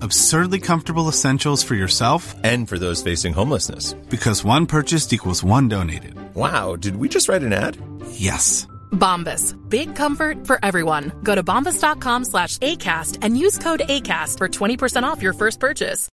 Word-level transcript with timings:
Absurdly 0.00 0.60
comfortable 0.60 1.08
essentials 1.08 1.62
for 1.62 1.74
yourself 1.74 2.34
and 2.44 2.68
for 2.68 2.78
those 2.78 3.02
facing 3.02 3.32
homelessness. 3.32 3.94
Because 4.10 4.44
one 4.44 4.66
purchased 4.66 5.12
equals 5.12 5.42
one 5.42 5.68
donated. 5.68 6.14
Wow, 6.34 6.76
did 6.76 6.96
we 6.96 7.08
just 7.08 7.28
write 7.28 7.42
an 7.42 7.52
ad? 7.52 7.76
Yes. 8.12 8.66
Bombas. 8.92 9.54
Big 9.68 9.94
comfort 9.96 10.46
for 10.46 10.58
everyone. 10.62 11.12
Go 11.22 11.34
to 11.34 11.42
bombas.com 11.42 12.24
slash 12.24 12.58
ACAST 12.58 13.18
and 13.22 13.36
use 13.38 13.58
code 13.58 13.80
ACAST 13.80 14.38
for 14.38 14.48
20% 14.48 15.02
off 15.02 15.22
your 15.22 15.32
first 15.32 15.58
purchase. 15.60 16.08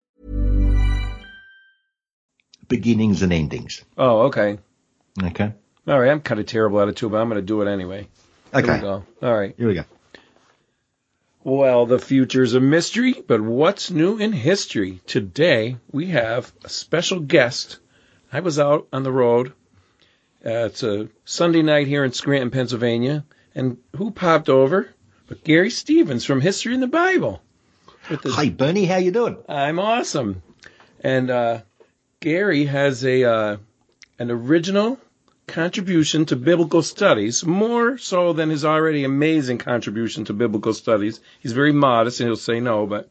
Beginnings 2.67 3.21
and 3.23 3.33
endings. 3.33 3.83
Oh, 3.97 4.21
okay. 4.27 4.57
Okay. 5.21 5.53
All 5.87 5.99
right. 5.99 6.09
I'm 6.09 6.21
kind 6.21 6.39
of 6.39 6.45
terrible 6.45 6.79
at 6.79 6.87
it 6.87 6.95
too, 6.95 7.09
but 7.09 7.17
I'm 7.19 7.27
going 7.27 7.41
to 7.41 7.45
do 7.45 7.61
it 7.61 7.67
anyway. 7.67 8.07
Here 8.53 8.61
Okay. 8.63 8.75
we 8.75 8.79
go. 8.81 9.03
All 9.21 9.33
right. 9.37 9.53
Here 9.57 9.67
we 9.67 9.73
go. 9.73 9.83
Well, 11.43 11.85
the 11.87 11.97
future's 11.99 12.53
a 12.53 12.59
mystery, 12.59 13.13
but 13.27 13.41
what's 13.41 13.89
new 13.89 14.17
in 14.17 14.31
history? 14.31 15.01
Today 15.07 15.77
we 15.91 16.07
have 16.07 16.51
a 16.63 16.69
special 16.69 17.19
guest. 17.19 17.79
I 18.31 18.41
was 18.41 18.59
out 18.59 18.87
on 18.93 19.03
the 19.03 19.11
road. 19.11 19.53
Uh, 20.45 20.65
it's 20.69 20.83
a 20.83 21.09
Sunday 21.25 21.61
night 21.63 21.87
here 21.87 22.03
in 22.03 22.11
Scranton, 22.11 22.51
Pennsylvania, 22.51 23.25
and 23.55 23.77
who 23.95 24.11
popped 24.11 24.49
over? 24.49 24.89
But 25.27 25.43
Garry 25.43 25.69
Stevens 25.71 26.25
from 26.25 26.41
History 26.41 26.73
in 26.75 26.79
the 26.79 26.87
Bible. 26.87 27.41
His- 28.07 28.35
Hey, 28.35 28.49
Bernie, 28.49 28.85
how 28.85 28.97
you 28.97 29.11
doing? 29.11 29.37
I'm 29.49 29.79
awesome. 29.79 30.41
And 31.03 31.29
uh, 31.31 31.61
Garry 32.19 32.65
has 32.65 33.03
a 33.03 33.23
uh, 33.23 33.57
an 34.19 34.29
original 34.29 34.99
contribution 35.47 36.25
to 36.25 36.35
biblical 36.35 36.81
studies, 36.81 37.45
more 37.45 37.97
so 37.97 38.33
than 38.33 38.49
his 38.49 38.63
already 38.63 39.03
amazing 39.03 39.57
contribution 39.57 40.25
to 40.25 40.33
biblical 40.33 40.73
studies. 40.73 41.19
He's 41.39 41.51
very 41.51 41.71
modest 41.73 42.19
and 42.19 42.27
he'll 42.27 42.35
say 42.35 42.59
no, 42.59 42.85
but 42.85 43.09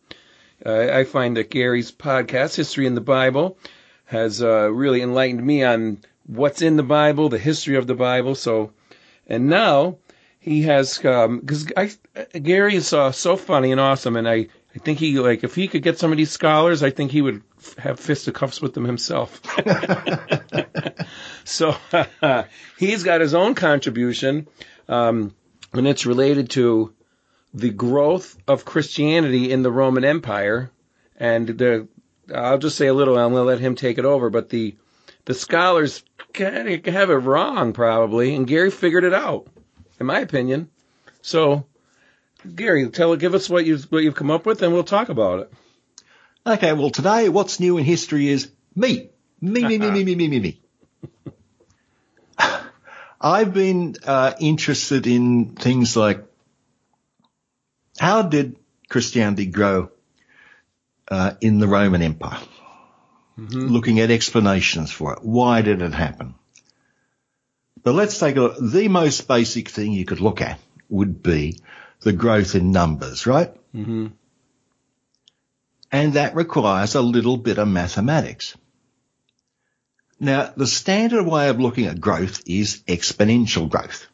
uh, 0.65 0.89
I 0.93 1.05
find 1.05 1.37
that 1.37 1.51
Garry's 1.51 1.93
podcast, 1.93 2.57
History 2.57 2.87
in 2.87 2.95
the 2.95 3.01
Bible, 3.01 3.59
has 4.07 4.43
uh, 4.43 4.71
really 4.71 5.03
enlightened 5.03 5.45
me 5.45 5.65
on 5.65 5.99
what's 6.27 6.63
in 6.63 6.77
the 6.77 6.83
Bible, 6.83 7.29
the 7.29 7.39
history 7.39 7.77
of 7.77 7.87
the 7.87 7.95
Bible. 7.95 8.35
So, 8.35 8.73
and 9.27 9.49
now 9.49 9.99
he 10.39 10.63
has 10.63 10.99
because 10.99 11.71
I 11.77 11.91
Garry 12.39 12.75
is 12.75 12.93
uh, 12.93 13.13
so 13.13 13.37
funny 13.37 13.73
and 13.73 13.81
awesome, 13.81 14.17
and 14.17 14.29
I 14.29 14.49
I 14.75 14.79
think 14.79 14.99
he 14.99 15.19
like 15.19 15.43
if 15.43 15.55
he 15.55 15.69
could 15.69 15.83
get 15.83 15.99
some 15.99 16.13
of 16.13 16.19
these 16.19 16.31
scholars, 16.31 16.83
I 16.83 16.91
think 16.91 17.11
he 17.11 17.23
would 17.23 17.43
f- 17.59 17.77
have 17.77 18.01
fisticuffs 18.01 18.61
with 18.61 18.75
them 18.75 18.85
himself. 18.85 19.41
so 21.45 21.75
he's 22.79 23.03
got 23.03 23.21
his 23.21 23.35
own 23.35 23.55
contribution, 23.55 24.47
um, 24.89 25.35
and 25.73 25.89
it's 25.89 26.07
related 26.07 26.51
to 26.51 26.95
the 27.53 27.71
growth 27.71 28.37
of 28.47 28.65
Christianity 28.65 29.51
in 29.51 29.63
the 29.63 29.73
Roman 29.73 30.05
Empire, 30.05 30.71
and 31.17 31.49
the 31.49 31.89
I'll 32.33 32.59
just 32.59 32.77
say 32.77 32.87
a 32.87 32.95
little. 32.95 33.19
I'm 33.19 33.33
going 33.33 33.43
to 33.43 33.49
let 33.49 33.59
him 33.59 33.75
take 33.75 33.99
it 33.99 34.05
over, 34.05 34.31
but 34.31 34.51
the 34.51 34.77
the 35.25 35.35
scholars 35.35 36.05
kind 36.33 36.69
of 36.69 36.85
have 36.87 37.11
it 37.11 37.15
wrong 37.15 37.73
probably, 37.73 38.35
and 38.35 38.47
Garry 38.47 38.71
figured 38.71 39.05
it 39.05 39.15
out, 39.15 39.49
in 39.99 40.07
my 40.07 40.21
opinion. 40.21 40.71
So, 41.23 41.67
Garry, 42.55 42.89
tell 42.91 43.17
give 43.17 43.35
us 43.35 43.49
what 43.49 43.67
you've 43.67 43.85
what 43.93 44.03
you've 44.03 44.15
come 44.15 44.31
up 44.31 44.47
with, 44.47 44.63
and 44.63 44.73
we'll 44.73 44.85
talk 44.85 45.09
about 45.09 45.41
it. 45.41 45.53
Okay, 46.47 46.73
well, 46.73 46.91
today, 46.91 47.29
what's 47.29 47.61
new 47.61 47.77
in 47.77 47.85
history 47.85 48.29
is 48.29 48.51
me. 48.75 49.11
Me, 49.41 49.65
me, 49.65 49.79
me, 49.79 49.91
me, 49.91 50.05
me, 50.05 50.15
me, 50.15 50.29
me, 50.29 50.41
me. 50.41 50.61
I've 53.21 53.53
been 53.53 53.97
uh, 54.07 54.35
interested 54.41 55.07
in 55.07 55.55
things 55.55 55.97
like 55.97 56.25
how 57.99 58.23
did 58.23 58.57
Christianity 58.89 59.47
grow 59.47 59.91
uh, 61.09 61.33
in 61.41 61.59
the 61.59 61.69
Roman 61.69 62.03
Empire? 62.03 62.41
Looking 63.37 64.01
at 64.01 64.11
explanations 64.11 64.91
for 64.91 65.15
it. 65.15 65.21
Why 65.23 65.63
did 65.63 65.81
it 65.81 65.95
happen? 65.95 66.35
But 67.83 67.95
let's 67.95 68.19
take 68.19 68.37
a 68.37 68.41
look. 68.41 68.57
The 68.61 68.89
most 68.89 69.27
basic 69.27 69.71
thing 69.71 69.93
you 69.93 70.05
could 70.05 70.21
look 70.21 70.43
at 70.43 70.59
would 70.91 71.23
be 71.23 71.61
the 72.01 72.13
growth 72.13 72.55
in 72.55 72.73
numbers, 72.73 73.27
right? 73.27 73.55
Mm-hmm. 73.75 74.09
and 75.93 76.15
that 76.15 76.35
requires 76.35 76.97
a 76.97 77.01
little 77.01 77.37
bit 77.37 77.59
of 77.59 77.69
mathematics. 77.69 78.57
Now, 80.19 80.53
the 80.57 80.67
standard 80.67 81.25
way 81.25 81.49
of 81.49 81.61
looking 81.61 81.87
at 81.87 82.01
growth 82.01 82.43
is 82.47 82.83
exponential 82.89 83.69
growth. 83.69 84.07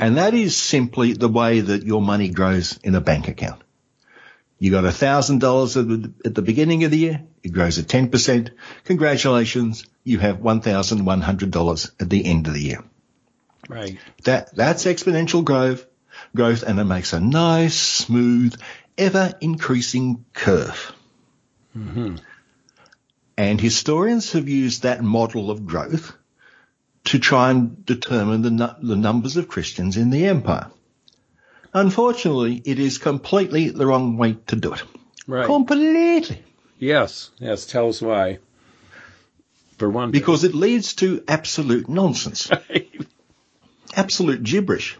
And 0.00 0.16
that 0.16 0.32
is 0.32 0.56
simply 0.56 1.12
the 1.12 1.28
way 1.28 1.60
that 1.60 1.82
your 1.82 2.00
money 2.00 2.30
grows 2.30 2.78
in 2.82 2.94
a 2.94 3.00
bank 3.02 3.28
account. 3.28 3.60
You 4.58 4.70
got 4.70 4.84
$1,000 4.84 5.76
at 5.76 5.88
the, 5.88 6.12
at 6.24 6.34
the 6.34 6.42
beginning 6.42 6.84
of 6.84 6.90
the 6.90 6.98
year, 6.98 7.22
it 7.42 7.50
grows 7.50 7.78
at 7.78 7.86
10%. 7.86 8.50
Congratulations, 8.84 9.84
you 10.04 10.18
have 10.18 10.38
$1,100 10.38 11.90
at 12.00 12.10
the 12.10 12.24
end 12.24 12.46
of 12.46 12.54
the 12.54 12.62
year. 12.62 12.82
Right. 13.68 13.98
That 14.24 14.56
that's 14.56 14.86
exponential 14.86 15.44
growth, 15.44 15.84
growth, 16.38 16.62
and 16.62 16.78
it 16.78 16.84
makes 16.84 17.12
a 17.12 17.18
nice, 17.18 17.76
smooth, 17.76 18.54
ever 18.96 19.34
increasing 19.40 20.24
curve. 20.32 20.94
Mm-hmm. 21.76 22.16
And 23.36 23.60
historians 23.60 24.32
have 24.32 24.48
used 24.48 24.84
that 24.84 25.02
model 25.02 25.50
of 25.50 25.66
growth 25.66 26.12
to 27.06 27.18
try 27.18 27.50
and 27.50 27.84
determine 27.84 28.42
the, 28.42 28.52
nu- 28.52 28.88
the 28.88 28.94
numbers 28.94 29.36
of 29.36 29.48
Christians 29.48 29.96
in 29.96 30.10
the 30.10 30.26
empire. 30.26 30.70
Unfortunately, 31.74 32.62
it 32.64 32.78
is 32.78 32.98
completely 32.98 33.70
the 33.70 33.86
wrong 33.86 34.16
way 34.16 34.36
to 34.46 34.54
do 34.54 34.74
it. 34.74 34.82
Right. 35.26 35.44
Completely. 35.44 36.40
Yes. 36.78 37.30
Yes. 37.40 37.66
Tell 37.66 37.88
us 37.88 38.00
why. 38.00 38.38
For 39.76 39.90
one. 39.90 40.12
Because 40.12 40.44
it 40.44 40.54
leads 40.54 40.94
to 40.94 41.24
absolute 41.26 41.88
nonsense. 41.88 42.48
absolute 43.96 44.44
gibberish. 44.44 44.96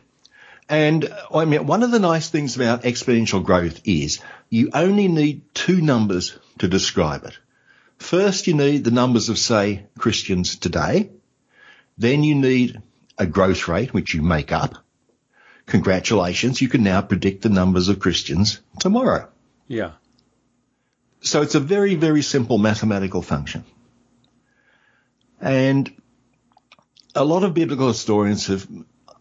And 0.69 1.09
I 1.35 1.45
mean, 1.47 1.67
one 1.67 1.83
of 1.83 1.91
the 1.91 1.99
nice 1.99 2.29
things 2.29 2.57
about 2.57 2.83
exponential 2.83 3.43
growth 3.43 3.81
is 3.85 4.21
you 4.51 4.71
only 4.75 5.09
need 5.09 5.55
two 5.55 5.81
numbers 5.81 6.39
to 6.59 6.69
describe 6.69 7.25
it. 7.25 7.39
First, 7.97 8.47
you 8.47 8.55
need 8.55 8.85
the 8.85 8.91
numbers 8.91 9.29
of, 9.29 9.39
say, 9.39 9.87
Christians 9.99 10.57
today. 10.57 11.11
Then 11.97 12.23
you 12.23 12.35
need 12.35 12.81
a 13.17 13.27
growth 13.27 13.67
rate, 13.67 13.93
which 13.93 14.15
you 14.15 14.23
make 14.23 14.53
up. 14.53 14.77
Congratulations, 15.67 16.63
you 16.63 16.69
can 16.69 16.83
now 16.83 17.03
predict 17.03 17.43
the 17.43 17.49
numbers 17.49 17.89
of 17.89 17.99
Christians 17.99 18.61
tomorrow. 18.79 19.29
yeah. 19.67 19.93
So 21.21 21.43
it's 21.43 21.57
a 21.57 21.61
very, 21.61 21.97
very 21.97 22.23
simple 22.23 22.59
mathematical 22.59 23.23
function. 23.23 23.65
And 25.41 25.93
a 27.15 27.25
lot 27.25 27.43
of 27.43 27.55
biblical 27.55 27.89
historians 27.89 28.47
have, 28.47 28.69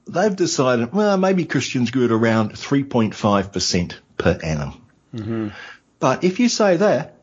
they've 0.07 0.35
decided, 0.35 0.93
well, 0.93 1.17
maybe 1.17 1.45
Christians 1.45 1.91
grew 1.91 2.05
at 2.05 2.11
around 2.11 2.53
3.5% 2.53 3.95
per 4.17 4.39
annum. 4.43 4.81
Mm-hmm. 5.13 5.47
But 5.99 6.23
if 6.23 6.39
you 6.39 6.49
say 6.49 6.77
that, 6.77 7.15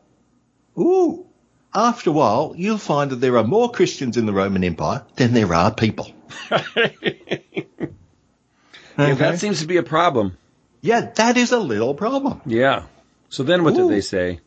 ooh, 0.77 1.25
after 1.73 2.09
a 2.09 2.13
while, 2.13 2.53
you'll 2.55 2.77
find 2.77 3.11
that 3.11 3.17
there 3.17 3.37
are 3.37 3.43
more 3.43 3.71
Christians 3.71 4.17
in 4.17 4.25
the 4.25 4.33
Roman 4.33 4.63
Empire 4.63 5.05
than 5.15 5.33
there 5.33 5.53
are 5.53 5.73
people. 5.73 6.11
Yeah, 8.97 9.13
that 9.15 9.39
seems 9.39 9.59
to 9.59 9.67
be 9.67 9.77
a 9.77 9.83
problem. 9.83 10.37
Yeah, 10.81 11.11
that 11.15 11.37
is 11.37 11.51
a 11.51 11.59
little 11.59 11.95
problem. 11.95 12.41
Yeah. 12.45 12.83
So 13.29 13.43
then 13.43 13.63
what 13.63 13.77
Ooh. 13.77 13.89
they 13.89 14.01
say? 14.01 14.39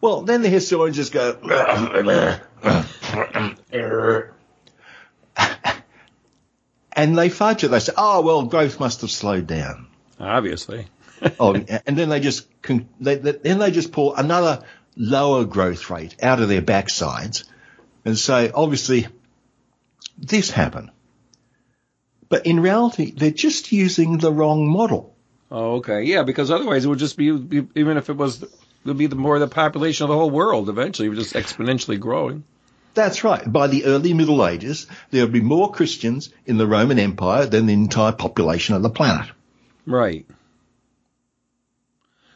Well, 0.00 0.22
then 0.22 0.42
the 0.42 0.48
historians 0.48 0.96
just 0.96 1.12
go, 1.12 1.32
and 6.98 7.16
they 7.16 7.28
fudge 7.28 7.62
it. 7.62 7.68
They 7.68 7.78
say, 7.78 7.92
oh, 7.96 8.22
well, 8.22 8.42
growth 8.42 8.80
must 8.80 9.02
have 9.02 9.10
slowed 9.10 9.46
down. 9.46 9.86
Obviously. 10.18 10.88
oh, 11.40 11.54
and 11.86 11.96
then 11.96 12.08
they 12.08 12.20
just 12.20 12.46
con- 12.60 12.88
they, 13.00 13.14
they, 13.14 13.32
then 13.32 13.58
they 13.58 13.70
just 13.70 13.92
pull 13.92 14.16
another 14.16 14.64
lower 14.96 15.44
growth 15.44 15.90
rate 15.90 16.16
out 16.22 16.42
of 16.42 16.48
their 16.48 16.60
backsides 16.60 17.44
and 18.04 18.18
say, 18.18 18.50
obviously, 18.52 19.06
this 20.18 20.50
happened. 20.50 20.90
But 22.28 22.46
in 22.46 22.60
reality, 22.60 23.12
they're 23.12 23.30
just 23.30 23.70
using 23.70 24.18
the 24.18 24.32
wrong 24.32 24.68
model. 24.68 25.14
Oh, 25.50 25.76
okay. 25.76 26.02
Yeah, 26.02 26.24
because 26.24 26.50
otherwise 26.50 26.84
it 26.84 26.88
would 26.88 26.98
just 26.98 27.16
be, 27.16 27.26
even 27.26 27.96
if 27.96 28.10
it 28.10 28.16
was, 28.16 28.42
it 28.42 28.50
would 28.84 28.98
be 28.98 29.06
the 29.06 29.16
more 29.16 29.38
the 29.38 29.46
population 29.46 30.04
of 30.04 30.08
the 30.08 30.16
whole 30.16 30.30
world 30.30 30.68
eventually, 30.68 31.06
it 31.06 31.10
would 31.10 31.18
just 31.18 31.34
exponentially 31.34 31.98
growing. 31.98 32.42
That's 32.98 33.22
right. 33.22 33.50
By 33.50 33.68
the 33.68 33.84
early 33.84 34.12
Middle 34.12 34.44
Ages, 34.44 34.88
there 35.10 35.22
would 35.24 35.32
be 35.32 35.40
more 35.40 35.70
Christians 35.70 36.30
in 36.46 36.58
the 36.58 36.66
Roman 36.66 36.98
Empire 36.98 37.46
than 37.46 37.66
the 37.66 37.72
entire 37.72 38.10
population 38.12 38.74
of 38.74 38.82
the 38.82 38.90
planet. 38.90 39.28
Right. 39.86 40.26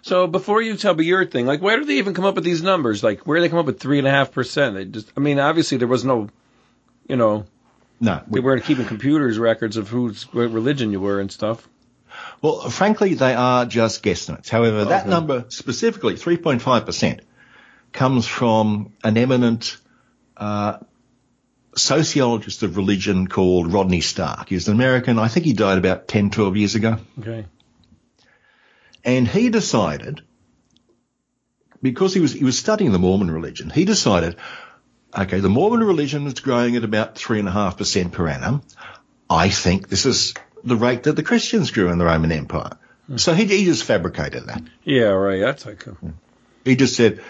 So 0.03 0.27
before 0.27 0.63
you 0.63 0.77
tell 0.77 0.95
me 0.95 1.05
your 1.05 1.25
thing, 1.27 1.47
like 1.47 1.61
where 1.61 1.79
do 1.79 1.85
they 1.85 1.99
even 1.99 2.15
come 2.15 2.25
up 2.25 2.35
with 2.37 2.45
these 2.45 2.63
numbers? 2.63 3.03
Like 3.03 3.27
where 3.27 3.39
do 3.39 3.43
they 3.43 3.49
come 3.49 3.59
up 3.59 3.67
with 3.67 3.81
three 3.81 3.99
and 3.99 4.07
a 4.07 4.11
half 4.11 4.33
percent? 4.33 4.75
They 4.77 4.85
just, 4.85 5.13
I 5.17 5.21
mean, 5.21 5.39
obviously 5.39 5.79
there 5.79 5.89
was 5.89 6.05
no, 6.05 6.29
you 7.09 7.17
know, 7.17 7.45
No, 8.01 8.23
they 8.29 8.41
we, 8.41 8.41
weren't 8.41 8.65
keeping 8.65 8.87
computers 8.87 9.39
records 9.39 9.77
of 9.77 9.89
whose 9.89 10.25
what 10.33 10.51
religion 10.51 10.93
you 10.93 11.01
were 11.01 11.21
and 11.21 11.31
stuff. 11.31 11.69
well, 12.41 12.69
frankly, 12.71 13.15
they 13.15 13.35
are 13.35 13.65
just 13.67 14.03
guesstimates. 14.03 14.49
However, 14.49 14.85
that 14.87 15.03
Okay. 15.03 15.11
number 15.11 15.45
specifically, 15.49 16.15
3.5%, 16.15 17.21
comes 17.93 18.27
from 18.27 18.93
an 19.05 19.17
eminent 19.19 19.77
uh, 20.37 20.79
sociologist 21.77 22.63
of 22.63 22.77
religion 22.77 23.27
called 23.27 23.73
Rodney 23.73 24.01
Stark. 24.01 24.49
He's 24.49 24.69
an 24.69 24.75
American. 24.75 25.19
I 25.19 25.29
think 25.29 25.47
he 25.47 25.53
died 25.53 25.79
about 25.79 26.09
10, 26.09 26.31
12 26.31 26.57
years 26.57 26.75
ago. 26.75 26.99
Okay. 27.19 27.47
And 29.05 29.27
he 29.27 29.51
decided, 29.51 30.23
because 31.83 32.15
he 32.15 32.21
was, 32.21 32.33
he 32.33 32.45
was 32.45 32.59
studying 32.59 32.93
the 32.93 32.99
Mormon 32.99 33.31
religion, 33.31 33.71
he 33.71 33.85
decided, 33.85 34.37
okay, 35.17 35.41
the 35.41 35.49
Mormon 35.49 35.83
religion 35.83 36.27
is 36.27 36.35
growing 36.35 36.77
at 36.77 36.85
about 36.85 37.17
three 37.17 37.39
and 37.39 37.49
a 37.49 37.53
half 37.53 37.79
percent 37.79 38.13
per 38.13 38.29
annum. 38.29 38.63
I 39.29 39.49
think 39.49 39.89
this 39.89 40.07
is 40.07 40.35
the 40.63 40.77
rate 40.77 41.05
that 41.05 41.17
the 41.17 41.23
Christians 41.23 41.71
grew 41.71 41.91
in 41.91 41.99
the 41.99 42.05
Roman 42.05 42.31
Empire. 42.31 42.77
So 43.17 43.35
he, 43.35 43.45
he 43.47 43.65
just 43.65 43.85
fabricated 43.85 44.47
that. 44.47 44.63
Yeah, 44.85 45.07
right. 45.07 45.41
That's 45.41 45.67
like 45.67 45.87
a, 45.87 45.97
He 46.65 46.77
just 46.77 46.95
said, 46.95 47.21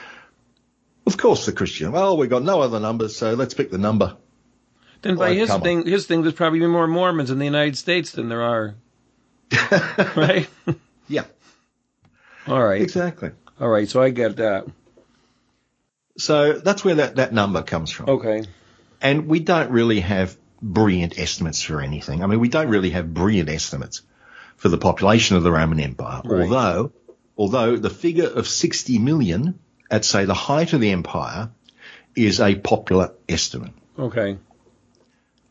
of 1.06 1.16
course 1.16 1.46
the 1.46 1.52
Christian, 1.52 1.92
well, 1.92 2.16
we've 2.16 2.30
got 2.30 2.42
no 2.42 2.60
other 2.60 2.80
numbers, 2.80 3.16
so 3.16 3.34
let's 3.34 3.54
pick 3.54 3.70
the 3.70 3.78
number. 3.78 4.16
then 5.02 5.16
by 5.16 5.28
Like, 5.30 5.38
his 5.38 5.48
come 5.48 5.60
on. 5.60 5.62
thing, 5.64 5.86
his 5.86 6.06
thing, 6.06 6.22
there's 6.22 6.34
probably 6.34 6.60
more 6.66 6.86
Mormons 6.86 7.30
in 7.30 7.38
the 7.38 7.44
United 7.44 7.76
States 7.76 8.12
than 8.12 8.28
there 8.28 8.42
are. 8.42 8.74
right. 10.16 10.48
Yeah, 11.08 11.24
All 12.46 12.62
right. 12.62 12.80
exactly. 12.80 13.30
All 13.60 13.68
right. 13.68 13.88
So 13.88 14.00
I 14.02 14.10
get 14.10 14.36
that. 14.36 14.66
So 16.18 16.54
that's 16.58 16.84
where 16.84 16.96
that, 16.96 17.16
that 17.16 17.32
number 17.32 17.62
comes 17.62 17.90
from. 17.90 18.08
Okay. 18.08 18.44
And 19.00 19.26
we 19.26 19.40
don't 19.40 19.70
really 19.70 20.00
have 20.00 20.36
brilliant 20.60 21.18
estimates 21.18 21.62
for 21.62 21.80
anything. 21.80 22.22
I 22.22 22.26
mean, 22.26 22.40
we 22.40 22.48
don't 22.48 22.68
really 22.68 22.90
have 22.90 23.12
brilliant 23.12 23.48
estimates 23.48 24.02
for 24.56 24.68
the 24.68 24.78
population 24.78 25.36
of 25.36 25.42
the 25.42 25.50
Roman 25.50 25.80
Empire, 25.80 26.22
Right. 26.24 26.42
although, 26.42 26.92
although 27.36 27.76
the 27.76 27.90
figure 27.90 28.28
of 28.28 28.46
60 28.46 28.98
million 28.98 29.58
at 29.92 30.04
say 30.04 30.24
the 30.24 30.34
height 30.34 30.72
of 30.72 30.80
the 30.80 30.90
empire 30.90 31.50
is 32.16 32.40
a 32.40 32.54
popular 32.56 33.12
estimate. 33.28 33.72
Okay. 33.98 34.38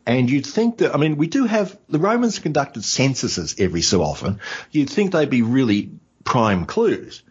And 0.06 0.30
you'd 0.30 0.48
think 0.48 0.80
that, 0.80 0.96
I 0.96 0.98
mean, 0.98 1.16
we 1.16 1.28
do 1.28 1.46
have, 1.46 1.78
the 1.88 2.00
Romans 2.00 2.40
conducted 2.40 2.84
censuses 2.84 3.56
every 3.60 3.84
so 3.84 4.02
often. 4.02 4.40
You'd 4.72 4.90
think 4.90 5.12
they'd 5.12 5.30
be 5.30 5.44
really 5.44 5.92
prime 6.24 6.66
clues. 6.66 7.22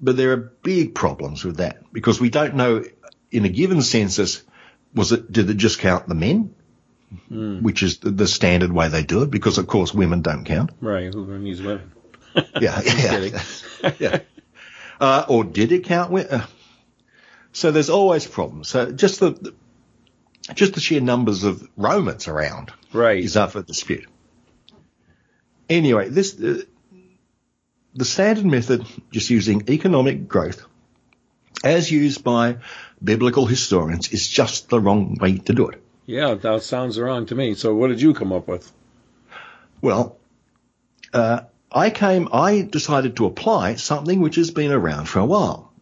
But 0.00 0.16
there 0.16 0.32
are 0.32 0.36
big 0.36 0.94
problems 0.94 1.44
with 1.44 1.56
that 1.56 1.90
because 1.92 2.20
we 2.20 2.28
don't 2.28 2.54
know 2.54 2.84
in 3.30 3.44
a 3.44 3.48
given 3.48 3.80
census, 3.82 4.42
was 4.94 5.12
it, 5.12 5.32
did 5.32 5.48
it 5.48 5.56
just 5.56 5.78
count 5.78 6.06
the 6.06 6.14
men? 6.14 6.54
Hmm. 7.28 7.60
Which 7.62 7.82
is 7.82 7.98
the, 7.98 8.10
the 8.10 8.26
standard 8.26 8.72
way 8.72 8.88
they 8.88 9.04
do 9.04 9.22
it 9.22 9.30
because 9.30 9.58
of 9.58 9.66
course 9.66 9.94
women 9.94 10.22
don't 10.22 10.44
count. 10.44 10.70
Right. 10.80 11.12
Who 11.12 11.38
needs 11.38 11.62
women? 11.62 11.92
Yeah. 12.60 12.80
yeah. 12.84 13.42
yeah. 13.98 14.18
Uh, 15.02 15.24
or 15.28 15.42
did 15.42 15.72
it 15.72 15.82
count? 15.84 16.14
Uh, 16.30 16.46
so 17.52 17.72
there's 17.72 17.90
always 17.90 18.24
problems. 18.24 18.68
So 18.68 18.92
just 18.92 19.18
the, 19.18 19.30
the 19.30 19.54
just 20.54 20.74
the 20.74 20.80
sheer 20.80 21.00
numbers 21.00 21.42
of 21.42 21.68
Romans 21.76 22.28
around 22.28 22.72
Right. 22.92 23.22
is 23.24 23.36
up 23.36 23.50
for 23.52 23.62
dispute. 23.62 24.06
Anyway, 25.68 26.08
this 26.08 26.40
uh, 26.40 26.62
the 27.94 28.04
standard 28.04 28.46
method, 28.46 28.86
just 29.10 29.28
using 29.28 29.68
economic 29.68 30.28
growth, 30.28 30.64
as 31.64 31.90
used 31.90 32.22
by 32.22 32.58
biblical 33.02 33.46
historians, 33.46 34.12
is 34.12 34.28
just 34.28 34.68
the 34.68 34.78
wrong 34.80 35.18
way 35.20 35.38
to 35.38 35.52
do 35.52 35.68
it. 35.68 35.82
Yeah, 36.06 36.34
that 36.34 36.62
sounds 36.62 36.98
wrong 36.98 37.26
to 37.26 37.34
me. 37.34 37.54
So 37.54 37.74
what 37.74 37.88
did 37.88 38.00
you 38.00 38.14
come 38.14 38.32
up 38.32 38.46
with? 38.46 38.70
Well, 39.80 40.16
uh, 41.12 41.40
I 41.74 41.90
came, 41.90 42.28
I 42.32 42.62
decided 42.62 43.16
to 43.16 43.26
apply 43.26 43.76
something 43.76 44.20
which 44.20 44.36
has 44.36 44.50
been 44.50 44.72
around 44.72 45.06
for 45.06 45.20
a 45.20 45.24
while. 45.24 45.72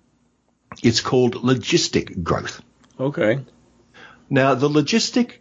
It's 0.82 1.00
called 1.00 1.34
logistic 1.34 2.22
growth. 2.22 2.62
Okay. 2.98 3.40
Now, 4.28 4.54
the 4.54 4.68
logistic 4.68 5.40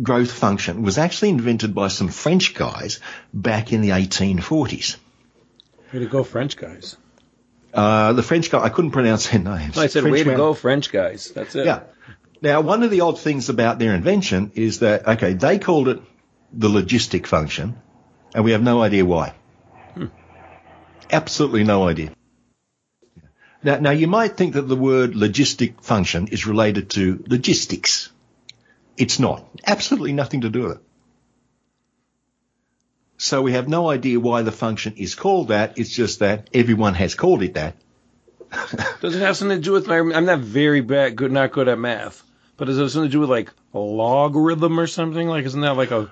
growth 0.00 0.30
function 0.30 0.82
was 0.82 0.98
actually 0.98 1.30
invented 1.30 1.74
by 1.74 1.88
some 1.88 2.08
French 2.08 2.54
guys 2.54 3.00
back 3.34 3.72
in 3.72 3.80
the 3.80 3.90
1840s. 3.90 4.96
Way 5.92 5.98
to 6.00 6.06
go, 6.06 6.22
French 6.22 6.56
guys. 6.56 6.96
Uh, 7.74 8.12
the 8.12 8.22
French 8.22 8.50
guy, 8.50 8.60
I 8.60 8.68
couldn't 8.68 8.92
pronounce 8.92 9.28
their 9.28 9.40
names. 9.40 9.76
I 9.76 9.88
said, 9.88 10.02
French 10.02 10.12
way 10.12 10.22
to 10.22 10.28
man- 10.28 10.36
go, 10.36 10.54
French 10.54 10.92
guys. 10.92 11.30
That's 11.34 11.54
it. 11.56 11.66
Yeah. 11.66 11.80
Now, 12.40 12.60
one 12.60 12.84
of 12.84 12.90
the 12.90 13.00
odd 13.00 13.18
things 13.18 13.48
about 13.48 13.78
their 13.78 13.94
invention 13.94 14.52
is 14.54 14.78
that, 14.80 15.08
okay, 15.08 15.32
they 15.32 15.58
called 15.58 15.88
it 15.88 16.00
the 16.52 16.68
logistic 16.68 17.26
function, 17.26 17.76
and 18.34 18.44
we 18.44 18.52
have 18.52 18.62
no 18.62 18.80
idea 18.80 19.04
why. 19.04 19.34
Absolutely 21.10 21.64
no 21.64 21.88
idea. 21.88 22.12
Now, 23.62 23.78
now, 23.78 23.90
you 23.90 24.06
might 24.06 24.36
think 24.36 24.54
that 24.54 24.68
the 24.68 24.76
word 24.76 25.14
logistic 25.14 25.82
function 25.82 26.28
is 26.28 26.46
related 26.46 26.90
to 26.90 27.24
logistics. 27.26 28.10
It's 28.96 29.18
not. 29.18 29.44
Absolutely 29.66 30.12
nothing 30.12 30.42
to 30.42 30.48
do 30.48 30.62
with 30.62 30.76
it. 30.76 30.82
So 33.16 33.42
we 33.42 33.52
have 33.52 33.68
no 33.68 33.90
idea 33.90 34.20
why 34.20 34.42
the 34.42 34.52
function 34.52 34.94
is 34.96 35.16
called 35.16 35.48
that. 35.48 35.76
It's 35.76 35.90
just 35.90 36.20
that 36.20 36.50
everyone 36.54 36.94
has 36.94 37.16
called 37.16 37.42
it 37.42 37.54
that. 37.54 37.74
Does 39.00 39.16
it 39.16 39.20
have 39.20 39.36
something 39.36 39.58
to 39.58 39.62
do 39.62 39.72
with 39.72 39.88
my? 39.88 39.98
I'm 39.98 40.24
not 40.24 40.38
very 40.38 40.80
bad, 40.80 41.16
good, 41.16 41.32
not 41.32 41.50
good 41.50 41.68
at 41.68 41.78
math. 41.78 42.22
But 42.56 42.64
does 42.64 42.78
it 42.78 42.82
have 42.82 42.90
something 42.90 43.10
to 43.10 43.12
do 43.12 43.20
with 43.20 43.30
like 43.30 43.52
a 43.74 43.78
logarithm 43.78 44.80
or 44.80 44.86
something? 44.86 45.28
Like, 45.28 45.44
isn't 45.44 45.60
that 45.60 45.76
like 45.76 45.90
a 45.90 46.10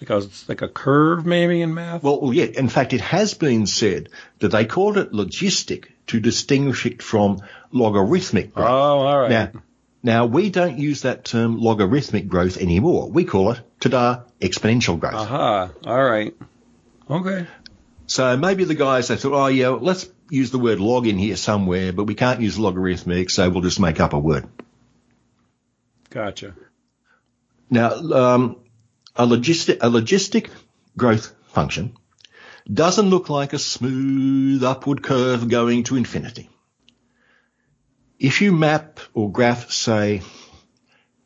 like 0.00 0.10
a 0.10 0.28
like 0.48 0.62
a 0.62 0.68
curve 0.68 1.24
maybe 1.24 1.62
in 1.62 1.74
math? 1.74 2.02
Well, 2.02 2.20
well, 2.20 2.32
yeah. 2.32 2.44
In 2.44 2.68
fact, 2.68 2.92
it 2.92 3.00
has 3.00 3.34
been 3.34 3.66
said 3.66 4.10
that 4.38 4.48
they 4.48 4.64
called 4.64 4.98
it 4.98 5.12
logistic 5.12 5.86
to 6.08 6.20
distinguish 6.20 6.86
it 6.86 7.02
from 7.02 7.40
logarithmic 7.72 8.54
growth. 8.54 8.68
oh, 8.68 8.98
all 8.98 9.20
right. 9.20 9.30
Now, 9.30 9.50
now 10.02 10.26
we 10.26 10.50
don't 10.50 10.78
use 10.78 11.02
that 11.02 11.24
term 11.24 11.58
logarithmic 11.58 12.28
growth 12.28 12.58
anymore. 12.58 13.10
We 13.10 13.24
call 13.24 13.52
it 13.52 13.60
ta-da 13.80 14.22
exponential 14.40 15.00
growth. 15.00 15.14
Aha. 15.14 15.70
All 15.84 16.04
right. 16.04 16.34
Okay. 17.10 17.46
So 18.06 18.36
maybe 18.36 18.64
the 18.64 18.74
guys 18.74 19.08
they 19.08 19.16
thought, 19.16 19.32
oh 19.32 19.46
yeah, 19.46 19.68
let's 19.68 20.08
use 20.30 20.50
the 20.50 20.58
word 20.58 20.78
log 20.80 21.06
in 21.06 21.18
here 21.18 21.36
somewhere, 21.36 21.92
but 21.92 22.04
we 22.04 22.14
can't 22.14 22.40
use 22.40 22.58
logarithmic, 22.58 23.30
so 23.30 23.48
we'll 23.50 23.62
just 23.62 23.80
make 23.80 23.98
up 24.00 24.12
a 24.12 24.18
word. 24.18 24.46
Gotcha. 26.10 26.54
Now, 27.68 27.90
um, 27.94 28.56
a 29.18 29.26
logistic 29.26 29.76
a 29.80 29.88
logistic 29.88 30.50
growth 30.96 31.32
function 31.48 31.96
doesn't 32.72 33.08
look 33.10 33.28
like 33.28 33.52
a 33.52 33.58
smooth 33.58 34.62
upward 34.64 35.02
curve 35.02 35.48
going 35.48 35.84
to 35.84 35.96
infinity. 35.96 36.48
If 38.18 38.40
you 38.40 38.50
map 38.52 38.98
or 39.14 39.30
graph, 39.30 39.70
say, 39.70 40.22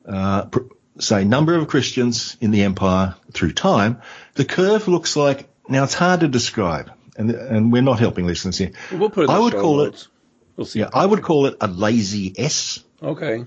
uh, 0.06 0.46
pr- 0.46 0.58
say 0.98 1.24
number 1.24 1.54
of 1.56 1.68
Christians 1.68 2.36
in 2.40 2.50
the 2.50 2.62
empire 2.64 3.14
through 3.32 3.52
time, 3.52 4.02
the 4.34 4.44
curve 4.44 4.88
looks 4.88 5.16
like 5.16 5.48
now 5.68 5.84
it's 5.84 5.94
hard 5.94 6.20
to 6.20 6.28
describe, 6.28 6.90
and 7.16 7.30
and 7.30 7.72
we're 7.72 7.82
not 7.82 8.00
helping 8.00 8.26
listeners 8.26 8.58
here. 8.58 8.72
We'll 8.92 9.10
put. 9.10 9.30
I 9.30 9.38
would 9.38 9.54
call 9.54 9.76
notes. 9.78 10.02
it 10.02 10.08
We'll 10.56 10.66
see. 10.66 10.80
yeah, 10.80 10.90
I 10.92 11.06
would 11.06 11.22
call 11.22 11.46
it 11.46 11.56
a 11.60 11.68
lazy 11.68 12.34
S 12.36 12.84
Okay. 13.02 13.44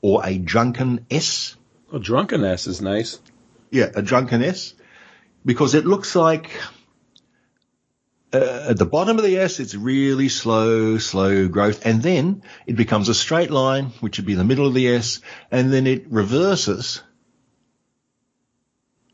or 0.00 0.22
a 0.24 0.38
drunken 0.38 1.06
S. 1.10 1.56
Well, 1.92 2.00
drunkenness 2.00 2.66
is 2.66 2.80
nice. 2.80 3.20
Yeah, 3.70 3.90
a 3.94 4.02
drunken 4.02 4.42
S, 4.42 4.74
because 5.44 5.74
it 5.74 5.86
looks 5.86 6.16
like 6.16 6.50
uh, 8.32 8.66
at 8.70 8.78
the 8.78 8.86
bottom 8.86 9.16
of 9.16 9.24
the 9.24 9.38
S, 9.38 9.60
it's 9.60 9.74
really 9.74 10.28
slow, 10.28 10.98
slow 10.98 11.48
growth, 11.48 11.86
and 11.86 12.02
then 12.02 12.42
it 12.66 12.76
becomes 12.76 13.08
a 13.08 13.14
straight 13.14 13.50
line, 13.50 13.86
which 14.00 14.18
would 14.18 14.26
be 14.26 14.34
the 14.34 14.44
middle 14.44 14.66
of 14.66 14.74
the 14.74 14.88
S, 14.88 15.20
and 15.50 15.72
then 15.72 15.86
it 15.86 16.06
reverses 16.10 17.02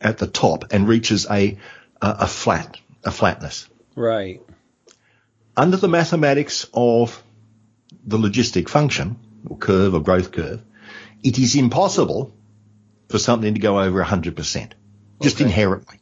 at 0.01 0.19
the 0.19 0.27
top 0.27 0.73
and 0.73 0.89
reaches 0.89 1.27
a 1.31 1.59
a, 2.03 2.17
a 2.21 2.27
flat 2.27 2.79
a 3.05 3.11
flatness. 3.11 3.69
Right. 3.95 4.43
Under 5.57 5.77
the 5.77 5.89
mathematics 5.89 6.67
of 6.75 7.23
the 8.05 8.19
logistic 8.19 8.69
function 8.69 9.17
or 9.49 9.57
curve 9.57 9.95
or 9.95 10.01
growth 10.01 10.33
curve, 10.33 10.63
it 11.23 11.39
is 11.39 11.55
impossible 11.55 12.35
for 13.09 13.19
something 13.19 13.55
to 13.55 13.61
go 13.61 13.81
over 13.81 14.03
100%, 14.03 14.73
just 15.23 15.37
Okay. 15.37 15.45
inherently. 15.45 15.99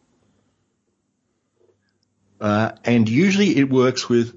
Uh, 2.41 2.73
and 2.85 3.09
usually 3.09 3.57
it 3.57 3.71
works 3.71 4.09
with 4.09 4.35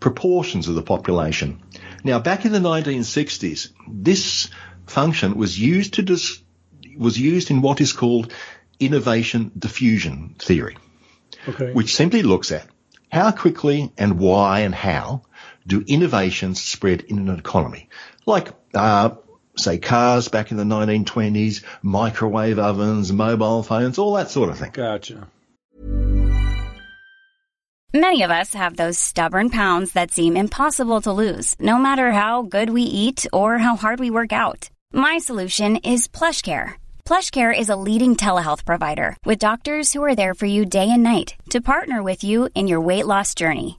proportions 0.00 0.68
of 0.68 0.74
the 0.74 0.82
population. 0.82 1.60
Now, 2.04 2.18
back 2.20 2.44
in 2.44 2.52
the 2.52 2.60
1960s, 2.60 3.70
this 3.88 4.48
function 4.86 5.34
was 5.36 5.58
used 5.58 5.94
to 5.94 6.02
dis- 6.02 6.40
was 6.96 7.18
used 7.18 7.50
in 7.50 7.60
what 7.62 7.80
is 7.80 7.92
called 7.92 8.32
innovation 8.78 9.50
diffusion 9.58 10.36
theory 10.38 10.76
Okay. 11.48 11.72
which 11.72 11.94
simply 11.94 12.22
looks 12.22 12.52
at 12.52 12.66
how 13.10 13.30
quickly 13.32 13.92
and 13.98 14.18
why 14.18 14.60
and 14.60 14.74
how 14.74 15.22
do 15.66 15.82
innovations 15.86 16.60
spread 16.62 17.00
in 17.02 17.28
an 17.28 17.38
economy. 17.38 17.88
Like, 18.26 18.48
uh, 18.74 19.10
say 19.56 19.78
cars 19.78 20.28
back 20.28 20.50
in 20.50 20.56
the 20.56 20.64
1920s, 20.64 21.62
microwave 21.82 22.58
ovens, 22.58 23.12
mobile 23.12 23.62
phones, 23.62 23.98
all 23.98 24.14
that 24.14 24.30
sort 24.30 24.50
of 24.50 24.58
thing. 24.58 24.70
Gotcha. 24.72 25.28
Many 27.94 28.22
of 28.22 28.32
us 28.32 28.54
have 28.54 28.74
those 28.76 28.98
stubborn 28.98 29.50
pounds 29.50 29.92
that 29.92 30.10
seem 30.10 30.36
impossible 30.36 31.00
to 31.02 31.12
lose, 31.12 31.54
no 31.60 31.78
matter 31.78 32.10
how 32.10 32.42
good 32.42 32.70
we 32.70 32.82
eat 32.82 33.24
or 33.32 33.58
how 33.58 33.76
hard 33.76 34.00
we 34.00 34.10
work 34.10 34.32
out. 34.32 34.68
My 34.92 35.18
solution 35.18 35.76
is 35.76 36.08
PlushCare. 36.08 36.72
PlushCare 37.04 37.56
is 37.56 37.68
a 37.68 37.76
leading 37.76 38.16
telehealth 38.16 38.64
provider 38.64 39.16
with 39.24 39.38
doctors 39.38 39.92
who 39.92 40.02
are 40.02 40.16
there 40.16 40.34
for 40.34 40.46
you 40.46 40.64
day 40.66 40.90
and 40.90 41.04
night 41.04 41.36
to 41.50 41.60
partner 41.60 42.02
with 42.02 42.24
you 42.24 42.48
in 42.56 42.66
your 42.66 42.80
weight 42.80 43.06
loss 43.06 43.32
journey. 43.32 43.78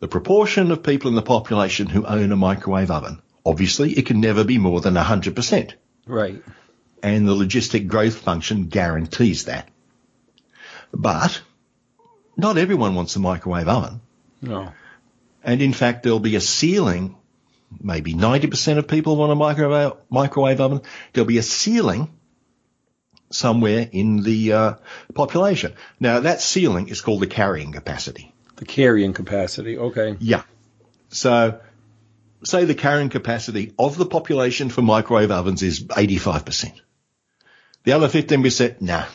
The 0.00 0.08
proportion 0.08 0.70
of 0.70 0.82
people 0.82 1.08
in 1.08 1.16
the 1.16 1.22
population 1.22 1.88
who 1.88 2.06
own 2.06 2.30
a 2.30 2.36
microwave 2.36 2.90
oven, 2.90 3.20
obviously 3.44 3.92
it 3.92 4.06
can 4.06 4.20
never 4.20 4.44
be 4.44 4.58
more 4.58 4.80
than 4.80 4.94
100%. 4.94 5.72
Right. 6.06 6.42
And 7.02 7.26
the 7.26 7.34
logistic 7.34 7.88
growth 7.88 8.16
function 8.16 8.66
guarantees 8.66 9.46
that. 9.46 9.68
But 10.92 11.40
not 12.36 12.58
everyone 12.58 12.94
wants 12.94 13.16
a 13.16 13.20
microwave 13.20 13.68
oven. 13.68 14.00
No. 14.40 14.72
And 15.42 15.60
in 15.60 15.72
fact, 15.72 16.02
there'll 16.02 16.20
be 16.20 16.36
a 16.36 16.40
ceiling. 16.40 17.16
Maybe 17.80 18.14
90% 18.14 18.78
of 18.78 18.86
people 18.86 19.16
want 19.16 19.32
a 19.32 19.34
microwave, 19.34 19.92
microwave 20.10 20.60
oven. 20.60 20.82
There'll 21.12 21.26
be 21.26 21.38
a 21.38 21.42
ceiling 21.42 22.08
somewhere 23.30 23.88
in 23.90 24.22
the 24.22 24.52
uh, 24.52 24.74
population. 25.14 25.74
Now 26.00 26.20
that 26.20 26.40
ceiling 26.40 26.88
is 26.88 27.00
called 27.00 27.20
the 27.20 27.26
carrying 27.26 27.72
capacity. 27.72 28.32
The 28.58 28.64
carrying 28.64 29.12
capacity. 29.12 29.78
Okay. 29.78 30.16
Yeah. 30.20 30.42
So 31.08 31.60
say 32.44 32.64
the 32.64 32.74
carrying 32.74 33.08
capacity 33.08 33.72
of 33.78 33.96
the 33.96 34.06
population 34.06 34.68
for 34.68 34.82
microwave 34.82 35.30
ovens 35.30 35.62
is 35.62 35.84
85%. 35.84 36.80
The 37.84 37.92
other 37.92 38.08
15%, 38.08 38.80
nah, 38.80 39.06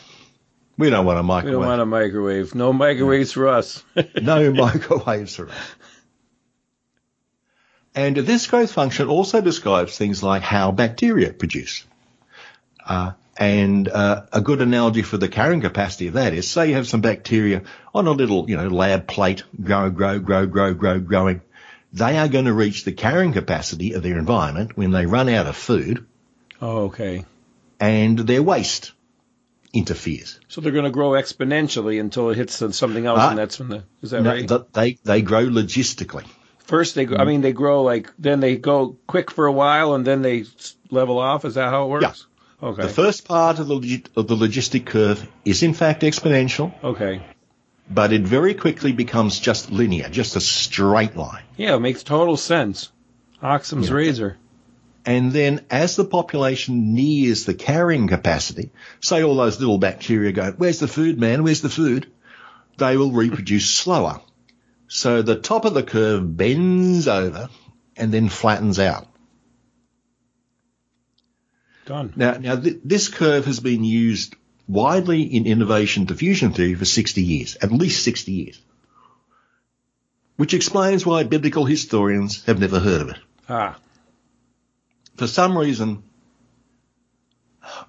we 0.76 0.90
don't 0.90 1.06
want 1.06 1.18
a 1.18 1.22
microwave. 1.22 1.54
We 1.54 1.60
don't 1.60 1.68
want 1.68 1.80
a 1.80 1.86
microwave. 1.86 2.54
No 2.54 2.72
microwaves 2.72 3.32
for 3.32 3.48
us. 3.48 3.84
no 4.20 4.52
microwaves 4.52 5.36
for 5.36 5.48
us. 5.48 5.56
And 7.94 8.16
this 8.16 8.46
growth 8.48 8.72
function 8.72 9.08
also 9.08 9.40
describes 9.40 9.96
things 9.96 10.22
like 10.22 10.42
how 10.42 10.72
bacteria 10.72 11.32
produce. 11.32 11.84
Uh, 12.84 13.12
and 13.36 13.88
uh, 13.88 14.26
a 14.32 14.40
good 14.40 14.60
analogy 14.60 15.02
for 15.02 15.16
the 15.16 15.28
carrying 15.28 15.60
capacity 15.60 16.06
of 16.08 16.14
that 16.14 16.32
is, 16.34 16.48
say 16.50 16.68
you 16.68 16.74
have 16.74 16.86
some 16.86 17.00
bacteria 17.00 17.62
on 17.94 18.06
a 18.06 18.12
little, 18.12 18.48
you 18.48 18.56
know, 18.56 18.68
lab 18.68 19.06
plate, 19.08 19.42
grow, 19.62 19.90
grow, 19.90 20.18
grow, 20.18 20.46
grow, 20.46 20.74
grow, 20.74 21.00
growing. 21.00 21.40
They 21.92 22.18
are 22.18 22.28
going 22.28 22.46
to 22.46 22.52
reach 22.52 22.84
the 22.84 22.92
carrying 22.92 23.32
capacity 23.32 23.92
of 23.92 24.02
their 24.02 24.18
environment 24.18 24.76
when 24.76 24.90
they 24.90 25.06
run 25.06 25.28
out 25.28 25.46
of 25.46 25.56
food 25.56 26.06
oh, 26.60 26.84
okay. 26.86 27.24
and 27.78 28.18
their 28.18 28.42
waste 28.42 28.92
interferes. 29.72 30.38
So 30.48 30.60
they're 30.60 30.72
going 30.72 30.84
to 30.84 30.90
grow 30.90 31.10
exponentially 31.10 32.00
until 32.00 32.30
it 32.30 32.36
hits 32.36 32.62
something 32.76 33.06
else, 33.06 33.18
Ah. 33.20 33.30
and 33.30 33.38
that's 33.38 33.58
when 33.58 33.68
the 33.68 33.84
is 34.02 34.10
that 34.10 34.22
No, 34.22 34.30
right? 34.30 34.48
th- 34.48 34.62
they, 34.72 34.98
they 35.04 35.22
grow 35.22 35.46
logistically. 35.46 36.24
First 36.58 36.94
they, 36.94 37.06
I 37.06 37.24
mean, 37.24 37.42
they 37.42 37.52
grow 37.52 37.82
like 37.82 38.10
then 38.18 38.40
they 38.40 38.56
go 38.56 38.96
quick 39.06 39.30
for 39.30 39.46
a 39.46 39.52
while, 39.52 39.94
and 39.94 40.04
then 40.06 40.22
they 40.22 40.44
level 40.90 41.18
off. 41.18 41.44
Is 41.44 41.56
that 41.56 41.68
how 41.70 41.84
it 41.84 41.88
works? 41.88 42.26
Okay. 42.64 42.82
The 42.82 42.88
first 42.88 43.26
part 43.26 43.58
of 43.58 43.68
the, 43.68 43.74
log- 43.74 44.08
of 44.16 44.26
the 44.26 44.34
logistic 44.34 44.86
curve 44.86 45.30
is 45.44 45.62
in 45.62 45.74
fact 45.74 46.00
exponential, 46.00 46.72
okay. 46.82 47.20
but 47.90 48.10
it 48.14 48.22
very 48.22 48.54
quickly 48.54 48.92
becomes 48.92 49.38
just 49.38 49.70
linear, 49.70 50.08
just 50.08 50.34
a 50.34 50.40
straight 50.40 51.14
line. 51.14 51.42
Yeah, 51.58 51.74
it 51.74 51.80
makes 51.80 52.02
total 52.02 52.38
sense. 52.38 52.90
Occam's 53.42 53.92
razor. 53.92 54.38
And 55.04 55.30
then 55.30 55.66
as 55.68 55.96
the 55.96 56.06
population 56.06 56.94
nears 56.94 57.44
the 57.44 57.52
carrying 57.52 58.08
capacity, 58.08 58.70
say 59.00 59.22
all 59.22 59.36
those 59.36 59.60
little 59.60 59.76
bacteria 59.76 60.32
go, 60.32 60.52
where's 60.52 60.78
the 60.78 60.88
food, 60.88 61.20
man? 61.20 61.42
Where's 61.42 61.60
the 61.60 61.68
food? 61.68 62.10
They 62.78 62.96
will 62.96 63.12
reproduce 63.12 63.68
slower. 63.82 64.22
So 64.88 65.20
the 65.20 65.36
top 65.36 65.66
of 65.66 65.74
the 65.74 65.82
curve 65.82 66.34
bends 66.34 67.08
over 67.08 67.50
and 67.94 68.10
then 68.10 68.30
flattens 68.30 68.78
out. 68.78 69.06
Done. 71.86 72.12
Now, 72.16 72.32
now 72.32 72.56
th- 72.56 72.80
this 72.84 73.08
curve 73.08 73.44
has 73.46 73.60
been 73.60 73.84
used 73.84 74.34
widely 74.66 75.22
in 75.22 75.46
innovation 75.46 76.04
diffusion 76.06 76.52
theory 76.52 76.74
for 76.74 76.84
60 76.84 77.22
years, 77.22 77.56
at 77.60 77.70
least 77.72 78.02
60 78.04 78.32
years. 78.32 78.60
Which 80.36 80.54
explains 80.54 81.04
why 81.06 81.22
biblical 81.24 81.64
historians 81.64 82.44
have 82.46 82.58
never 82.58 82.80
heard 82.80 83.02
of 83.02 83.08
it. 83.10 83.16
Ah. 83.48 83.76
For 85.16 85.26
some 85.26 85.56
reason, 85.56 86.02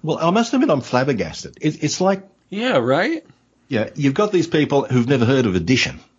well, 0.02 0.18
I 0.18 0.30
must 0.30 0.52
admit 0.52 0.70
I'm 0.70 0.80
flabbergasted. 0.80 1.58
It, 1.60 1.82
it's 1.82 2.00
like, 2.00 2.22
Yeah. 2.50 2.76
Right. 2.76 3.24
yeah, 3.68 3.90
you've 3.94 4.14
got 4.14 4.30
these 4.30 4.46
people 4.46 4.84
who've 4.84 5.08
never 5.08 5.24
heard 5.24 5.46
of 5.46 5.54
addition. 5.54 6.00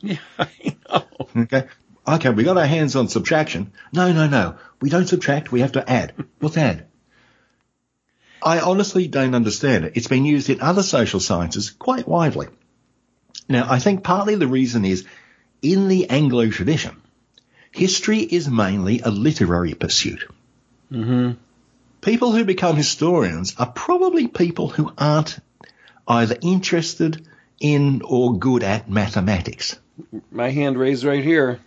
Yeah. 0.00 0.18
I 0.38 0.48
know. 0.90 1.04
Okay. 1.42 1.64
Okay, 2.06 2.30
we 2.30 2.44
got 2.44 2.58
our 2.58 2.66
hands 2.66 2.94
on 2.96 3.08
subtraction. 3.08 3.72
No, 3.92 4.12
no, 4.12 4.28
no. 4.28 4.56
We 4.80 4.90
don't 4.90 5.06
subtract. 5.08 5.50
We 5.50 5.60
have 5.60 5.72
to 5.72 5.90
add. 5.90 6.12
What's 6.38 6.58
add? 6.58 6.86
I 8.42 8.60
honestly 8.60 9.08
don't 9.08 9.34
understand 9.34 9.84
it. 9.84 9.92
It's 9.96 10.08
been 10.08 10.24
used 10.24 10.50
in 10.50 10.60
other 10.60 10.82
social 10.82 11.20
sciences 11.20 11.70
quite 11.70 12.06
widely. 12.06 12.48
Now, 13.48 13.66
I 13.70 13.78
think 13.78 14.02
partly 14.02 14.34
the 14.34 14.48
reason 14.48 14.84
is 14.84 15.04
in 15.62 15.88
the 15.88 16.10
Anglo 16.10 16.48
tradition, 16.50 17.00
history 17.72 18.20
is 18.20 18.48
mainly 18.48 19.00
a 19.00 19.10
literary 19.10 19.74
pursuit. 19.74 20.28
Mm-hmm. 20.92 21.32
People 22.00 22.32
who 22.32 22.44
become 22.44 22.76
historians 22.76 23.54
are 23.58 23.70
probably 23.70 24.28
people 24.28 24.68
who 24.68 24.92
aren't 24.96 25.38
either 26.06 26.36
interested 26.40 27.26
in 27.58 28.02
or 28.04 28.38
good 28.38 28.62
at 28.62 28.88
mathematics. 28.88 29.76
My 30.30 30.50
hand 30.50 30.78
raised 30.78 31.04
right 31.04 31.24
here. 31.24 31.60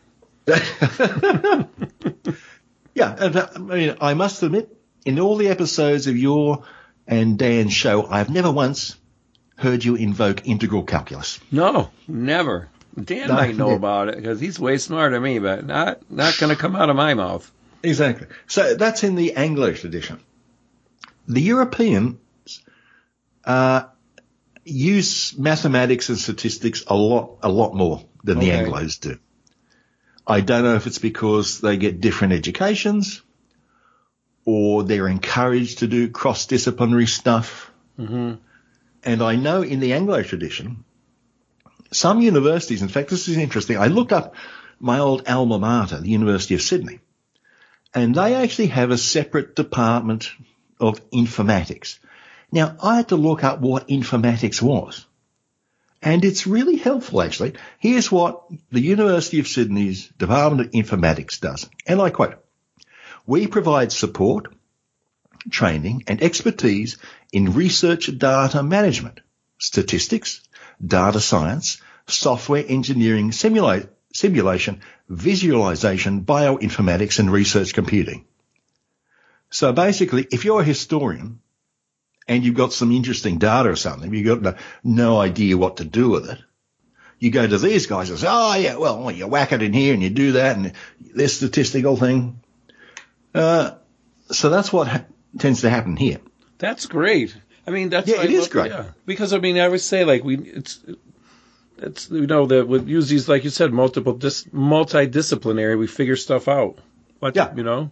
Yeah, 3.00 3.16
and, 3.18 3.36
uh, 3.36 3.48
I 3.56 3.60
mean, 3.60 3.96
I 4.02 4.14
must 4.14 4.44
admit, 4.44 4.76
in 5.10 5.20
all 5.20 5.38
the 5.38 5.48
episodes 5.48 6.06
of 6.06 6.16
your 6.16 6.64
and 7.08 7.38
Dan's 7.40 7.74
show, 7.74 8.06
I've 8.06 8.30
never 8.30 8.52
once 8.52 8.96
heard 9.58 9.84
you 9.84 9.96
invoke 9.96 10.48
integral 10.48 10.84
calculus. 10.84 11.40
No, 11.52 11.90
never. 12.08 12.70
Dan 12.96 13.28
No, 13.28 13.34
might 13.34 13.56
know 13.56 13.72
about 13.72 14.10
it 14.10 14.18
because 14.18 14.40
he's 14.40 14.60
way 14.60 14.78
smarter 14.78 15.16
than 15.16 15.24
me, 15.24 15.40
but 15.40 15.66
not 15.66 16.00
not 16.12 16.38
going 16.38 16.56
to 16.56 16.62
come 16.62 16.76
out 16.76 16.92
of 16.92 16.96
my 16.96 17.16
mouth. 17.16 17.52
Exactly. 17.82 18.28
So 18.46 18.76
that's 18.76 19.04
in 19.04 19.16
the 19.16 19.34
Anglo 19.34 19.74
tradition. 19.74 20.20
The 21.28 21.42
Europeans 21.42 22.18
uh, 23.44 23.84
use 24.64 25.36
mathematics 25.38 26.10
and 26.10 26.20
statistics 26.20 26.84
a 26.86 26.96
lot, 26.96 27.38
a 27.42 27.50
lot 27.50 27.74
more 27.74 28.06
than 28.24 28.38
the 28.38 28.52
Okay. 28.52 28.64
Anglos 28.64 29.00
do. 29.00 29.18
I 30.28 30.42
don't 30.42 30.64
know 30.64 30.76
if 30.76 30.86
it's 30.86 31.00
because 31.00 31.62
they 31.62 31.78
get 31.78 32.00
different 32.00 32.34
educations 32.34 33.24
or 34.50 34.84
they're 34.84 35.08
encouraged 35.08 35.80
to 35.80 35.88
do 35.88 36.10
cross-disciplinary 36.10 37.06
stuff. 37.06 37.72
Mm-hmm. 38.00 38.34
And 39.04 39.22
I 39.22 39.36
know 39.36 39.62
in 39.62 39.80
the 39.80 39.94
Anglo 39.94 40.24
tradition, 40.24 40.84
some 41.92 42.20
universities, 42.22 42.82
in 42.82 42.88
fact, 42.88 43.12
this 43.12 43.28
is 43.28 43.38
interesting. 43.38 43.78
I 43.78 43.88
looked 43.88 44.12
up 44.12 44.34
my 44.80 44.98
old 44.98 45.28
alma 45.28 45.60
mater, 45.60 46.02
the 46.02 46.10
University 46.10 46.56
of 46.56 46.64
Sydney, 46.64 47.00
and 47.94 48.16
they 48.16 48.34
actually 48.34 48.68
have 48.68 48.90
a 48.90 48.98
separate 48.98 49.56
department 49.56 50.32
of 50.80 51.08
informatics. 51.12 52.00
Now, 52.52 52.76
I 52.82 52.96
had 52.96 53.10
to 53.10 53.18
look 53.18 53.44
up 53.44 53.60
what 53.60 53.88
informatics 53.88 54.64
was. 54.64 55.06
And 56.02 56.26
it's 56.26 56.48
really 56.48 56.78
helpful, 56.78 57.22
actually. 57.22 57.54
Here's 57.78 58.12
what 58.12 58.46
the 58.72 58.82
University 58.82 59.40
of 59.40 59.48
Sydney's 59.48 60.08
Department 60.08 60.68
of 60.68 60.72
Informatics 60.72 61.40
does. 61.40 61.70
And 61.86 62.02
I 62.02 62.10
quote, 62.10 62.44
we 63.30 63.46
provide 63.46 63.92
support, 63.92 64.52
training 65.52 66.04
and 66.08 66.24
expertise 66.24 66.98
in 67.32 67.54
research 67.54 68.10
data 68.18 68.64
management, 68.64 69.20
statistics, 69.60 70.42
data 70.84 71.20
science, 71.20 71.80
software 72.08 72.66
engineering, 72.68 73.30
simula- 73.30 73.88
simulation, 74.12 74.82
visualization, 75.08 76.24
bioinformatics 76.24 77.20
and 77.20 77.32
research 77.32 77.76
computing. 77.76 78.26
So 79.52 79.74
basically, 79.74 80.28
if 80.32 80.44
you're 80.44 80.62
a 80.62 80.74
historian 80.74 81.40
and 82.28 82.44
you've 82.44 82.56
got 82.56 82.74
some 82.74 82.92
interesting 82.92 83.38
data 83.38 83.70
or 83.70 83.76
something, 83.76 84.12
you've 84.12 84.26
got 84.26 84.42
no, 84.42 84.56
no 84.84 85.20
idea 85.20 85.56
what 85.56 85.78
to 85.78 85.86
do 85.86 86.10
with 86.10 86.32
it, 86.32 86.40
you 87.20 87.30
go 87.30 87.46
to 87.46 87.60
these 87.60 87.86
guys 87.86 88.10
and 88.10 88.18
say, 88.18 88.28
oh 88.28 88.56
yeah, 88.56 88.78
well, 88.78 89.12
you 89.12 89.28
whack 89.28 89.52
it 89.52 89.62
in 89.62 89.74
here 89.74 89.94
and 89.94 90.02
you 90.02 90.10
do 90.10 90.32
that 90.32 90.58
and 90.58 90.74
this 91.14 91.38
statistical 91.38 91.96
thing. 91.96 92.42
Uh, 93.34 93.72
so 94.32 94.50
that's 94.50 94.72
what 94.74 94.88
ha- 94.88 95.06
tends 95.38 95.62
to 95.62 95.70
happen 95.70 95.96
here. 95.96 96.20
That's 96.58 96.86
great. 96.88 97.36
I 97.68 97.72
mean, 97.72 97.90
that's 97.90 98.08
Yeah, 98.10 98.24
it 98.24 98.32
is 98.32 98.42
love- 98.42 98.50
great. 98.50 98.72
Yeah, 98.72 98.86
because 99.06 99.34
I 99.34 99.40
mean, 99.40 99.60
I 99.60 99.68
would 99.68 99.82
say 99.82 100.04
like 100.06 100.24
we 100.24 100.38
it's 100.38 100.80
it's 101.78 102.10
you 102.10 102.28
know 102.28 102.46
that 102.48 102.68
we 102.68 102.80
use 102.82 103.08
these 103.10 103.30
like 103.30 103.44
you 103.44 103.50
said 103.50 103.72
multiple 103.72 104.14
dis, 104.14 104.44
multidisciplinary. 104.46 105.78
We 105.78 105.88
figure 105.88 106.16
stuff 106.16 106.48
out. 106.48 106.80
What, 107.20 107.36
Yeah. 107.36 107.54
you 107.56 107.64
know. 107.64 107.92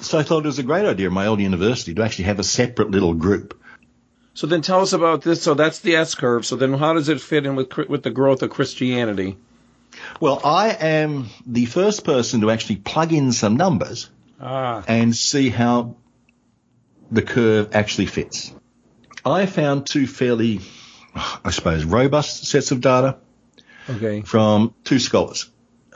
So 0.00 0.18
I 0.18 0.22
thought 0.22 0.44
it 0.44 0.46
was 0.46 0.58
a 0.58 0.62
great 0.62 0.84
idea 0.84 1.08
in 1.08 1.14
my 1.14 1.26
old 1.26 1.40
university 1.40 1.94
to 1.94 2.02
actually 2.02 2.24
have 2.26 2.38
a 2.38 2.44
separate 2.44 2.90
little 2.90 3.14
group. 3.14 3.60
So 4.34 4.46
then 4.46 4.60
tell 4.60 4.82
us 4.82 4.92
about 4.92 5.22
this. 5.22 5.42
So 5.42 5.54
that's 5.54 5.80
the 5.80 5.96
S 5.96 6.14
curve. 6.14 6.44
So 6.44 6.56
then 6.56 6.74
how 6.74 6.92
does 6.92 7.08
it 7.08 7.20
fit 7.20 7.46
in 7.46 7.56
with 7.56 7.74
with 7.88 8.02
the 8.02 8.10
growth 8.10 8.42
of 8.42 8.50
Christianity? 8.50 9.38
Well, 10.20 10.40
I 10.44 10.70
am 10.70 11.28
the 11.46 11.66
first 11.66 12.04
person 12.04 12.40
to 12.42 12.50
actually 12.50 12.76
plug 12.76 13.12
in 13.12 13.32
some 13.32 13.56
numbers 13.56 14.10
Ah, 14.40 14.84
and 14.86 15.16
see 15.16 15.48
how 15.48 15.96
the 17.10 17.22
curve 17.22 17.74
actually 17.74 18.06
fits. 18.06 18.52
I 19.24 19.46
found 19.46 19.86
two 19.86 20.06
fairly, 20.06 20.60
I 21.44 21.50
suppose, 21.50 21.84
robust 21.84 22.46
sets 22.46 22.70
of 22.70 22.80
data 22.80 23.16
okay. 23.88 24.20
from 24.22 24.74
two 24.84 24.98
scholars 24.98 25.50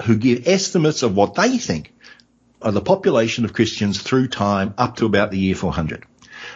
who 0.04 0.16
give 0.16 0.48
estimates 0.48 1.02
of 1.02 1.14
what 1.14 1.34
they 1.34 1.58
think 1.58 1.92
are 2.62 2.72
the 2.72 2.80
population 2.80 3.44
of 3.44 3.52
Christians 3.52 4.00
through 4.02 4.28
time 4.28 4.74
up 4.78 4.96
to 4.96 5.06
about 5.06 5.30
the 5.30 5.38
year 5.38 5.54
400. 5.54 6.04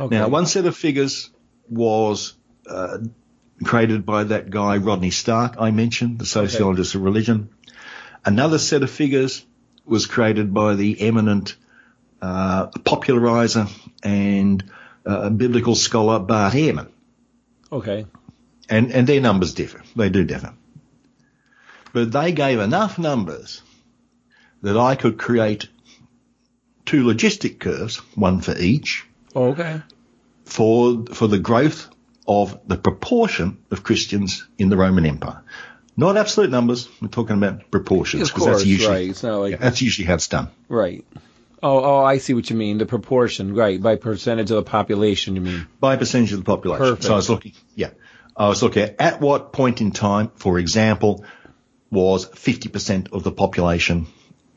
Okay. 0.01 0.17
Now, 0.17 0.29
one 0.29 0.47
set 0.47 0.65
of 0.65 0.77
figures 0.77 1.31
was 1.69 2.35
uh, 2.69 2.99
created 3.63 4.05
by 4.05 4.25
that 4.25 4.51
guy 4.51 4.79
Rodney 4.79 5.11
Stark 5.11 5.57
I 5.59 5.71
mentioned, 5.71 6.19
the 6.19 6.27
sociologist 6.27 6.95
of 6.95 7.03
religion. 7.03 7.51
Another 8.25 8.59
set 8.59 8.83
of 8.83 8.91
figures 8.91 9.45
was 9.85 10.07
created 10.07 10.53
by 10.55 10.75
the 10.75 11.01
eminent 11.01 11.57
uh, 12.23 12.67
popularizer 12.85 13.67
and 14.03 14.65
uh, 15.07 15.29
biblical 15.29 15.75
scholar 15.75 16.19
Bart 16.19 16.55
Ehrman, 16.55 16.89
Okay. 17.71 18.07
and 18.71 18.91
and 18.93 19.07
their 19.07 19.21
numbers 19.21 19.53
differ. 19.55 19.83
They 19.95 20.09
do 20.09 20.25
differ, 20.25 20.55
but 21.93 22.11
they 22.13 22.33
gave 22.33 22.59
enough 22.61 22.99
numbers 22.99 23.61
that 24.63 24.79
I 24.79 24.95
could 24.95 25.19
create 25.19 25.69
two 26.87 27.05
logistic 27.05 27.59
curves, 27.59 27.99
one 28.15 28.41
for 28.41 28.57
each, 28.57 29.05
Okay. 29.37 29.83
for 30.47 31.05
for 31.13 31.29
the 31.29 31.39
growth 31.39 31.91
of 32.27 32.59
the 32.67 32.77
proportion 32.77 33.59
of 33.71 33.83
Christians 33.83 34.47
in 34.59 34.69
the 34.69 34.77
Roman 34.77 35.07
Empire. 35.07 35.43
Not 35.97 36.17
absolute 36.17 36.51
numbers. 36.51 36.89
We're 37.01 37.09
talking 37.09 37.37
about 37.37 37.71
proportions 37.71 38.31
because 38.31 38.47
that's 38.47 38.67
usually 38.67 38.95
right. 38.95 39.11
It's 39.11 39.23
not 39.23 39.39
like 39.39 39.53
yeah, 39.53 39.57
that's 39.59 39.81
usually 39.81 40.07
how 40.07 40.15
it's 40.15 40.29
done. 40.29 40.49
right. 40.69 41.05
Oh, 41.63 41.83
oh, 41.83 42.05
I 42.05 42.19
see 42.19 42.35
what 42.35 42.51
you 42.51 42.57
mean. 42.57 42.77
The 42.77 42.85
proportion, 42.85 43.55
right? 43.55 43.81
By 43.81 43.97
percentage 43.97 44.51
of 44.51 44.57
the 44.57 44.71
population, 44.71 45.35
you 45.35 45.41
mean? 45.41 45.67
by 45.81 45.97
percentage 45.97 46.33
of 46.33 46.41
the 46.41 46.45
population. 46.45 46.85
Perfect. 46.85 47.05
So 47.05 47.15
I 47.15 47.17
was 47.17 47.31
looking, 47.31 47.53
yeah, 47.75 47.91
I 48.37 48.49
was 48.49 48.63
looking 48.63 48.83
at, 48.83 49.01
at 49.01 49.21
what 49.23 49.55
point 49.55 49.81
in 49.81 49.91
time, 49.91 50.31
for 50.35 50.59
example, 50.59 51.25
was 51.91 52.29
50% 52.29 53.13
of 53.13 53.23
the 53.23 53.33
population 53.33 54.09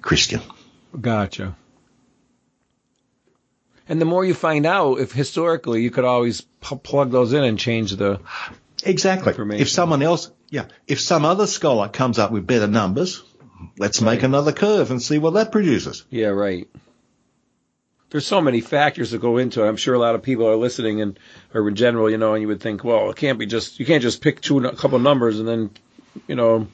Christian. 0.01 0.41
Gotcha. 0.99 1.55
And 3.89 4.01
the 4.01 4.05
more 4.05 4.25
you 4.25 4.33
find 4.33 4.65
out, 4.65 4.99
if 4.99 5.11
historically 5.11 5.81
you 5.81 5.91
could 5.91 6.03
always 6.05 6.41
p- 6.41 6.75
plug 6.81 7.11
those 7.11 7.33
in 7.33 7.43
and 7.43 7.57
change 7.57 7.95
the 7.95 8.19
Exactly. 8.83 9.31
Information. 9.31 9.61
If 9.61 9.69
someone 9.69 10.01
else, 10.03 10.31
yeah, 10.49 10.65
if 10.87 10.99
some 10.99 11.25
other 11.25 11.47
scholar 11.47 11.89
comes 11.89 12.19
up 12.19 12.31
with 12.31 12.45
better 12.45 12.67
numbers, 12.67 13.23
let's 13.77 14.01
make 14.01 14.23
another 14.23 14.51
curve 14.51 14.91
and 14.91 15.01
see 15.01 15.17
what 15.17 15.33
that 15.33 15.51
produces. 15.51 16.05
yeah 16.09 16.27
right. 16.27 16.67
There's 18.09 18.25
so 18.25 18.39
many 18.39 18.61
factors 18.61 19.11
that 19.11 19.17
go 19.19 19.37
into 19.37 19.63
it. 19.63 19.67
I'm 19.67 19.75
sure 19.75 19.93
a 19.93 19.99
lot 19.99 20.15
of 20.15 20.23
people 20.23 20.47
are 20.47 20.55
listening 20.55 21.01
and 21.01 21.19
or 21.53 21.67
in 21.67 21.75
general, 21.75 22.09
you 22.09 22.17
know, 22.17 22.33
and 22.35 22.41
you 22.41 22.47
would 22.47 22.61
think, 22.61 22.83
well, 22.83 23.09
it 23.09 23.17
can't 23.17 23.37
be 23.37 23.45
just 23.45 23.79
you 23.81 23.85
can't 23.85 24.01
just 24.01 24.21
pick 24.21 24.39
two 24.39 24.59
a 24.65 24.75
couple 24.75 24.97
numbers 24.99 25.39
and 25.39 25.47
then, 25.47 25.71
you 26.27 26.35
know, 26.35 26.67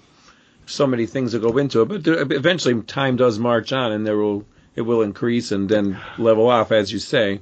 so 0.67 0.85
many 0.85 1.07
things 1.07 1.31
that 1.31 1.41
go 1.41 1.57
into 1.57 1.81
it. 1.81 1.87
But 1.87 2.03
there, 2.03 2.21
eventually, 2.21 2.79
time 2.83 3.15
does 3.15 3.39
march 3.39 3.73
on, 3.73 3.91
and 3.91 4.05
there 4.05 4.15
will 4.17 4.45
it 4.75 4.81
will 4.81 5.01
increase 5.01 5.51
and 5.51 5.67
then 5.69 5.99
level 6.17 6.49
off, 6.49 6.71
as 6.71 6.91
you 6.91 6.99
say. 6.99 7.39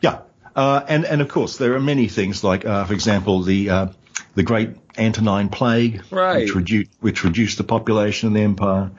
Yeah. 0.00 0.20
Uh, 0.56 0.84
and, 0.88 1.04
and 1.04 1.20
of 1.20 1.28
course, 1.28 1.56
there 1.56 1.74
are 1.74 1.80
many 1.80 2.08
things 2.08 2.44
like, 2.44 2.64
uh, 2.64 2.84
for 2.84 2.92
example, 2.94 3.42
the, 3.42 3.70
uh, 3.70 3.86
the 4.34 4.42
Great 4.44 4.70
Antonine 4.96 5.48
Plague, 5.48 6.02
Right. 6.10 6.44
which, 6.44 6.54
redu- 6.54 6.88
which 7.00 7.24
reduced 7.24 7.58
the 7.58 7.64
population 7.64 8.28
of 8.28 8.34
the 8.34 8.40
empire, 8.42 8.90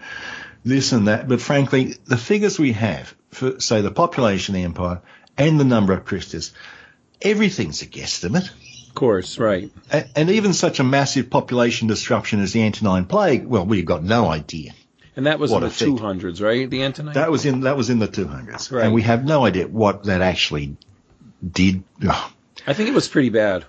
this 0.65 0.91
and 0.91 1.07
that. 1.07 1.27
But 1.27 1.39
frankly, 1.41 1.95
the 2.05 2.17
figures 2.17 2.59
we 2.59 2.73
have 2.73 3.15
for, 3.31 3.59
say, 3.59 3.81
the 3.81 3.91
population 3.91 4.53
of 4.55 4.59
the 4.61 4.65
empire 4.65 5.01
and 5.37 5.59
the 5.59 5.63
number 5.65 5.93
of 5.93 6.03
Christians, 6.05 6.51
everything's 7.21 7.81
a 7.81 7.85
guesstimate. 7.85 8.49
Of 8.89 8.95
course, 8.95 9.37
right. 9.39 9.71
A- 9.91 10.05
And 10.17 10.29
even 10.29 10.53
such 10.53 10.79
a 10.79 10.83
massive 10.83 11.29
population 11.29 11.87
disruption 11.87 12.41
as 12.41 12.51
the 12.53 12.63
Antonine 12.63 13.05
Plague, 13.05 13.45
well, 13.45 13.65
we've 13.65 13.85
got 13.85 14.03
no 14.03 14.27
idea. 14.27 14.73
And 15.15 15.27
that 15.27 15.39
was 15.39 15.49
What 15.51 15.63
in 15.63 15.69
the 15.69 15.75
200s, 15.75 16.41
right? 16.41 16.69
The 16.69 16.83
Antonine. 16.83 17.13
That 17.13 17.31
was 17.31 17.45
in 17.45 17.61
that 17.61 17.77
was 17.77 17.89
in 17.89 17.99
the 17.99 18.07
200s, 18.07 18.71
Right. 18.71 18.83
and 18.85 18.93
we 18.93 19.01
have 19.03 19.23
no 19.25 19.45
idea 19.45 19.67
what 19.67 20.03
that 20.05 20.21
actually 20.21 20.75
did. 21.49 21.83
I 22.67 22.73
think 22.73 22.89
it 22.89 22.93
was 22.95 23.07
pretty 23.07 23.29
bad, 23.29 23.63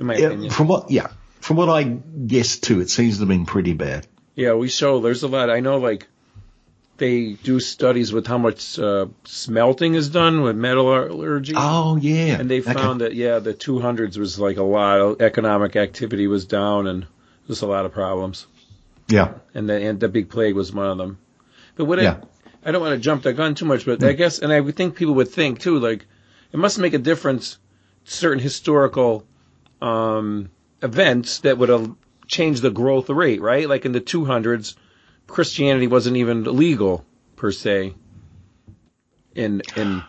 in 0.00 0.06
my 0.06 0.16
Yeah, 0.16 0.26
opinion. 0.28 0.50
from 0.50 0.66
what, 0.68 0.90
yeah, 0.90 1.08
from 1.40 1.56
what 1.58 1.68
I 1.68 1.84
guessed 1.84 2.64
too, 2.64 2.80
it 2.80 2.90
seems 2.90 3.14
to 3.16 3.20
have 3.20 3.28
been 3.28 3.46
pretty 3.46 3.72
bad. 3.74 4.06
Yeah, 4.34 4.54
we 4.54 4.68
show 4.68 5.00
there's 5.00 5.22
a 5.22 5.28
lot. 5.28 5.48
I 5.50 5.60
know, 5.60 5.76
like 5.78 6.08
they 6.96 7.32
do 7.34 7.60
studies 7.60 8.12
with 8.12 8.26
how 8.26 8.38
much 8.38 8.78
uh, 8.78 9.06
smelting 9.24 9.94
is 9.94 10.08
done 10.08 10.42
with 10.42 10.56
metallurgy. 10.56 11.54
Oh 11.56 11.96
yeah, 11.96 12.38
and 12.40 12.50
they 12.50 12.60
found 12.60 13.00
that 13.02 13.14
yeah, 13.14 13.38
the 13.38 13.54
200s 13.54 14.16
was 14.16 14.38
like 14.40 14.56
a 14.56 14.62
lot 14.64 14.98
of 15.00 15.20
economic 15.22 15.76
activity 15.76 16.26
was 16.26 16.44
down 16.46 16.86
and 16.88 17.06
just 17.46 17.62
a 17.62 17.66
lot 17.66 17.86
of 17.86 17.92
problems. 17.92 18.46
Yeah, 19.10 19.34
and 19.54 19.68
the 19.68 19.74
and 19.74 20.00
the 20.00 20.08
big 20.08 20.28
plague 20.28 20.54
was 20.54 20.72
one 20.72 20.86
of 20.86 20.98
them. 20.98 21.18
But 21.76 21.86
what 21.86 22.00
yeah. 22.00 22.18
I, 22.64 22.68
I 22.68 22.72
don't 22.72 22.82
want 22.82 22.94
to 22.94 23.00
jump 23.00 23.22
the 23.22 23.32
gun 23.32 23.54
too 23.54 23.64
much, 23.64 23.86
but 23.86 24.02
I 24.04 24.12
guess, 24.12 24.38
and 24.38 24.52
I 24.52 24.60
would 24.60 24.76
think 24.76 24.94
people 24.94 25.14
would 25.14 25.28
think 25.28 25.60
too, 25.60 25.78
like 25.78 26.06
it 26.52 26.58
must 26.58 26.78
make 26.78 26.94
a 26.94 26.98
difference. 26.98 27.58
Certain 28.04 28.38
historical 28.38 29.26
um, 29.82 30.50
events 30.82 31.40
that 31.40 31.58
would 31.58 31.68
have 31.68 31.94
changed 32.26 32.62
the 32.62 32.70
growth 32.70 33.10
rate, 33.10 33.40
right? 33.40 33.68
Like 33.68 33.84
in 33.84 33.92
the 33.92 34.00
200s, 34.00 34.74
Christianity 35.26 35.86
wasn't 35.86 36.16
even 36.16 36.44
legal 36.44 37.04
per 37.36 37.52
se 37.52 37.94
in 39.34 39.62
in 39.76 40.02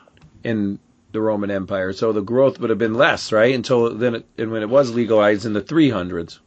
in 0.44 0.80
the 1.12 1.22
Roman 1.22 1.52
Empire, 1.52 1.94
so 1.94 2.14
the 2.14 2.22
growth 2.22 2.60
would 2.60 2.70
have 2.70 2.80
been 2.80 2.94
less, 2.94 3.32
right? 3.32 3.54
Until 3.54 3.94
then, 3.94 4.16
it, 4.16 4.26
and 4.38 4.52
when 4.52 4.62
it 4.62 4.70
was 4.70 4.94
legalized 4.94 5.46
in 5.46 5.54
the 5.54 5.62
300s. 5.62 6.40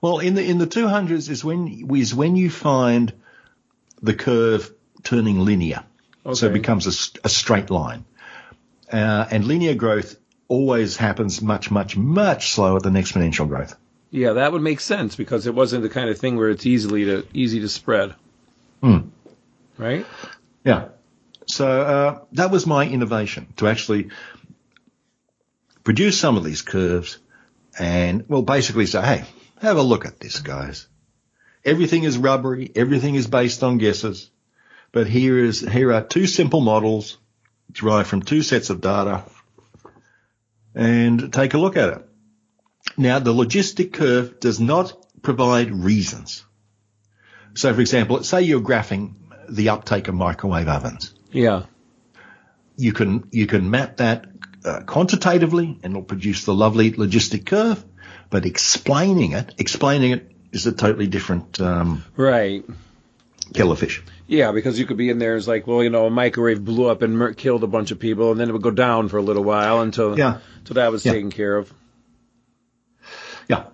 Well, 0.00 0.18
in 0.18 0.34
the 0.34 0.44
in 0.44 0.58
the 0.58 0.66
200s 0.66 1.28
is 1.28 1.44
when 1.44 1.88
is 1.94 2.14
when 2.14 2.36
you 2.36 2.50
find 2.50 3.12
the 4.02 4.14
curve 4.14 4.72
turning 5.02 5.40
linear, 5.40 5.84
okay. 6.24 6.34
so 6.34 6.46
it 6.46 6.52
becomes 6.52 6.86
a, 6.86 7.26
a 7.26 7.28
straight 7.28 7.70
line, 7.70 8.04
uh, 8.92 9.26
and 9.30 9.44
linear 9.44 9.74
growth 9.74 10.16
always 10.48 10.96
happens 10.96 11.40
much 11.40 11.70
much 11.70 11.96
much 11.96 12.52
slower 12.52 12.80
than 12.80 12.94
exponential 12.94 13.48
growth. 13.48 13.76
Yeah, 14.10 14.34
that 14.34 14.52
would 14.52 14.62
make 14.62 14.80
sense 14.80 15.16
because 15.16 15.46
it 15.46 15.54
wasn't 15.54 15.82
the 15.82 15.88
kind 15.88 16.08
of 16.08 16.18
thing 16.18 16.36
where 16.36 16.50
it's 16.50 16.66
easily 16.66 17.04
to 17.06 17.26
easy 17.34 17.60
to 17.60 17.68
spread. 17.68 18.14
Hmm. 18.80 19.08
Right? 19.76 20.06
Yeah. 20.64 20.88
So 21.46 21.66
uh, 21.66 22.18
that 22.32 22.50
was 22.50 22.66
my 22.66 22.86
innovation 22.86 23.48
to 23.56 23.66
actually 23.68 24.10
produce 25.82 26.18
some 26.18 26.36
of 26.36 26.44
these 26.44 26.62
curves 26.62 27.18
and 27.78 28.24
well 28.28 28.42
basically 28.42 28.86
say, 28.86 29.02
hey, 29.02 29.24
have 29.60 29.76
a 29.76 29.82
look 29.82 30.04
at 30.04 30.20
this, 30.20 30.40
guys. 30.40 30.86
Everything 31.64 32.04
is 32.04 32.18
rubbery, 32.18 32.70
everything 32.74 33.14
is 33.14 33.26
based 33.26 33.62
on 33.62 33.78
guesses. 33.78 34.30
But 34.92 35.06
here 35.06 35.38
is 35.38 35.60
here 35.60 35.92
are 35.92 36.02
two 36.02 36.26
simple 36.26 36.60
models 36.60 37.16
derived 37.72 38.08
from 38.08 38.22
two 38.22 38.42
sets 38.42 38.70
of 38.70 38.80
data 38.80 39.24
and 40.74 41.32
take 41.32 41.54
a 41.54 41.58
look 41.58 41.76
at 41.76 41.88
it. 41.88 42.08
Now, 42.96 43.18
the 43.18 43.32
logistic 43.32 43.92
curve 43.92 44.38
does 44.40 44.60
not 44.60 44.92
provide 45.22 45.72
reasons. 45.72 46.44
So, 47.54 47.72
for 47.72 47.80
example, 47.80 48.22
say 48.22 48.42
you're 48.42 48.60
graphing 48.60 49.14
the 49.48 49.70
uptake 49.70 50.08
of 50.08 50.14
microwave 50.14 50.68
ovens. 50.68 51.14
Yeah. 51.32 51.64
You 52.76 52.92
can 52.92 53.28
you 53.30 53.46
can 53.46 53.70
map 53.70 53.98
that 53.98 54.26
uh, 54.64 54.80
quantitatively, 54.80 55.78
and 55.82 55.92
it'll 55.92 56.02
produce 56.02 56.44
the 56.44 56.54
lovely 56.54 56.92
logistic 56.92 57.46
curve. 57.46 57.84
But 58.34 58.46
explaining 58.46 59.30
it, 59.30 59.54
explaining 59.58 60.10
it 60.10 60.28
is 60.50 60.66
a 60.66 60.72
totally 60.72 61.06
different 61.06 61.60
um, 61.60 62.04
right 62.16 62.64
kettle 63.54 63.76
fish. 63.76 64.02
Yeah, 64.26 64.50
because 64.50 64.76
you 64.76 64.86
could 64.86 64.96
be 64.96 65.08
in 65.08 65.20
there 65.20 65.36
as 65.36 65.46
like, 65.46 65.68
well, 65.68 65.84
you 65.84 65.90
know, 65.90 66.06
a 66.06 66.10
microwave 66.10 66.64
blew 66.64 66.88
up 66.88 67.02
and 67.02 67.16
mur- 67.16 67.34
killed 67.34 67.62
a 67.62 67.68
bunch 67.68 67.92
of 67.92 68.00
people, 68.00 68.32
and 68.32 68.40
then 68.40 68.48
it 68.48 68.52
would 68.52 68.60
go 68.60 68.72
down 68.72 69.08
for 69.08 69.18
a 69.18 69.22
little 69.22 69.44
while 69.44 69.82
until 69.82 70.18
yeah. 70.18 70.38
until 70.58 70.74
that 70.74 70.90
was 70.90 71.06
yeah. 71.06 71.12
taken 71.12 71.30
care 71.30 71.56
of. 71.56 71.72
Yeah. 73.48 73.66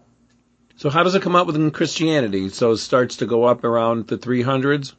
So 0.77 0.91
how 0.91 1.05
does 1.05 1.15
it 1.15 1.23
come 1.23 1.37
up 1.37 1.47
within 1.47 1.71
Christianity? 1.71 2.51
So 2.51 2.73
it 2.73 2.77
starts 2.77 3.17
to 3.17 3.27
go 3.27 3.45
up 3.45 3.65
around 3.65 4.09
the 4.09 4.19
300s. 4.19 4.93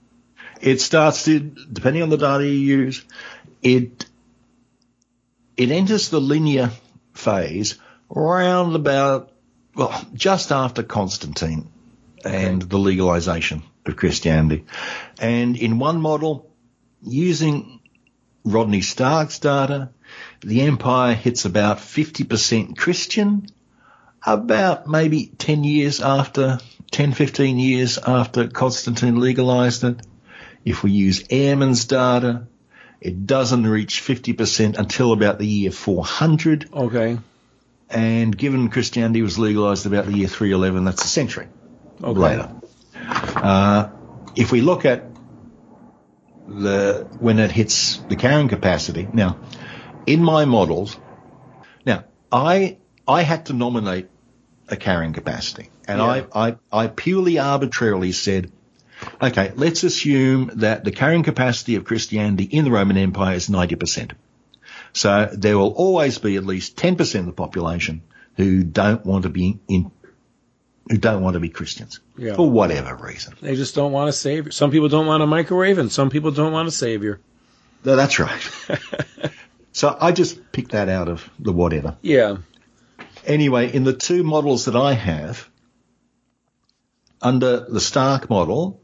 It 0.59 0.81
starts 0.81 1.25
to, 1.25 1.39
depending 1.39 2.01
on 2.01 2.09
the 2.09 2.17
data 2.17 2.47
you 2.47 2.77
use, 2.79 3.05
it 3.61 4.07
it 5.55 5.69
enters 5.69 6.09
the 6.09 6.19
linear 6.19 6.71
phase 7.13 7.77
around 8.09 8.75
about 8.75 9.30
well, 9.75 10.05
just 10.13 10.51
after 10.51 10.83
Constantine 10.83 11.69
and 12.23 12.61
the 12.61 12.77
legalization 12.77 13.63
of 13.85 13.95
Christianity. 13.95 14.65
And 15.19 15.57
in 15.57 15.79
one 15.79 16.01
model, 16.01 16.51
using 17.01 17.79
Rodney 18.43 18.81
Stark's 18.81 19.39
data, 19.39 19.89
the 20.41 20.61
empire 20.61 21.13
hits 21.13 21.45
about 21.45 21.77
50% 21.77 22.77
Christian, 22.77 23.47
about 24.25 24.87
maybe 24.87 25.27
10 25.37 25.63
years 25.63 26.01
after, 26.01 26.59
10, 26.91 27.13
15 27.13 27.57
years 27.57 27.97
after 27.97 28.47
Constantine 28.47 29.19
legalized 29.19 29.83
it. 29.83 30.05
If 30.63 30.83
we 30.83 30.91
use 30.91 31.23
Ehrman's 31.23 31.85
data, 31.85 32.47
it 32.99 33.25
doesn't 33.25 33.65
reach 33.65 34.03
50% 34.03 34.77
until 34.77 35.11
about 35.11 35.39
the 35.39 35.47
year 35.47 35.71
400. 35.71 36.69
Okay. 36.71 37.17
And 37.91 38.37
given 38.37 38.69
Christianity 38.69 39.21
was 39.21 39.37
legalized 39.37 39.85
about 39.85 40.05
the 40.05 40.13
year 40.13 40.27
311, 40.27 40.85
that's 40.85 41.03
a 41.03 41.07
century 41.07 41.47
okay. 42.01 42.19
later. 42.19 42.51
Uh, 43.35 43.89
if 44.35 44.51
we 44.51 44.61
look 44.61 44.85
at 44.85 45.05
the 46.47 47.07
when 47.19 47.39
it 47.39 47.51
hits 47.51 47.97
the 48.09 48.15
carrying 48.15 48.47
capacity, 48.47 49.07
now 49.11 49.37
in 50.05 50.23
my 50.23 50.45
models, 50.45 50.97
now 51.85 52.05
I 52.31 52.77
I 53.07 53.23
had 53.23 53.47
to 53.47 53.53
nominate 53.53 54.09
a 54.67 54.77
carrying 54.77 55.13
capacity, 55.13 55.69
and 55.87 55.99
Yeah. 55.99 56.25
I, 56.33 56.47
I 56.47 56.55
I 56.71 56.87
purely 56.87 57.39
arbitrarily 57.39 58.11
said, 58.11 58.51
okay, 59.21 59.51
let's 59.55 59.83
assume 59.83 60.51
that 60.55 60.83
the 60.83 60.91
carrying 60.91 61.23
capacity 61.23 61.75
of 61.75 61.83
Christianity 61.83 62.43
in 62.45 62.65
the 62.65 62.71
Roman 62.71 62.97
Empire 62.97 63.35
is 63.35 63.49
ninety 63.49 63.75
percent. 63.75 64.13
So 64.93 65.29
there 65.31 65.57
will 65.57 65.71
always 65.71 66.17
be 66.17 66.35
at 66.37 66.45
least 66.45 66.77
ten 66.77 66.95
percent 66.95 67.21
of 67.21 67.35
the 67.35 67.41
population 67.41 68.01
who 68.37 68.63
don't 68.63 69.05
want 69.05 69.23
to 69.23 69.29
be 69.29 69.59
in 69.67 69.91
who 70.89 70.97
don't 70.97 71.21
want 71.21 71.35
to 71.35 71.39
be 71.39 71.49
Christians 71.49 71.99
Yeah. 72.17 72.35
for 72.35 72.49
whatever 72.49 72.95
reason. 72.95 73.35
They 73.41 73.55
just 73.55 73.75
don't 73.75 73.91
want 73.91 74.09
a 74.09 74.13
savior. 74.13 74.51
Some 74.51 74.71
people 74.71 74.89
don't 74.89 75.05
want 75.07 75.23
a 75.23 75.27
microwave, 75.27 75.77
and 75.77 75.91
some 75.91 76.09
people 76.09 76.31
don't 76.31 76.51
want 76.51 76.67
a 76.67 76.71
savior. 76.71 77.19
No, 77.85 77.95
that's 77.95 78.19
right. 78.19 78.41
so 79.71 79.95
I 79.99 80.11
just 80.11 80.51
picked 80.51 80.71
that 80.71 80.89
out 80.89 81.07
of 81.07 81.29
the 81.39 81.53
whatever. 81.53 81.97
Yeah. 82.01 82.37
Anyway, 83.25 83.71
in 83.73 83.83
the 83.83 83.93
two 83.93 84.23
models 84.23 84.65
that 84.65 84.75
I 84.75 84.93
have, 84.93 85.47
under 87.21 87.59
the 87.61 87.79
Stark 87.79 88.29
model, 88.29 88.81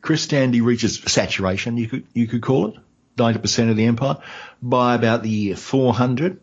Christianity 0.00 0.60
reaches 0.60 0.98
saturation, 1.06 1.76
you 1.76 1.88
could, 1.88 2.06
you 2.12 2.26
could 2.26 2.42
call 2.42 2.68
it, 2.68 2.74
90% 3.16 3.70
of 3.70 3.76
the 3.76 3.84
empire, 3.84 4.18
by 4.60 4.94
about 4.94 5.22
the 5.22 5.30
year 5.30 5.56
400. 5.56 6.40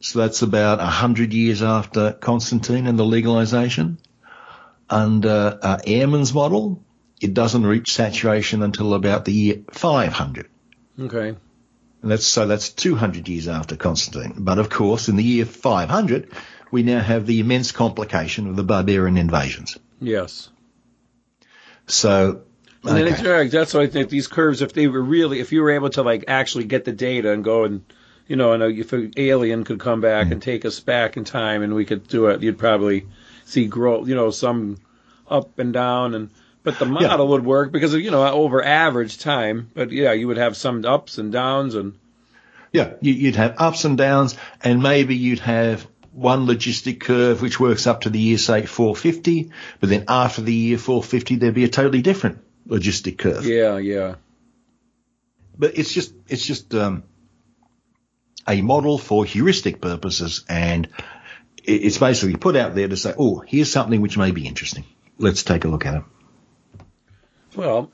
So 0.00 0.18
that's 0.18 0.42
about 0.42 0.78
100 0.78 1.32
years 1.32 1.62
after 1.62 2.12
Constantine 2.12 2.86
and 2.86 2.98
the 2.98 3.04
legalization. 3.04 3.98
Under 4.90 5.58
uh, 5.62 5.78
Ehrman's 5.86 6.34
model, 6.34 6.82
it 7.20 7.34
doesn't 7.34 7.64
reach 7.64 7.92
saturation 7.92 8.62
until 8.62 8.94
about 8.94 9.24
the 9.24 9.32
year 9.32 9.62
500. 9.70 10.48
Okay. 10.98 11.28
And 12.02 12.10
that's, 12.10 12.26
so 12.26 12.46
that's 12.46 12.70
200 12.70 13.28
years 13.28 13.46
after 13.46 13.76
Constantine. 13.76 14.34
But 14.38 14.58
of 14.58 14.68
course, 14.68 15.08
in 15.08 15.16
the 15.16 15.22
year 15.22 15.44
500, 15.44 16.30
we 16.72 16.82
now 16.82 17.00
have 17.00 17.26
the 17.26 17.38
immense 17.38 17.70
complication 17.70 18.48
of 18.48 18.56
the 18.56 18.64
barbarian 18.64 19.16
invasions. 19.16 19.78
Yes. 20.00 20.50
So, 21.86 22.42
And 22.84 22.98
okay. 22.98 23.44
it's, 23.44 23.52
that's 23.52 23.74
why 23.74 23.82
I 23.82 23.86
think 23.86 24.08
these 24.08 24.26
curves, 24.26 24.60
if 24.62 24.72
they 24.72 24.88
were 24.88 25.02
really, 25.02 25.40
if 25.40 25.52
you 25.52 25.62
were 25.62 25.70
able 25.70 25.90
to 25.90 26.02
like 26.02 26.24
actually 26.28 26.64
get 26.64 26.84
the 26.84 26.92
data 26.92 27.30
and 27.32 27.44
go 27.44 27.64
and, 27.64 27.84
you 28.26 28.36
know, 28.36 28.52
and 28.52 28.62
if 28.62 28.92
an 28.92 29.12
alien 29.16 29.64
could 29.64 29.78
come 29.78 30.00
back 30.00 30.26
Mm. 30.28 30.32
and 30.32 30.42
take 30.42 30.64
us 30.64 30.80
back 30.80 31.16
in 31.16 31.24
time 31.24 31.62
and 31.62 31.74
we 31.74 31.84
could 31.84 32.08
do 32.08 32.26
it, 32.26 32.42
you'd 32.42 32.58
probably 32.58 33.06
see 33.44 33.66
growth, 33.66 34.08
you 34.08 34.14
know, 34.16 34.30
some 34.30 34.78
up 35.30 35.58
and 35.58 35.72
down 35.72 36.14
and, 36.14 36.30
but 36.64 36.78
the 36.78 36.84
model 36.86 37.28
would 37.28 37.44
work 37.44 37.70
because 37.72 37.94
of, 37.94 38.00
you 38.00 38.10
know, 38.10 38.26
over 38.26 38.64
average 38.64 39.18
time. 39.18 39.70
But 39.74 39.90
yeah, 39.92 40.12
you 40.12 40.26
would 40.28 40.36
have 40.38 40.56
some 40.56 40.84
ups 40.84 41.18
and 41.18 41.30
downs 41.32 41.74
and, 41.76 41.94
Yeah, 42.72 42.94
you- 43.00 43.12
you'd 43.14 43.36
have 43.36 43.54
ups 43.58 43.84
and 43.84 43.96
downs, 43.98 44.36
and 44.62 44.82
maybe 44.82 45.14
you'd 45.14 45.40
have 45.40 45.86
one 46.12 46.46
logistic 46.46 47.00
curve 47.00 47.40
which 47.42 47.58
works 47.60 47.86
up 47.86 48.02
to 48.02 48.10
the 48.10 48.18
year, 48.18 48.38
say, 48.38 48.66
450, 48.66 49.50
but 49.80 49.88
then 49.88 50.04
after 50.08 50.42
the 50.42 50.52
year 50.54 50.78
450, 50.78 51.36
there'd 51.36 51.54
be 51.54 51.64
a 51.64 51.68
totally 51.68 52.02
different 52.02 52.38
logistic 52.68 53.18
curve. 53.18 53.44
yeah, 53.46 53.78
yeah. 53.78 54.14
But 55.58 55.76
it's 55.78 55.92
just, 55.92 56.14
it's 56.28 56.44
just, 56.46 56.74
um, 56.74 57.04
a 58.48 58.60
model 58.62 58.98
for 58.98 59.24
heuristic 59.24 59.80
purposes, 59.80 60.44
and 60.48 60.88
it's 61.64 61.98
basically 61.98 62.36
put 62.36 62.56
out 62.56 62.74
there 62.74 62.88
to 62.88 62.96
say, 62.96 63.14
oh, 63.16 63.38
here's 63.40 63.70
something 63.70 64.00
which 64.00 64.18
may 64.18 64.32
be 64.32 64.46
interesting. 64.48 64.84
Let's 65.18 65.44
take 65.44 65.64
a 65.64 65.68
look 65.68 65.86
at 65.86 65.94
it. 65.96 66.02
Well, 67.54 67.92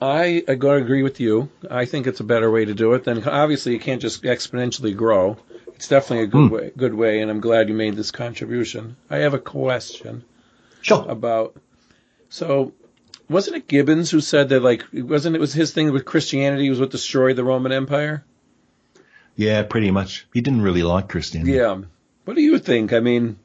I, 0.00 0.42
I 0.48 0.54
going 0.56 0.78
to 0.80 0.84
agree 0.84 1.02
with 1.02 1.20
you. 1.20 1.48
I 1.70 1.84
think 1.84 2.06
it's 2.06 2.20
a 2.20 2.24
better 2.24 2.50
way 2.50 2.64
to 2.64 2.74
do 2.74 2.94
it. 2.94 3.04
Then 3.04 3.22
obviously 3.28 3.72
you 3.74 3.78
can't 3.78 4.02
just 4.02 4.22
exponentially 4.24 4.96
grow. 4.96 5.36
It's 5.76 5.88
definitely 5.88 6.24
a 6.24 6.28
good 6.28 6.48
Hmm. 6.48 6.54
way, 6.54 6.72
good 6.76 6.94
way, 6.94 7.20
and 7.20 7.30
I'm 7.30 7.40
glad 7.40 7.68
you 7.68 7.74
made 7.74 7.94
this 7.96 8.10
contribution. 8.10 8.96
I 9.10 9.18
have 9.18 9.34
a 9.34 9.38
question 9.38 10.24
Sure. 10.80 11.04
about. 11.08 11.56
So, 12.28 12.72
wasn't 13.28 13.56
it 13.56 13.68
Gibbons 13.68 14.10
who 14.10 14.20
said 14.20 14.50
that 14.50 14.60
like 14.62 14.84
wasn't 14.92 15.36
it 15.36 15.40
was 15.40 15.52
his 15.52 15.72
thing 15.72 15.92
with 15.92 16.04
Christianity 16.04 16.68
was 16.70 16.80
what 16.80 16.90
destroyed 16.90 17.36
the 17.36 17.44
Roman 17.44 17.72
Empire? 17.72 18.24
Yeah, 19.36 19.62
pretty 19.64 19.90
much. 19.90 20.26
He 20.32 20.40
didn't 20.40 20.62
really 20.62 20.82
like 20.82 21.08
Christianity. 21.08 21.52
Yeah. 21.52 21.82
What 22.24 22.36
do 22.36 22.42
you 22.42 22.58
think? 22.58 22.92
I 22.92 23.00
mean, 23.00 23.38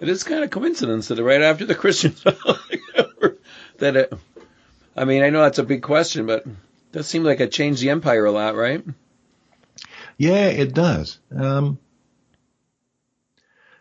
it 0.00 0.08
is 0.08 0.24
kind 0.24 0.44
of 0.44 0.50
coincidence 0.50 1.08
that 1.08 1.22
right 1.22 1.42
after 1.42 1.64
the 1.64 1.74
Christians 1.74 2.22
that 3.78 3.96
it, 3.96 4.12
I 4.96 5.04
mean, 5.04 5.22
I 5.22 5.30
know 5.30 5.42
that's 5.42 5.58
a 5.58 5.64
big 5.64 5.82
question, 5.82 6.26
but 6.26 6.46
it 6.46 6.52
does 6.92 7.08
seem 7.08 7.24
like 7.24 7.40
it 7.40 7.50
changed 7.52 7.82
the 7.82 7.90
empire 7.90 8.24
a 8.24 8.32
lot, 8.32 8.54
right? 8.54 8.84
Yeah, 10.16 10.46
it 10.46 10.74
does. 10.74 11.18
Um, 11.34 11.78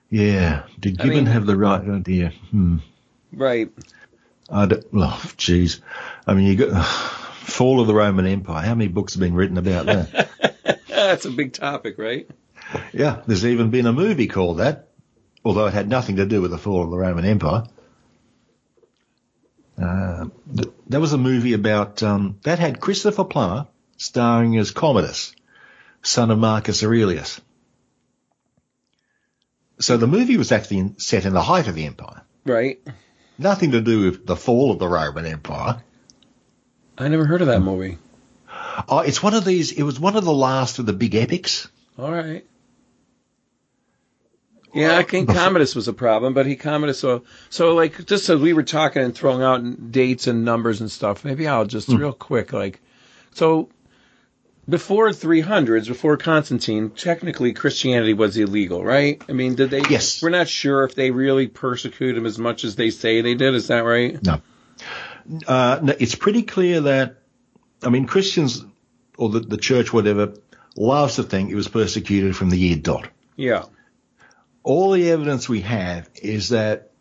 yeah. 0.10 0.64
Did 0.80 1.00
I 1.00 1.04
Gibbon 1.04 1.18
mean- 1.18 1.26
have 1.28 1.46
the 1.46 1.58
right 1.58 1.88
idea? 1.88 2.30
Hmm. 2.50 2.78
Right. 3.32 3.70
I 4.52 4.66
don't, 4.66 4.86
oh, 4.94 5.22
jeez. 5.38 5.80
I 6.28 6.34
mean, 6.34 6.46
you 6.46 6.56
got 6.56 6.86
Fall 6.86 7.80
of 7.80 7.88
the 7.88 7.94
Roman 7.94 8.28
Empire. 8.28 8.66
How 8.66 8.76
many 8.76 8.90
books 8.90 9.14
have 9.14 9.22
been 9.22 9.34
written 9.34 9.58
about 9.58 9.86
that? 9.86 10.30
that's 10.88 11.26
a 11.26 11.32
big 11.32 11.54
topic, 11.54 11.98
right? 11.98 12.30
yeah, 12.94 13.22
there's 13.26 13.46
even 13.46 13.70
been 13.70 13.86
a 13.86 13.94
movie 13.94 14.28
called 14.28 14.60
that, 14.60 14.90
although 15.44 15.68
it 15.68 15.74
had 15.74 15.88
nothing 15.88 16.18
to 16.18 16.26
do 16.26 16.42
with 16.42 16.52
the 16.52 16.58
fall 16.58 16.84
of 16.84 16.92
the 16.92 16.98
Roman 16.98 17.26
Empire. 17.26 17.64
Uh, 19.82 20.26
th- 20.54 20.70
there 20.88 21.00
was 21.00 21.14
a 21.14 21.18
movie 21.18 21.54
about 21.54 22.04
um, 22.04 22.38
that 22.44 22.60
had 22.60 22.80
Christopher 22.80 23.24
Plummer 23.24 23.68
starring 23.98 24.58
as 24.58 24.72
Commodus, 24.72 25.34
son 26.04 26.30
of 26.30 26.38
Marcus 26.38 26.84
Aurelius. 26.84 27.42
So 29.80 29.98
the 29.98 30.08
movie 30.08 30.38
was 30.38 30.52
actually 30.52 30.78
in, 30.78 31.00
set 31.00 31.26
in 31.26 31.34
the 31.34 31.42
height 31.42 31.68
of 31.68 31.74
the 31.74 31.86
empire. 31.86 32.22
Right. 32.46 32.80
Nothing 33.42 33.72
to 33.72 33.82
do 33.82 34.04
with 34.04 34.26
the 34.28 34.36
fall 34.36 34.72
of 34.72 34.78
the 34.80 34.88
Roman 34.88 35.26
Empire. 35.26 35.84
I 36.98 37.08
never 37.08 37.26
heard 37.26 37.42
of 37.42 37.48
that 37.48 37.62
movie. 37.62 37.98
Oh, 38.88 39.00
it's 39.00 39.24
one 39.24 39.34
of 39.34 39.44
these. 39.44 39.72
It 39.72 39.82
was 39.82 40.00
one 40.00 40.16
of 40.16 40.24
the 40.24 40.34
last 40.34 40.78
of 40.78 40.86
the 40.86 40.94
big 40.94 41.16
epics. 41.16 41.68
All 41.98 42.12
right. 42.12 42.46
Yeah, 44.76 44.98
I 44.98 45.04
think 45.04 45.30
Commodus 45.34 45.76
was 45.76 45.88
a 45.88 45.94
problem, 45.94 46.34
but 46.34 46.46
he 46.46 46.56
Commodus 46.56 47.00
so 47.00 47.24
so 47.50 47.74
like 47.74 48.06
just 48.06 48.30
as 48.30 48.40
we 48.40 48.54
were 48.54 48.64
talking 48.64 49.02
and 49.02 49.16
throwing 49.16 49.42
out 49.42 49.92
dates 49.92 50.28
and 50.28 50.46
numbers 50.46 50.80
and 50.80 50.92
stuff. 50.92 51.26
Maybe 51.26 51.48
I'll 51.48 51.66
just 51.66 51.88
Hmm. 51.88 51.98
real 51.98 52.14
quick 52.14 52.54
like 52.54 52.80
so 53.34 53.70
before 54.72 55.10
300s, 55.10 55.88
before 55.88 56.18
Constantine, 56.18 56.90
technically 56.90 57.54
Christianity 57.54 58.14
was 58.14 58.38
illegal, 58.38 58.84
right? 58.84 59.22
I 59.30 59.34
mean, 59.34 59.54
did 59.56 59.70
they? 59.70 59.82
Yes. 59.90 60.24
We're 60.24 60.30
not 60.30 60.48
sure 60.48 60.84
if 60.84 60.96
they 60.96 61.12
really 61.12 61.48
persecuted 61.48 62.18
him 62.18 62.26
as 62.26 62.40
much 62.40 62.64
as 62.64 62.76
they 62.76 62.90
say 62.90 63.22
they 63.22 63.36
did. 63.36 63.54
Is 63.54 63.68
that 63.68 63.82
right? 63.82 64.18
No. 64.24 64.42
Uh, 65.48 65.80
no, 65.84 65.94
it's 66.00 66.16
pretty 66.16 66.42
clear 66.42 66.82
that, 66.82 67.18
I 67.84 67.90
mean, 67.90 68.08
Christians 68.08 68.66
or 69.18 69.30
the, 69.30 69.42
the 69.42 69.58
church, 69.58 69.94
whatever, 69.94 70.34
loves 70.76 71.18
to 71.18 71.24
think 71.24 71.52
it 71.52 71.56
was 71.56 71.68
persecuted 71.68 72.36
from 72.36 72.50
the 72.50 72.58
year 72.58 72.78
dot. 72.78 73.08
Yeah. 73.36 73.66
All 74.64 74.92
the 74.92 75.12
evidence 75.12 75.48
we 75.48 75.62
have 75.62 76.10
is 76.16 76.50
that 76.50 76.92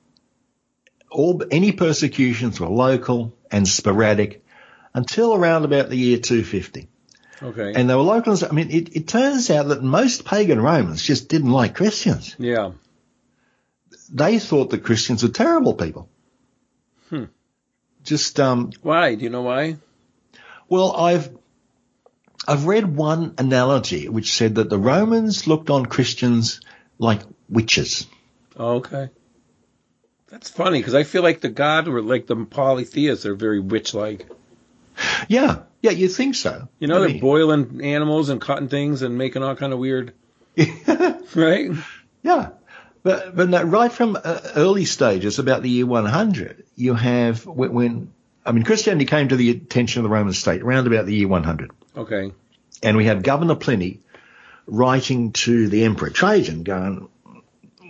all 1.11 1.43
any 1.51 1.73
persecutions 1.73 2.61
were 2.61 2.69
local 2.69 3.37
and 3.51 3.67
sporadic 3.67 4.45
until 4.93 5.35
around 5.35 5.65
about 5.65 5.89
the 5.89 5.97
year 5.97 6.19
250. 6.19 6.90
Okay. 7.43 7.73
And 7.75 7.89
they 7.89 7.95
were 7.95 8.03
local. 8.03 8.37
I 8.45 8.53
mean, 8.53 8.71
it, 8.71 8.95
it 8.97 9.09
turns 9.09 9.51
out 9.51 9.69
that 9.69 9.83
most 9.83 10.25
pagan 10.25 10.61
Romans 10.61 11.03
just 11.03 11.29
didn't 11.29 11.51
like 11.51 11.75
Christians. 11.75 12.37
yeah. 12.39 12.73
They 14.13 14.41
thought 14.41 14.71
that 14.71 14.83
Christians 14.83 15.23
were 15.23 15.29
terrible 15.29 15.75
people. 15.75 16.09
Hmm. 17.11 17.25
Just, 18.03 18.41
um, 18.41 18.73
Why? 18.83 19.15
Do 19.15 19.23
you 19.23 19.31
know 19.31 19.43
why? 19.43 19.77
Well, 20.69 20.97
I've 20.97 21.31
I've 22.47 22.67
read 22.67 22.97
one 22.97 23.35
analogy 23.39 24.09
which 24.09 24.33
said 24.33 24.57
that 24.57 24.71
the 24.71 24.79
Romans 24.79 25.47
looked 25.47 25.71
on 25.71 25.87
Christians 25.87 26.61
like 26.99 27.21
witches. 27.49 28.07
Oh, 28.57 28.77
okay. 28.77 29.11
That's 30.29 30.49
funny 30.51 30.79
because 30.79 30.95
I 30.95 31.03
feel 31.05 31.23
like 31.23 31.41
the 31.41 31.49
god 31.49 31.89
or 31.89 32.01
like 32.03 32.27
the 32.27 32.37
polytheists 32.37 33.27
are 33.27 33.35
very 33.35 33.61
witch-like. 33.61 34.29
Yeah, 35.29 35.63
yeah, 35.83 35.93
you 35.93 36.09
think 36.09 36.35
so? 36.35 36.69
You 36.79 36.89
know, 36.89 36.97
I 36.97 37.01
they're 37.01 37.09
mean, 37.09 37.21
boiling 37.21 37.81
animals 37.83 38.29
and 38.29 38.41
cutting 38.41 38.69
things 38.69 39.03
and 39.03 39.17
making 39.17 39.43
all 39.43 39.57
kind 39.57 39.73
of 39.73 39.79
weird. 39.79 40.15
right? 41.35 41.71
yeah, 42.23 42.51
but 43.03 43.35
but 43.35 43.49
no, 43.49 43.63
right 43.63 43.91
from 43.91 44.17
uh, 44.23 44.41
early 44.57 44.85
stages, 44.85 45.39
about 45.39 45.63
the 45.63 45.71
year 45.71 45.87
100, 45.87 46.65
you 46.77 46.95
have 46.95 47.47
when, 47.47 47.73
when 47.73 48.13
I 48.45 48.53
mean 48.53 48.65
Christianity 48.65 49.07
came 49.07 49.29
to 49.29 49.37
the 49.37 49.51
attention 49.51 50.01
of 50.01 50.05
the 50.05 50.11
Roman 50.11 50.33
state 50.33 50.63
around 50.63 50.87
about 50.87 51.07
the 51.07 51.15
year 51.15 51.29
100, 51.29 51.71
Okay. 51.97 52.33
and 52.83 52.97
we 52.97 53.07
have 53.07 53.23
Governor 53.23 53.55
Pliny 53.55 54.01
writing 54.67 55.33
to 55.33 55.69
the 55.69 55.85
Emperor 55.85 56.11
Trajan, 56.11 56.63
going, 56.63 57.09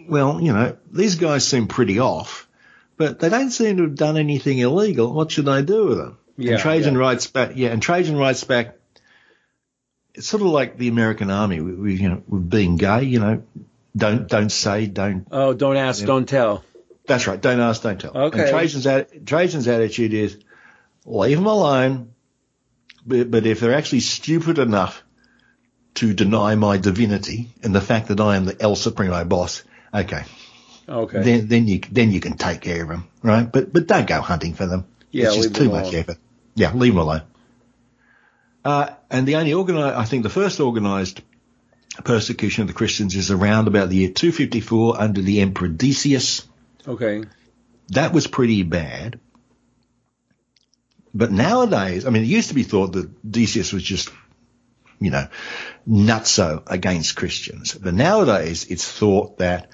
well, 0.08 0.40
you 0.40 0.52
know, 0.52 0.76
these 0.90 1.16
guys 1.16 1.46
seem 1.46 1.66
pretty 1.66 1.98
off, 1.98 2.48
but 2.96 3.18
they 3.18 3.28
don't 3.28 3.50
seem 3.50 3.78
to 3.78 3.82
have 3.84 3.96
done 3.96 4.16
anything 4.16 4.58
illegal. 4.58 5.12
What 5.12 5.30
should 5.30 5.48
I 5.48 5.62
do 5.62 5.86
with 5.86 5.98
them? 5.98 6.18
Yeah, 6.40 6.52
and 6.52 6.60
Trajan 6.60 6.94
yeah. 6.94 7.00
writes 7.00 7.26
back, 7.26 7.52
yeah, 7.54 7.68
and 7.70 7.82
Trajan 7.82 8.16
writes 8.16 8.44
back, 8.44 8.76
it's 10.14 10.26
sort 10.26 10.42
of 10.42 10.48
like 10.48 10.76
the 10.76 10.88
American 10.88 11.30
army, 11.30 11.60
we, 11.60 11.72
we, 11.74 11.94
you 11.94 12.08
know, 12.08 12.22
with 12.28 12.48
being 12.50 12.76
gay, 12.76 13.04
you 13.04 13.20
know, 13.20 13.42
don't, 13.96 14.28
don't 14.28 14.50
say, 14.50 14.86
don't, 14.86 15.26
Oh, 15.30 15.52
don't 15.54 15.76
ask, 15.76 16.00
Yeah. 16.00 16.06
don't 16.06 16.28
tell. 16.28 16.64
that's 17.06 17.26
right, 17.26 17.40
don't 17.40 17.60
ask, 17.60 17.82
don't 17.82 18.00
tell. 18.00 18.16
Okay. 18.16 18.40
And 18.40 18.50
Trajan's, 18.50 18.86
Trajan's 19.26 19.68
attitude 19.68 20.14
is, 20.14 20.38
leave 21.04 21.36
them 21.36 21.46
alone, 21.46 22.12
but, 23.06 23.30
but 23.30 23.46
if 23.46 23.60
they're 23.60 23.74
actually 23.74 24.00
stupid 24.00 24.58
enough 24.58 25.02
to 25.94 26.14
deny 26.14 26.54
my 26.54 26.76
divinity 26.76 27.48
and 27.62 27.74
the 27.74 27.80
fact 27.80 28.08
that 28.08 28.20
I 28.20 28.36
am 28.36 28.44
the 28.44 28.56
El 28.60 28.76
Supremo 28.76 29.24
boss, 29.24 29.62
okay, 29.92 30.22
Okay. 30.88 31.22
then 31.22 31.46
then 31.46 31.68
you 31.68 31.78
then 31.90 32.10
you 32.10 32.20
can 32.20 32.36
take 32.36 32.60
care 32.60 32.82
of 32.82 32.88
them, 32.88 33.08
right? 33.22 33.50
But 33.50 33.72
but 33.72 33.86
don't 33.86 34.08
go 34.08 34.20
hunting 34.20 34.54
for 34.54 34.66
them. 34.66 34.86
Yeah, 35.12 35.26
it's 35.28 35.36
just 35.36 35.54
too 35.54 35.68
much 35.70 35.94
effort. 35.94 36.18
Yeah, 36.54 36.72
leave 36.74 36.92
them 36.92 37.02
alone. 37.02 37.22
Uh, 38.64 38.90
and 39.10 39.26
the 39.26 39.36
only 39.36 39.54
organized, 39.54 39.96
I 39.96 40.04
think, 40.04 40.22
the 40.22 40.30
first 40.30 40.60
organized 40.60 41.22
persecution 42.04 42.62
of 42.62 42.68
the 42.68 42.74
Christians 42.74 43.14
is 43.14 43.30
around 43.30 43.68
about 43.68 43.88
the 43.88 43.96
year 43.96 44.10
254 44.10 45.00
under 45.00 45.22
the 45.22 45.40
Emperor 45.40 45.68
Decius. 45.68 46.46
okay. 46.86 47.24
That 47.90 48.12
was 48.12 48.28
pretty 48.28 48.62
bad. 48.62 49.18
But 51.12 51.32
nowadays, 51.32 52.06
I 52.06 52.10
mean, 52.10 52.22
it 52.22 52.26
used 52.28 52.50
to 52.50 52.54
be 52.54 52.62
thought 52.62 52.92
that 52.92 53.28
Decius 53.28 53.72
was 53.72 53.82
just, 53.82 54.10
you 55.00 55.10
know, 55.10 55.26
nutso 55.88 56.62
against 56.68 57.16
Christians. 57.16 57.74
But 57.74 57.94
nowadays, 57.94 58.66
it's 58.66 58.90
thought 58.90 59.38
that 59.38 59.70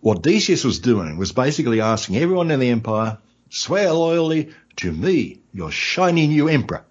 what 0.00 0.22
Decius 0.22 0.64
was 0.64 0.78
doing 0.78 1.18
was 1.18 1.32
basically 1.32 1.82
asking 1.82 2.16
everyone 2.16 2.50
in 2.50 2.60
the 2.60 2.70
empire, 2.70 3.18
swear 3.50 3.92
loyally 3.92 4.52
to 4.76 4.92
me, 4.92 5.40
your 5.52 5.70
shiny 5.70 6.26
new 6.26 6.48
emperor. 6.48 6.84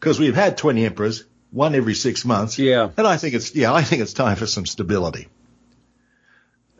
Because 0.00 0.18
we've 0.20 0.34
had 0.34 0.56
20 0.58 0.84
emperors, 0.84 1.24
one 1.50 1.74
every 1.74 1.94
six 1.94 2.24
months. 2.24 2.58
Yeah. 2.58 2.90
And 2.96 3.06
I 3.06 3.16
think 3.16 3.34
it's, 3.34 3.54
yeah, 3.54 3.72
I 3.72 3.82
think 3.82 4.02
it's 4.02 4.12
time 4.12 4.36
for 4.36 4.46
some 4.46 4.66
stability. 4.66 5.28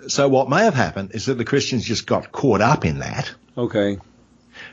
So 0.08 0.28
what 0.28 0.50
may 0.50 0.64
have 0.64 0.74
happened 0.74 1.12
is 1.14 1.26
that 1.26 1.34
the 1.38 1.44
Christians 1.44 1.84
just 1.84 2.06
got 2.06 2.30
caught 2.32 2.60
up 2.60 2.84
in 2.84 2.98
that 2.98 3.32
Okay. 3.56 3.98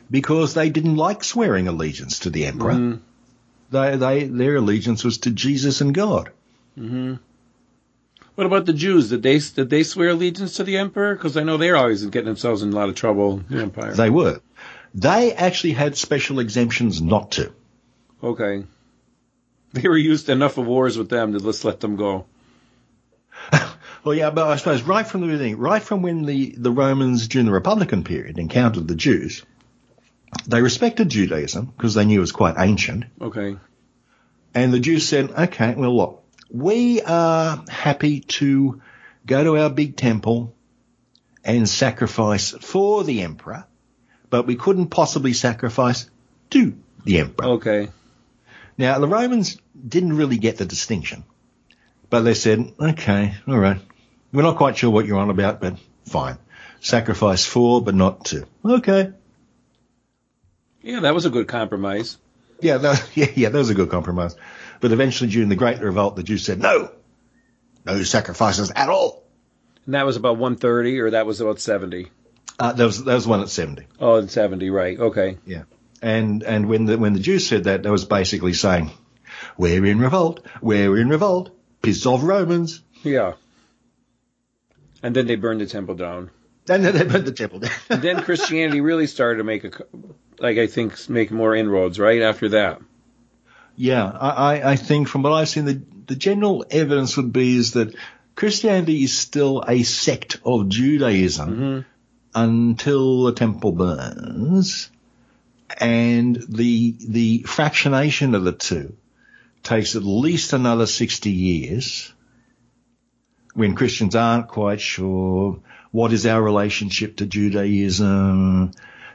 because 0.10 0.54
they 0.54 0.69
didn't 0.69 0.97
like 0.97 1.24
swearing 1.24 1.67
allegiance 1.67 2.19
to 2.19 2.30
the 2.30 2.45
emperor. 2.45 2.74
Mhm. 2.74 3.00
They, 3.71 3.95
they, 3.95 4.24
their 4.26 4.58
allegiance 4.58 5.04
was 5.06 5.19
to 5.19 5.32
Jesus 5.32 5.80
and 5.80 5.93
God. 5.93 6.32
hmm 6.76 7.13
What 8.36 8.47
about 8.47 8.65
the 8.65 8.74
Jews? 8.74 9.10
Did 9.10 9.24
they 9.24 9.39
did 9.39 9.69
they 9.69 9.84
swear 9.84 10.10
allegiance 10.10 10.56
to 10.58 10.63
the 10.65 10.78
emperor? 10.78 11.15
Because 11.15 11.38
I 11.38 11.43
know 11.43 11.58
they're 11.58 11.78
always 11.78 12.06
getting 12.08 12.26
themselves 12.28 12.63
in 12.63 12.74
a 12.74 12.76
lot 12.76 12.89
of 12.89 12.95
trouble. 12.95 13.38
The 13.50 13.62
empire. 13.62 13.93
They 13.93 14.10
were. 14.10 14.41
They 14.94 15.34
actually 15.34 15.74
had 15.74 15.98
special 15.98 16.40
exemptions 16.40 17.02
not 17.02 17.32
to. 17.32 17.52
okay. 18.24 18.66
They 19.74 19.88
were 19.88 19.98
used 19.98 20.28
enough 20.28 20.58
of 20.58 20.68
wars 20.68 20.98
with 20.98 21.10
them 21.10 21.32
to 21.32 21.40
let's 21.40 21.64
let 21.64 21.80
them 21.80 21.96
go. 21.96 22.26
Well, 24.04 24.16
yeah, 24.16 24.32
but 24.32 24.48
I 24.48 24.56
suppose 24.56 24.82
right 24.82 25.06
from 25.06 25.22
the 25.22 25.28
beginning, 25.28 25.60
right 25.60 25.82
from 25.82 26.02
when 26.02 26.26
the, 26.26 26.56
the 26.58 26.72
Romans 26.72 27.28
during 27.28 27.46
the 27.46 27.52
Republican 27.52 28.04
period 28.04 28.40
encountered 28.40 28.88
the 28.88 28.96
Jews, 28.96 29.46
they 30.48 30.62
respected 30.64 31.10
Judaism 31.10 31.68
because 31.68 31.94
they 31.94 32.06
knew 32.06 32.18
it 32.18 32.22
was 32.22 32.32
quite 32.32 32.56
ancient. 32.58 33.06
Okay. 33.22 33.58
And 34.56 34.74
the 34.74 34.80
Jews 34.80 35.08
said, 35.08 35.30
okay, 35.30 35.76
well, 35.76 35.96
look, 35.96 36.24
we 36.50 37.02
are 37.04 37.64
happy 37.70 38.22
to 38.22 38.82
go 39.28 39.44
to 39.44 39.58
our 39.58 39.70
big 39.70 39.96
temple 39.98 40.56
and 41.44 41.70
sacrifice 41.70 42.50
for 42.50 43.04
the 43.04 43.22
emperor, 43.22 43.66
but 44.32 44.48
we 44.48 44.56
couldn't 44.56 44.88
possibly 44.88 45.34
sacrifice 45.34 46.10
to 46.50 46.76
the 47.04 47.20
emperor. 47.20 47.46
Okay. 47.50 47.89
Now, 48.78 48.98
the 48.98 49.08
Romans 49.08 49.58
didn't 49.88 50.15
really 50.15 50.39
get 50.39 50.58
the 50.58 50.65
distinction, 50.65 51.24
but 52.10 52.22
they 52.22 52.34
said, 52.34 52.74
okay, 52.80 53.36
all 53.48 53.60
right. 53.60 53.80
We're 54.34 54.41
not 54.41 54.58
quite 54.58 54.78
sure 54.78 54.89
what 54.89 55.06
you're 55.06 55.20
on 55.20 55.30
about, 55.30 55.60
but 55.60 55.78
fine. 56.06 56.38
Sacrifice 56.80 57.46
for, 57.46 57.82
but 57.84 57.94
not 57.94 58.26
to. 58.26 58.48
Okay. 58.65 59.12
Yeah, 60.82 61.02
that 61.02 61.13
was 61.13 61.26
a 61.26 61.30
good 61.30 61.48
compromise. 61.48 62.17
Yeah, 62.62 62.78
that, 62.78 63.10
yeah, 63.15 63.28
yeah, 63.36 63.50
that 63.50 63.58
was 63.58 63.70
a 63.70 63.76
good 63.76 63.89
compromise. 63.89 64.36
But 64.80 64.94
eventually, 64.94 65.30
during 65.30 65.50
the 65.50 65.56
Great 65.56 65.80
Revolt, 65.80 66.15
the 66.15 66.24
Jews 66.24 66.44
said 66.44 66.60
no, 66.60 66.89
no 67.86 68.02
sacrifices 68.04 68.72
at 68.72 68.89
all. 68.89 69.24
And 69.86 69.94
that 69.94 70.06
was 70.06 70.15
about 70.15 70.38
130, 70.38 71.00
or 71.02 71.10
that 71.12 71.26
was 71.26 71.41
about 71.41 71.60
70. 71.60 72.08
Uh, 72.60 72.74
that 72.74 72.86
was 72.86 73.04
that 73.04 73.14
was 73.16 73.28
one 73.28 73.42
at 73.42 73.50
seventy. 73.50 73.86
Oh, 74.00 74.22
at 74.22 74.30
70, 74.30 74.70
right? 74.70 75.00
Okay. 75.00 75.38
Yeah, 75.46 75.64
and 76.02 76.44
and 76.44 76.68
when 76.68 76.86
the 76.86 76.98
when 76.98 77.14
the 77.14 77.20
Jews 77.20 77.48
said 77.48 77.64
that, 77.66 77.84
that 77.84 77.92
was 77.92 78.06
basically 78.06 78.54
saying, 78.54 78.92
"We're 79.58 79.86
in 79.86 80.00
revolt. 80.00 80.46
We're 80.62 80.98
in 80.98 81.10
revolt. 81.10 81.50
Piss 81.82 82.06
off 82.06 82.22
Romans." 82.24 82.82
Yeah. 83.04 83.34
And 85.04 85.16
then 85.16 85.26
they 85.28 85.36
burned 85.36 85.62
the 85.62 85.66
temple 85.66 85.96
down. 85.96 86.30
Then 86.66 86.84
they 86.84 87.04
burned 87.04 87.26
the 87.26 87.32
temple 87.32 87.60
down. 87.60 87.72
and 87.90 88.02
then 88.04 88.22
Christianity 88.22 88.82
really 88.82 89.08
started 89.08 89.38
to 89.40 89.44
make 89.44 89.64
a, 89.64 89.72
like 90.40 90.58
I 90.60 90.68
think, 90.68 91.10
make 91.10 91.32
more 91.32 91.56
inroads 91.56 92.00
right 92.00 92.22
after 92.22 92.50
that. 92.50 92.82
Yeah, 93.76 94.06
I, 94.06 94.30
I- 94.58 94.72
I 94.74 94.76
think 94.76 95.08
from 95.08 95.24
what 95.24 95.34
I've 95.34 95.50
seen, 95.50 95.66
the 95.66 95.82
the 96.08 96.16
general 96.16 96.66
evidence 96.70 97.18
would 97.18 97.34
be 97.34 97.56
is 97.56 97.72
that 97.74 97.96
Christianity 98.36 99.04
is 99.04 99.18
still 99.18 99.64
a 99.68 99.82
sect 99.84 100.40
of 100.46 100.68
Judaism 100.70 101.86
until 102.34 103.24
the 103.24 103.34
temple 103.34 103.72
burns, 103.72 104.89
and 105.80 106.36
the 106.36 106.96
the 107.08 107.44
fractionation 107.44 108.36
of 108.36 108.44
the 108.44 108.52
two 108.52 108.96
takes 109.63 109.96
at 109.96 110.04
least 110.04 110.54
another 110.54 110.86
sixty 110.86 111.32
years. 111.32 112.13
When 113.54 113.76
Christians 113.76 114.15
aren't 114.15 114.48
quite 114.48 114.80
sure 114.80 115.60
what 115.91 116.13
is 116.13 116.26
our 116.26 116.41
relationship 116.41 117.17
to 117.17 117.26
Judaism, 117.26 118.72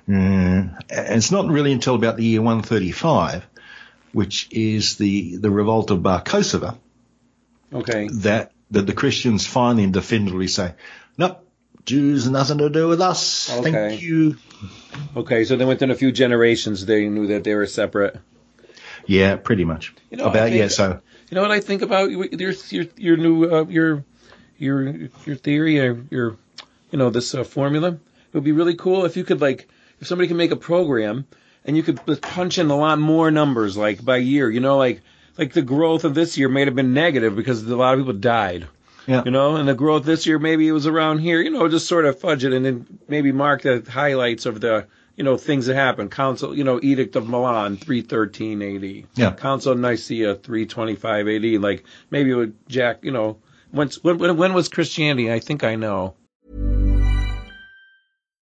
and 0.07 0.77
it's 0.89 1.31
not 1.31 1.49
really 1.49 1.73
until 1.73 1.95
about 1.95 2.17
the 2.17 2.25
year 2.25 2.43
135, 2.43 3.47
which 4.13 4.49
is 4.51 4.97
the, 4.97 5.37
the 5.37 5.51
revolt 5.51 5.91
of 5.91 6.03
Bar 6.03 6.23
Kokhba, 6.23 6.77
Okay. 7.73 8.09
that, 8.09 8.53
that 8.71 8.87
the 8.87 8.93
Christians 8.93 9.47
finally 9.47 9.85
and 9.85 9.93
definitively 9.93 10.49
say, 10.49 10.75
nope, 11.19 11.46
Jews 11.87 12.29
nothing 12.29 12.59
to 12.59 12.69
do 12.69 12.89
with 12.89 13.01
us. 13.01 13.51
Okay. 13.59 13.73
Thank 13.73 14.03
you. 14.03 14.37
Okay, 15.17 15.45
so 15.45 15.57
then 15.57 15.69
within 15.69 15.91
a 15.91 15.95
few 15.95 16.13
generations, 16.13 16.85
they 16.85 17.09
knew 17.09 17.29
that 17.29 17.45
they 17.45 17.55
were 17.55 17.67
separate. 17.67 18.19
Yeah, 19.07 19.37
pretty 19.37 19.65
much. 19.65 19.95
You 20.11 20.19
know, 20.19 20.25
about, 20.27 20.49
think- 20.49 20.57
yeah, 20.57 20.69
so, 20.69 21.01
You 21.31 21.35
know 21.37 21.43
what 21.43 21.53
I 21.53 21.61
think 21.61 21.83
about 21.83 22.11
your 22.11 22.27
your 22.27 22.53
your, 22.71 22.85
your 22.97 23.17
new 23.17 23.45
uh, 23.51 23.65
your 23.65 24.05
your 24.59 25.09
your 25.25 25.37
theory 25.37 25.81
or 25.81 26.05
your 26.11 26.37
you 26.91 26.99
know 26.99 27.11
this 27.11 27.35
uh, 27.35 27.45
formula? 27.45 27.89
It 27.93 28.35
would 28.35 28.45
be 28.45 28.53
really 28.53 28.75
cool 28.75 29.05
if 29.05 29.17
you 29.17 29.25
could 29.25 29.41
like 29.41 29.69
if 30.01 30.09
somebody 30.09 30.29
can 30.29 30.37
make 30.37 30.51
a 30.51 30.57
program 30.57 31.27
and 31.65 31.77
you 31.77 31.83
could 31.83 32.01
punch 32.21 32.59
in 32.59 32.71
a 32.71 32.77
lot 32.77 32.99
more 32.99 33.31
numbers 33.31 33.77
like 33.77 34.05
by 34.05 34.17
year. 34.19 34.51
You 34.51 34.61
know, 34.61 34.77
like 34.77 35.03
like 35.39 35.53
the 35.53 35.63
growth 35.63 36.05
of 36.05 36.15
this 36.15 36.37
year 36.37 36.49
may 36.49 36.65
have 36.65 36.75
been 36.75 36.95
negative 36.95 37.37
because 37.37 37.63
a 37.63 37.77
lot 37.77 37.95
of 37.95 38.01
people 38.01 38.15
died. 38.15 38.67
Yeah. 39.07 39.23
You 39.25 39.31
know, 39.31 39.57
and 39.57 39.69
the 39.69 39.75
growth 39.75 40.05
this 40.05 40.27
year 40.27 40.39
maybe 40.39 40.67
it 40.67 40.73
was 40.73 40.87
around 40.87 41.19
here. 41.19 41.41
You 41.41 41.51
know, 41.51 41.69
just 41.69 41.87
sort 41.87 42.07
of 42.07 42.19
fudge 42.19 42.45
it 42.45 42.53
and 42.53 42.65
then 42.65 42.99
maybe 43.09 43.33
mark 43.33 43.63
the 43.63 43.85
highlights 43.89 44.47
of 44.47 44.61
the 44.61 44.87
you 45.17 45.25
know 45.25 45.37
things 45.37 45.67
that 45.67 45.75
happened. 45.75 46.11
Council, 46.11 46.57
you 46.57 46.65
know, 46.65 46.81
Edict 46.83 47.17
of 47.17 47.29
Milan, 47.29 47.77
313 47.77 48.63
AD. 48.63 49.09
Yeah. 49.15 49.33
Council 49.33 49.73
of 49.73 49.79
Nicaea, 49.79 50.35
325 50.35 51.29
AD. 51.29 51.45
Like 51.63 51.85
maybe 52.11 52.31
it 52.31 52.35
would 52.35 52.69
Jack. 52.69 52.99
You 53.03 53.13
know, 53.13 53.39
when 53.71 53.91
when 54.03 54.37
when 54.37 54.55
was 54.55 54.69
Christianity? 54.69 55.33
I 55.33 55.41
think 55.41 55.65
I 55.65 55.77
know. 55.77 56.15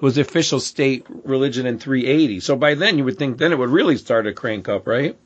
Was 0.00 0.14
the 0.14 0.20
official 0.22 0.60
state 0.60 1.06
religion 1.08 1.66
in 1.66 1.78
380. 1.78 2.40
So 2.40 2.56
by 2.56 2.74
then 2.74 2.98
you 2.98 3.04
would 3.04 3.18
think 3.18 3.38
then 3.38 3.52
it 3.52 3.58
would 3.58 3.70
really 3.70 3.96
start 3.96 4.24
to 4.26 4.32
crank 4.32 4.68
up, 4.68 4.86
right? 4.86 5.16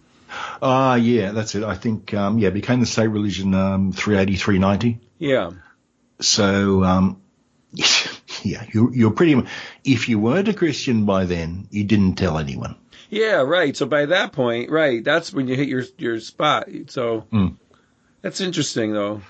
ah, 0.62 0.94
yeah, 0.94 1.32
that's 1.32 1.54
it. 1.54 1.62
I 1.62 1.74
think, 1.74 2.14
um, 2.14 2.38
yeah, 2.38 2.48
it 2.48 2.54
became 2.54 2.80
the 2.80 2.86
state 2.86 3.08
religion, 3.08 3.52
um, 3.54 3.92
380, 3.92 4.36
390. 4.36 5.00
Yeah. 5.18 5.50
So, 6.20 6.82
um, 6.84 7.20
yeah, 8.42 8.64
you're, 8.72 8.94
you're 8.94 9.10
pretty 9.10 9.34
much, 9.34 9.48
if 9.84 10.08
you 10.08 10.18
weren't 10.18 10.48
a 10.48 10.54
Christian 10.54 11.04
by 11.04 11.24
then, 11.26 11.68
you 11.70 11.84
didn't 11.84 12.14
tell 12.14 12.38
anyone. 12.38 12.76
Yeah, 13.10 13.42
right. 13.42 13.76
So 13.76 13.84
by 13.84 14.06
that 14.06 14.32
point, 14.32 14.70
right, 14.70 15.04
that's 15.04 15.34
when 15.34 15.46
you 15.48 15.54
hit 15.54 15.68
your 15.68 15.84
your 15.98 16.18
spot. 16.20 16.68
So 16.88 17.26
Mm. 17.30 17.56
that's 18.22 18.40
interesting, 18.40 18.94
though. 18.94 19.20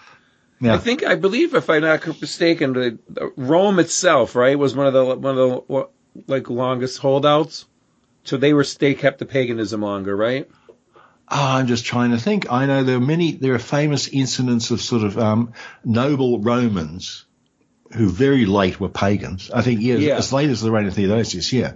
Yeah. 0.62 0.74
I 0.74 0.78
think 0.78 1.04
I 1.04 1.16
believe, 1.16 1.54
if 1.54 1.68
I'm 1.68 1.82
not 1.82 2.06
mistaken, 2.20 3.00
Rome 3.36 3.80
itself, 3.80 4.36
right, 4.36 4.56
was 4.56 4.76
one 4.76 4.86
of 4.86 4.92
the 4.92 5.04
one 5.04 5.36
of 5.38 5.64
the 5.68 5.88
like 6.28 6.48
longest 6.48 6.98
holdouts. 6.98 7.66
So 8.24 8.36
they 8.36 8.52
were 8.54 8.64
they 8.78 8.94
kept 8.94 9.18
the 9.18 9.26
paganism 9.26 9.82
longer, 9.82 10.14
right? 10.16 10.48
Ah, 11.28 11.56
I'm 11.56 11.66
just 11.66 11.84
trying 11.84 12.12
to 12.12 12.18
think. 12.18 12.50
I 12.50 12.66
know 12.66 12.84
there 12.84 12.96
are 12.96 13.00
many, 13.00 13.32
there 13.32 13.54
are 13.54 13.58
famous 13.58 14.06
incidents 14.06 14.70
of 14.70 14.80
sort 14.80 15.02
of, 15.02 15.18
um, 15.18 15.52
noble 15.84 16.38
Romans 16.40 17.24
who 17.96 18.08
very 18.08 18.46
late 18.46 18.78
were 18.78 18.88
pagans. 18.88 19.50
I 19.50 19.62
think, 19.62 19.80
yeah, 19.80 19.94
Yeah. 19.96 20.16
as 20.18 20.32
late 20.32 20.50
as 20.50 20.60
the 20.60 20.70
reign 20.70 20.86
of 20.86 20.94
Theodosius, 20.94 21.52
yeah. 21.52 21.72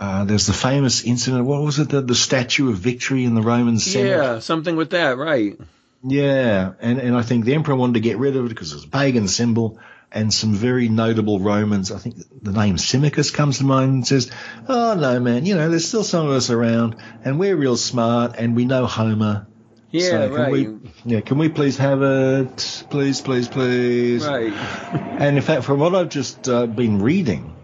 Uh, 0.00 0.24
there's 0.24 0.46
the 0.46 0.52
famous 0.52 1.04
incident, 1.04 1.44
what 1.44 1.62
was 1.62 1.78
it, 1.78 1.88
the, 1.90 2.00
the 2.00 2.14
Statue 2.14 2.70
of 2.70 2.78
Victory 2.78 3.24
in 3.24 3.34
the 3.34 3.42
Roman 3.42 3.78
Senate? 3.78 4.08
Yeah, 4.08 4.38
something 4.38 4.74
with 4.76 4.90
that, 4.90 5.16
right? 5.18 5.58
Yeah, 6.02 6.72
and, 6.80 6.98
and 6.98 7.16
I 7.16 7.22
think 7.22 7.44
the 7.44 7.54
emperor 7.54 7.74
wanted 7.74 7.94
to 7.94 8.00
get 8.00 8.18
rid 8.18 8.36
of 8.36 8.46
it 8.46 8.48
because 8.48 8.72
it 8.72 8.76
was 8.76 8.84
a 8.84 8.88
pagan 8.88 9.28
symbol. 9.28 9.78
And 10.10 10.32
some 10.32 10.54
very 10.54 10.88
notable 10.88 11.38
Romans, 11.38 11.92
I 11.92 11.98
think 11.98 12.16
the 12.42 12.52
name 12.52 12.78
Symmachus 12.78 13.30
comes 13.30 13.58
to 13.58 13.64
mind 13.64 13.92
and 13.92 14.06
says, 14.06 14.30
oh 14.66 14.94
no 14.94 15.20
man, 15.20 15.44
you 15.44 15.54
know, 15.54 15.68
there's 15.68 15.86
still 15.86 16.02
some 16.02 16.26
of 16.26 16.32
us 16.32 16.48
around 16.48 16.96
and 17.24 17.38
we're 17.38 17.54
real 17.54 17.76
smart 17.76 18.36
and 18.38 18.56
we 18.56 18.64
know 18.64 18.86
Homer. 18.86 19.46
Yeah, 19.90 20.08
So 20.08 20.28
can 20.28 20.36
right. 20.36 20.50
we, 20.50 20.78
yeah, 21.04 21.20
can 21.20 21.36
we 21.36 21.50
please 21.50 21.76
have 21.76 22.00
it? 22.02 22.84
Please, 22.88 23.20
please, 23.20 23.48
please. 23.48 24.26
Right. 24.26 24.52
And 25.18 25.36
in 25.36 25.42
fact, 25.42 25.64
from 25.64 25.80
what 25.80 25.94
I've 25.94 26.08
just 26.08 26.48
uh, 26.48 26.66
been 26.66 27.00
reading, 27.00 27.54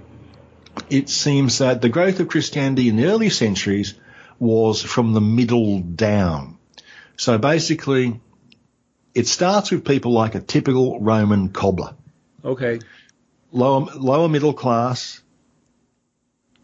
it 0.90 1.08
seems 1.08 1.58
that 1.58 1.80
the 1.80 1.88
growth 1.88 2.20
of 2.20 2.28
Christianity 2.28 2.88
in 2.90 2.96
the 2.96 3.06
early 3.06 3.30
centuries 3.30 3.94
was 4.38 4.82
from 4.82 5.12
the 5.14 5.20
middle 5.20 5.80
down. 5.80 6.58
So 7.16 7.38
basically, 7.38 8.20
it 9.14 9.28
starts 9.28 9.70
with 9.70 9.84
people 9.84 10.12
like 10.12 10.34
a 10.34 10.40
typical 10.40 11.00
Roman 11.00 11.48
cobbler. 11.48 11.94
Okay. 12.44 12.80
lower 13.52 13.86
lower 13.94 14.28
middle 14.28 14.52
class, 14.52 15.22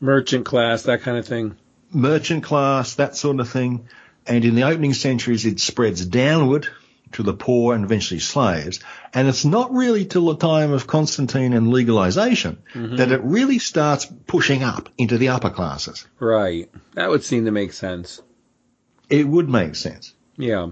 merchant 0.00 0.44
class, 0.44 0.82
that 0.82 1.02
kind 1.02 1.16
of 1.16 1.26
thing. 1.26 1.56
Merchant 1.92 2.44
class, 2.44 2.94
that 2.96 3.16
sort 3.16 3.40
of 3.40 3.48
thing. 3.48 3.88
And 4.26 4.44
in 4.44 4.54
the 4.54 4.64
opening 4.64 4.94
centuries, 4.94 5.46
it 5.46 5.60
spreads 5.60 6.04
downward 6.04 6.68
to 7.12 7.22
the 7.22 7.32
poor 7.32 7.74
and 7.74 7.84
eventually 7.84 8.20
slaves. 8.20 8.80
And 9.12 9.26
it's 9.26 9.44
not 9.44 9.72
really 9.72 10.04
till 10.04 10.26
the 10.26 10.36
time 10.36 10.72
of 10.72 10.86
Constantine 10.86 11.52
and 11.52 11.72
legalization 11.72 12.62
mm-hmm. 12.72 12.96
that 12.96 13.10
it 13.10 13.22
really 13.22 13.58
starts 13.58 14.06
pushing 14.26 14.62
up 14.62 14.88
into 14.96 15.18
the 15.18 15.30
upper 15.30 15.50
classes. 15.50 16.06
Right. 16.20 16.70
That 16.94 17.08
would 17.08 17.24
seem 17.24 17.46
to 17.46 17.50
make 17.50 17.72
sense. 17.72 18.22
It 19.08 19.26
would 19.26 19.48
make 19.48 19.74
sense. 19.74 20.14
Yeah. 20.36 20.68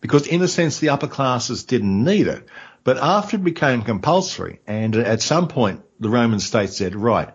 Because 0.00 0.26
in 0.26 0.42
a 0.42 0.48
sense, 0.48 0.78
the 0.78 0.90
upper 0.90 1.08
classes 1.08 1.64
didn't 1.64 2.04
need 2.04 2.26
it. 2.26 2.46
But 2.84 2.98
after 2.98 3.36
it 3.36 3.44
became 3.44 3.82
compulsory, 3.82 4.60
and 4.66 4.94
at 4.96 5.20
some 5.20 5.48
point 5.48 5.82
the 6.00 6.08
Roman 6.08 6.40
state 6.40 6.70
said, 6.70 6.94
right, 6.94 7.30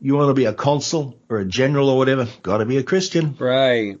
you 0.00 0.16
want 0.16 0.30
to 0.30 0.34
be 0.34 0.46
a 0.46 0.52
consul 0.52 1.16
or 1.28 1.38
a 1.38 1.44
general 1.44 1.88
or 1.88 1.96
whatever, 1.96 2.26
got 2.42 2.58
to 2.58 2.66
be 2.66 2.76
a 2.76 2.82
Christian. 2.82 3.36
Right. 3.38 3.98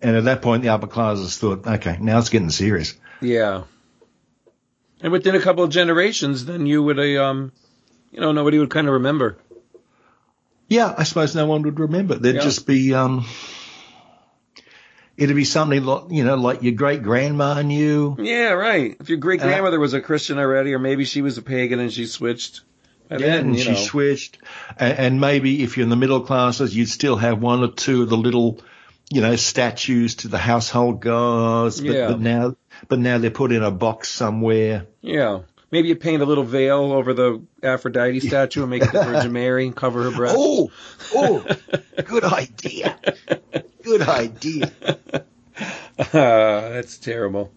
And 0.00 0.16
at 0.16 0.24
that 0.24 0.42
point, 0.42 0.62
the 0.62 0.70
upper 0.70 0.86
classes 0.88 1.38
thought, 1.38 1.66
okay, 1.66 1.98
now 2.00 2.18
it's 2.18 2.30
getting 2.30 2.50
serious. 2.50 2.94
Yeah. 3.20 3.64
And 5.00 5.12
within 5.12 5.34
a 5.34 5.40
couple 5.40 5.62
of 5.62 5.70
generations, 5.70 6.44
then 6.46 6.66
you 6.66 6.82
would, 6.82 6.98
uh, 6.98 7.24
um, 7.24 7.52
you 8.10 8.20
know, 8.20 8.32
nobody 8.32 8.58
would 8.58 8.70
kind 8.70 8.88
of 8.88 8.94
remember. 8.94 9.36
Yeah, 10.68 10.92
I 10.96 11.04
suppose 11.04 11.34
no 11.36 11.46
one 11.46 11.62
would 11.62 11.78
remember. 11.78 12.14
There'd 12.14 12.36
yeah. 12.36 12.42
just 12.42 12.66
be, 12.66 12.94
um, 12.94 13.26
it'd 15.22 15.36
be 15.36 15.44
something 15.44 15.84
like, 15.84 16.04
you 16.10 16.24
know, 16.24 16.36
like 16.36 16.62
your 16.62 16.72
great 16.72 17.02
grandma 17.02 17.60
knew. 17.62 18.16
Yeah, 18.18 18.52
right. 18.52 18.96
If 19.00 19.08
your 19.08 19.18
great 19.18 19.40
grandmother 19.40 19.76
uh, 19.76 19.80
was 19.80 19.94
a 19.94 20.00
Christian 20.00 20.38
already, 20.38 20.74
or 20.74 20.78
maybe 20.78 21.04
she 21.04 21.22
was 21.22 21.38
a 21.38 21.42
pagan 21.42 21.78
and 21.80 21.92
she 21.92 22.06
switched. 22.06 22.62
And 23.10 23.20
yeah, 23.20 23.26
then, 23.26 23.46
and 23.48 23.58
she 23.58 23.70
know. 23.70 23.76
switched. 23.76 24.38
And, 24.76 24.98
and 24.98 25.20
maybe 25.20 25.62
if 25.62 25.76
you're 25.76 25.84
in 25.84 25.90
the 25.90 25.96
middle 25.96 26.20
classes, 26.20 26.74
you'd 26.74 26.88
still 26.88 27.16
have 27.16 27.40
one 27.40 27.62
or 27.62 27.70
two 27.70 28.02
of 28.02 28.08
the 28.08 28.16
little 28.16 28.60
you 29.12 29.20
know, 29.20 29.36
statues 29.36 30.14
to 30.16 30.28
the 30.28 30.38
household 30.38 31.00
gods, 31.00 31.80
but, 31.80 31.90
yeah. 31.90 32.08
but 32.08 32.20
now, 32.20 32.56
but 32.88 32.98
now 32.98 33.18
they're 33.18 33.30
put 33.30 33.52
in 33.52 33.62
a 33.62 33.70
box 33.70 34.10
somewhere. 34.10 34.86
Yeah. 35.02 35.40
Maybe 35.70 35.88
you 35.88 35.96
paint 35.96 36.22
a 36.22 36.26
little 36.26 36.44
veil 36.44 36.92
over 36.92 37.12
the 37.12 37.42
Aphrodite 37.62 38.20
statue 38.20 38.62
and 38.62 38.70
make 38.70 38.82
it 38.82 38.92
the 38.92 39.02
Virgin 39.02 39.32
Mary 39.32 39.66
and 39.66 39.76
cover 39.76 40.04
her 40.04 40.10
breast. 40.10 40.36
Oh, 40.38 40.70
oh, 41.14 41.46
good 42.04 42.24
idea. 42.24 42.98
Good 43.92 44.08
idea. 44.08 44.72
Uh, 45.98 46.04
that's 46.12 46.96
terrible. 46.96 47.52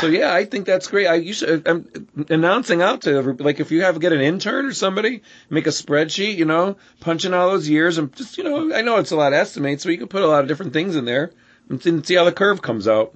So 0.00 0.06
yeah, 0.06 0.32
I 0.32 0.44
think 0.44 0.64
that's 0.64 0.86
great. 0.86 1.06
I 1.06 1.16
used 1.16 1.40
to, 1.40 1.62
I'm 1.66 2.26
announcing 2.30 2.82
out 2.82 3.02
to 3.02 3.14
every, 3.14 3.34
like 3.34 3.60
if 3.60 3.70
you 3.70 3.82
have 3.82 3.98
get 4.00 4.12
an 4.12 4.20
intern 4.20 4.66
or 4.66 4.72
somebody, 4.72 5.22
make 5.50 5.66
a 5.66 5.70
spreadsheet, 5.70 6.36
you 6.36 6.44
know, 6.44 6.76
punch 7.00 7.24
in 7.24 7.34
all 7.34 7.50
those 7.50 7.68
years 7.68 7.98
and 7.98 8.14
just 8.14 8.38
you 8.38 8.44
know, 8.44 8.72
I 8.74 8.82
know 8.82 8.96
it's 8.96 9.10
a 9.10 9.16
lot 9.16 9.32
of 9.32 9.38
estimates, 9.38 9.82
so 9.82 9.90
you 9.90 9.98
can 9.98 10.08
put 10.08 10.22
a 10.22 10.26
lot 10.26 10.42
of 10.42 10.48
different 10.48 10.72
things 10.72 10.96
in 10.96 11.04
there 11.04 11.32
and 11.68 12.06
see 12.06 12.14
how 12.14 12.24
the 12.24 12.32
curve 12.32 12.62
comes 12.62 12.88
out. 12.88 13.14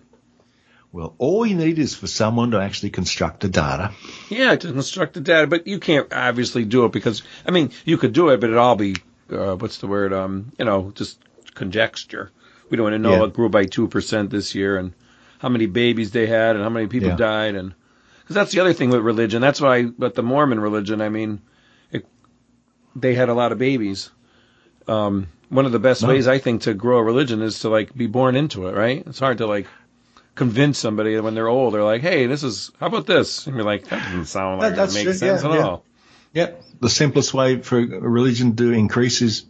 Well, 0.93 1.15
all 1.19 1.47
you 1.47 1.57
need 1.57 1.79
is 1.79 1.95
for 1.95 2.07
someone 2.07 2.51
to 2.51 2.61
actually 2.61 2.91
construct 2.91 3.41
the 3.41 3.49
data. 3.49 3.93
Yeah, 4.29 4.57
to 4.57 4.73
construct 4.73 5.15
the 5.15 5.21
data, 5.21 5.47
but 5.47 5.67
you 5.67 5.79
can't 5.79 6.13
obviously 6.13 6.65
do 6.65 6.85
it 6.85 6.93
because 6.93 7.23
I 7.47 7.51
mean 7.51 7.71
you 7.85 7.97
could 7.97 8.13
do 8.13 8.29
it, 8.31 8.41
but 8.41 8.49
it'd 8.49 8.59
all 8.59 8.77
be 8.77 8.97
uh, 9.31 9.57
what's 9.57 9.79
the 9.79 9.87
word? 9.87 10.13
Um, 10.13 10.53
you 10.59 10.65
know, 10.65 10.93
just 10.95 11.19
conjecture. 11.57 12.31
We 12.71 12.77
don't 12.77 12.85
want 12.85 12.95
to 12.95 12.99
know 12.99 13.17
yeah. 13.17 13.25
it 13.25 13.35
grew 13.35 13.49
by 13.49 13.65
two 13.65 13.89
percent 13.89 14.31
this 14.31 14.55
year 14.55 14.79
and 14.79 14.95
how 15.41 15.49
many 15.49 15.67
babies 15.67 16.13
they 16.13 16.27
had 16.27 16.55
and 16.55 16.63
how 16.63 16.71
many 16.71 16.87
people 16.87 17.11
yeah. 17.11 17.17
died 17.17 17.55
and 17.57 17.75
because 18.21 18.35
that's 18.35 18.53
the 18.53 18.61
other 18.61 18.73
thing 18.73 18.91
with 18.91 19.03
religion. 19.03 19.41
That's 19.41 19.61
why, 19.61 19.85
but 19.85 20.17
the 20.17 20.23
Mormon 20.23 20.59
religion, 20.59 21.01
I 21.01 21.11
mean, 21.11 21.41
it, 21.93 22.09
they 22.97 23.15
had 23.15 23.29
a 23.29 23.35
lot 23.35 23.53
of 23.53 23.59
babies. 23.59 24.11
Um, 24.89 25.29
one 25.49 25.65
of 25.65 25.71
the 25.71 25.79
best 25.79 26.03
no. 26.03 26.09
ways 26.09 26.27
I 26.27 26.39
think 26.39 26.63
to 26.63 26.75
grow 26.75 26.99
a 26.99 27.05
religion 27.05 27.41
is 27.41 27.61
to 27.61 27.69
like 27.69 27.95
be 27.95 28.09
born 28.09 28.35
into 28.35 28.67
it, 28.67 28.75
right? 28.75 29.05
It's 29.07 29.21
hard 29.21 29.39
to 29.39 29.47
like 29.47 29.69
convince 30.35 30.79
somebody 30.79 31.19
when 31.21 31.37
they're 31.37 31.47
old. 31.47 31.75
They're 31.75 31.85
like, 31.85 32.03
"Hey, 32.03 32.27
this 32.27 32.43
is 32.43 32.73
how 32.81 32.87
about 32.87 33.07
this?" 33.07 33.47
And 33.47 33.55
you're 33.55 33.65
like, 33.65 33.85
"That 33.85 34.03
doesn't 34.03 34.27
sound 34.27 34.61
like 34.61 34.75
that, 34.75 34.91
it 34.91 34.95
makes 34.95 35.21
sense 35.21 35.43
yeah, 35.45 35.49
at 35.49 35.55
yeah. 35.55 35.67
all." 35.67 35.85
Yeah, 36.33 36.51
the 36.81 36.91
simplest 36.91 37.33
way 37.33 37.63
for 37.63 37.79
a 37.79 37.87
religion 37.87 38.57
to 38.57 38.73
increase 38.73 39.23
is 39.23 39.45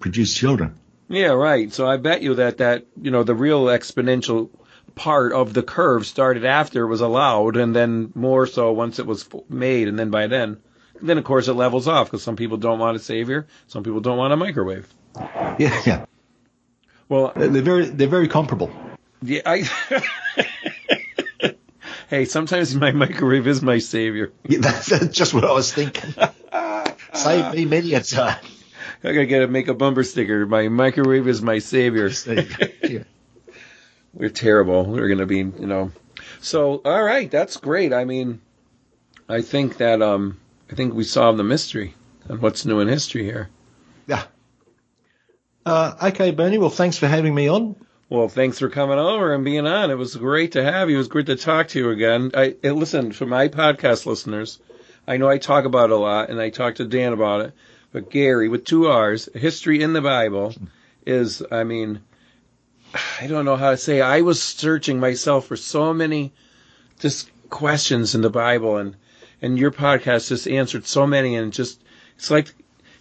produce 0.00 0.34
children. 0.34 0.74
Yeah, 1.08 1.28
right. 1.28 1.72
So 1.72 1.86
I 1.86 1.96
bet 1.96 2.22
you 2.22 2.34
that 2.34 2.58
that 2.58 2.86
you 3.00 3.10
know 3.10 3.22
the 3.22 3.34
real 3.34 3.66
exponential 3.66 4.50
part 4.94 5.32
of 5.32 5.52
the 5.52 5.62
curve 5.62 6.06
started 6.06 6.44
after 6.44 6.84
it 6.84 6.88
was 6.88 7.00
allowed, 7.00 7.56
and 7.56 7.74
then 7.74 8.12
more 8.14 8.46
so 8.46 8.72
once 8.72 8.98
it 8.98 9.06
was 9.06 9.28
made, 9.48 9.88
and 9.88 9.98
then 9.98 10.10
by 10.10 10.26
then, 10.26 10.58
then 11.00 11.18
of 11.18 11.24
course 11.24 11.48
it 11.48 11.52
levels 11.52 11.86
off 11.86 12.08
because 12.08 12.22
some 12.22 12.36
people 12.36 12.56
don't 12.56 12.78
want 12.78 12.96
a 12.96 13.00
savior, 13.00 13.46
some 13.68 13.84
people 13.84 14.00
don't 14.00 14.18
want 14.18 14.32
a 14.32 14.36
microwave. 14.36 14.92
Yeah, 15.58 15.80
yeah. 15.86 16.06
Well, 17.08 17.32
uh, 17.34 17.46
they're 17.48 17.62
very 17.62 17.86
they're 17.86 18.08
very 18.08 18.28
comparable. 18.28 18.72
Yeah, 19.22 19.42
I. 19.46 19.62
hey, 22.10 22.24
sometimes 22.24 22.74
my 22.74 22.90
microwave 22.90 23.46
is 23.46 23.62
my 23.62 23.78
savior. 23.78 24.32
Yeah, 24.46 24.58
that's, 24.60 24.86
that's 24.90 25.16
just 25.16 25.34
what 25.34 25.44
I 25.44 25.52
was 25.52 25.72
thinking. 25.72 26.14
Saved 27.14 27.54
me 27.54 27.64
many 27.64 27.94
a 27.94 28.02
time. 28.02 28.44
I 29.04 29.12
gotta 29.12 29.26
get 29.26 29.42
a 29.42 29.48
make 29.48 29.68
a 29.68 29.74
bumper 29.74 30.04
sticker. 30.04 30.46
My 30.46 30.68
microwave 30.68 31.28
is 31.28 31.42
my 31.42 31.58
savior. 31.58 32.10
We're 34.16 34.30
terrible. 34.30 34.84
We're 34.86 35.08
going 35.08 35.18
to 35.18 35.26
be, 35.26 35.38
you 35.38 35.66
know. 35.66 35.92
So, 36.40 36.80
all 36.84 37.02
right, 37.02 37.30
that's 37.30 37.58
great. 37.58 37.92
I 37.92 38.06
mean, 38.06 38.40
I 39.28 39.42
think 39.42 39.76
that 39.76 40.00
um, 40.00 40.40
I 40.70 40.74
think 40.74 40.94
we 40.94 41.04
solved 41.04 41.38
the 41.38 41.44
mystery 41.44 41.94
on 42.30 42.40
what's 42.40 42.64
new 42.64 42.80
in 42.80 42.88
history 42.88 43.24
here. 43.24 43.50
Yeah. 44.06 44.24
Uh, 45.66 45.94
okay, 46.04 46.30
Bernie. 46.30 46.56
Well, 46.56 46.70
thanks 46.70 46.96
for 46.96 47.06
having 47.06 47.34
me 47.34 47.48
on. 47.48 47.76
Well, 48.08 48.28
thanks 48.28 48.58
for 48.58 48.70
coming 48.70 48.98
over 48.98 49.34
and 49.34 49.44
being 49.44 49.66
on. 49.66 49.90
It 49.90 49.98
was 49.98 50.16
great 50.16 50.52
to 50.52 50.62
have 50.62 50.88
you. 50.88 50.96
It 50.96 50.98
was 50.98 51.08
great 51.08 51.26
to 51.26 51.36
talk 51.36 51.68
to 51.68 51.78
you 51.78 51.90
again. 51.90 52.30
I 52.34 52.54
listen 52.62 53.12
for 53.12 53.26
my 53.26 53.48
podcast 53.48 54.06
listeners. 54.06 54.60
I 55.06 55.18
know 55.18 55.28
I 55.28 55.38
talk 55.38 55.64
about 55.64 55.90
it 55.90 55.92
a 55.92 55.96
lot, 55.96 56.30
and 56.30 56.40
I 56.40 56.50
talk 56.50 56.76
to 56.76 56.86
Dan 56.86 57.12
about 57.12 57.42
it. 57.42 57.52
But 57.96 58.10
Garry, 58.10 58.46
with 58.46 58.66
two 58.66 58.86
R's, 58.88 59.26
history 59.34 59.80
in 59.80 59.94
the 59.94 60.02
Bible, 60.02 60.54
is 61.06 61.42
I 61.50 61.64
mean 61.64 62.02
I 63.18 63.26
don't 63.26 63.46
know 63.46 63.56
how 63.56 63.70
to 63.70 63.78
say. 63.78 64.02
I 64.02 64.20
was 64.20 64.42
searching 64.42 65.00
myself 65.00 65.46
for 65.46 65.56
so 65.56 65.94
many 65.94 66.34
just 67.00 67.30
questions 67.48 68.14
in 68.14 68.20
the 68.20 68.28
Bible, 68.28 68.76
and 68.76 68.96
and 69.40 69.58
your 69.58 69.70
podcast 69.70 70.28
just 70.28 70.46
answered 70.46 70.86
so 70.86 71.06
many, 71.06 71.36
and 71.36 71.54
just 71.54 71.82
it's 72.18 72.30
like, 72.30 72.52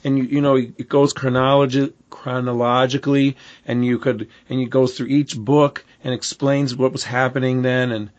and 0.06 0.18
you 0.18 0.24
you 0.24 0.40
know 0.40 0.56
it 0.56 0.88
goes 0.88 1.14
chronologi- 1.14 1.92
chronologically, 2.10 3.36
and 3.66 3.86
you 3.86 4.00
could 4.00 4.30
and 4.48 4.62
it 4.62 4.70
goes 4.70 4.96
through 4.96 5.08
each 5.08 5.38
book 5.38 5.84
and 6.06 6.14
explains 6.14 6.74
what 6.74 6.94
was 6.94 7.04
happening 7.04 7.64
then, 7.64 7.92
and 7.92 8.12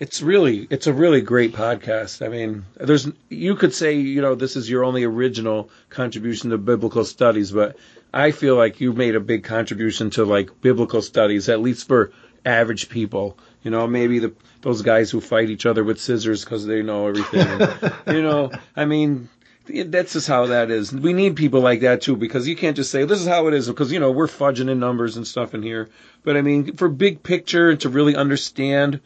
it's 0.00 0.22
really 0.22 0.66
it's 0.70 0.86
a 0.86 0.94
really 0.94 1.20
great 1.20 1.52
podcast. 1.52 2.24
I 2.24 2.28
mean, 2.30 2.64
there's 2.74 3.06
you 3.28 3.54
could 3.54 3.74
say 3.74 3.92
you 3.92 4.22
know 4.22 4.34
this 4.34 4.56
is 4.56 4.68
your 4.68 4.82
only 4.82 5.04
original 5.04 5.68
contribution 5.90 6.50
to 6.50 6.58
biblical 6.58 7.04
studies, 7.04 7.52
but 7.52 7.76
I 8.12 8.30
feel 8.30 8.56
like 8.56 8.80
you 8.80 8.94
made 8.94 9.14
a 9.14 9.20
big 9.20 9.44
contribution 9.44 10.08
to 10.12 10.24
like 10.24 10.62
biblical 10.62 11.02
studies, 11.02 11.50
at 11.50 11.60
least 11.60 11.86
for 11.86 12.12
average 12.46 12.88
people. 12.88 13.36
You 13.62 13.70
know, 13.70 13.86
maybe 13.86 14.20
the 14.20 14.32
those 14.62 14.80
guys 14.80 15.10
who 15.10 15.20
fight 15.20 15.50
each 15.50 15.66
other 15.66 15.84
with 15.84 16.00
scissors 16.00 16.44
because 16.44 16.64
they 16.64 16.82
know 16.82 17.06
everything. 17.06 17.92
you 18.16 18.22
know, 18.22 18.50
I 18.74 18.86
mean, 18.86 19.28
that's 19.66 20.14
just 20.14 20.28
how 20.28 20.46
that 20.46 20.70
is. 20.70 20.94
We 20.94 21.12
need 21.12 21.36
people 21.36 21.60
like 21.60 21.80
that 21.80 22.00
too 22.00 22.16
because 22.16 22.48
you 22.48 22.56
can't 22.56 22.76
just 22.76 22.90
say 22.90 23.04
this 23.04 23.20
is 23.20 23.28
how 23.28 23.48
it 23.48 23.54
is 23.54 23.68
because 23.68 23.92
you 23.92 24.00
know 24.00 24.12
we're 24.12 24.28
fudging 24.28 24.70
in 24.70 24.80
numbers 24.80 25.18
and 25.18 25.26
stuff 25.26 25.52
in 25.52 25.62
here. 25.62 25.90
But 26.24 26.38
I 26.38 26.40
mean, 26.40 26.74
for 26.76 26.88
big 26.88 27.22
picture 27.22 27.76
to 27.76 27.90
really 27.90 28.16
understand 28.16 29.00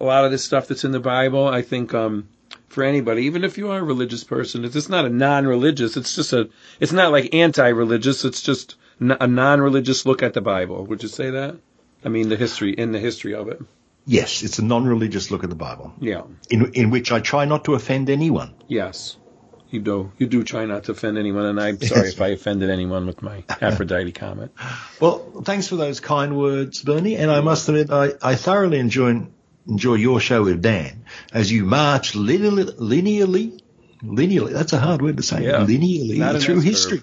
a 0.00 0.04
lot 0.04 0.24
of 0.24 0.30
this 0.30 0.44
stuff 0.44 0.68
that's 0.68 0.84
in 0.84 0.92
the 0.92 1.00
Bible, 1.00 1.46
I 1.46 1.62
think 1.62 1.94
um, 1.94 2.28
for 2.68 2.84
anybody, 2.84 3.22
even 3.22 3.44
if 3.44 3.56
you 3.56 3.70
are 3.70 3.78
a 3.78 3.82
religious 3.82 4.24
person. 4.24 4.64
It's 4.64 4.88
not 4.88 5.06
a 5.06 5.08
non-religious. 5.08 5.96
It's 5.96 6.14
just 6.14 6.32
a. 6.32 6.50
It's 6.80 6.92
not 6.92 7.10
like 7.12 7.34
anti-religious. 7.34 8.24
It's 8.24 8.42
just 8.42 8.76
a 9.00 9.26
non-religious 9.26 10.06
look 10.06 10.22
at 10.22 10.34
the 10.34 10.40
Bible. 10.40 10.84
Would 10.86 11.02
you 11.02 11.08
say 11.08 11.30
that? 11.30 11.56
I 12.04 12.08
mean, 12.08 12.28
the 12.28 12.36
history 12.36 12.72
in 12.72 12.92
the 12.92 12.98
history 12.98 13.34
of 13.34 13.48
it. 13.48 13.60
Yes, 14.04 14.42
it's 14.42 14.58
a 14.58 14.64
non-religious 14.64 15.30
look 15.30 15.42
at 15.42 15.50
the 15.50 15.56
Bible. 15.56 15.94
Yeah. 16.00 16.22
In 16.50 16.72
in 16.74 16.90
which 16.90 17.10
I 17.10 17.20
try 17.20 17.46
not 17.46 17.64
to 17.64 17.74
offend 17.74 18.10
anyone. 18.10 18.54
Yes. 18.68 19.16
You 19.70 19.80
do. 19.80 20.12
You 20.18 20.26
do 20.26 20.44
try 20.44 20.64
not 20.64 20.84
to 20.84 20.92
offend 20.92 21.18
anyone, 21.18 21.44
and 21.44 21.60
I'm 21.60 21.80
sorry 21.80 22.08
if 22.08 22.20
I 22.20 22.28
offended 22.28 22.70
anyone 22.70 23.06
with 23.06 23.20
my 23.20 23.42
Aphrodite 23.60 24.12
comment. 24.12 24.52
Well, 25.00 25.42
thanks 25.44 25.66
for 25.66 25.76
those 25.76 25.98
kind 25.98 26.38
words, 26.38 26.82
Bernie. 26.82 27.16
And 27.16 27.30
I 27.30 27.40
must 27.40 27.68
admit, 27.68 27.90
I, 27.90 28.12
I 28.22 28.36
thoroughly 28.36 28.78
enjoy 28.78 29.26
enjoy 29.68 29.94
your 29.94 30.20
show 30.20 30.44
with 30.44 30.62
Dan 30.62 31.04
as 31.32 31.50
you 31.50 31.64
march 31.64 32.12
linearly, 32.12 32.64
linearly, 32.78 33.60
linearly 34.02 34.52
that's 34.52 34.72
a 34.72 34.78
hard 34.78 35.02
word 35.02 35.16
to 35.16 35.22
say, 35.22 35.44
yeah. 35.44 35.64
linearly 35.64 36.42
through 36.42 36.60
history. 36.60 37.00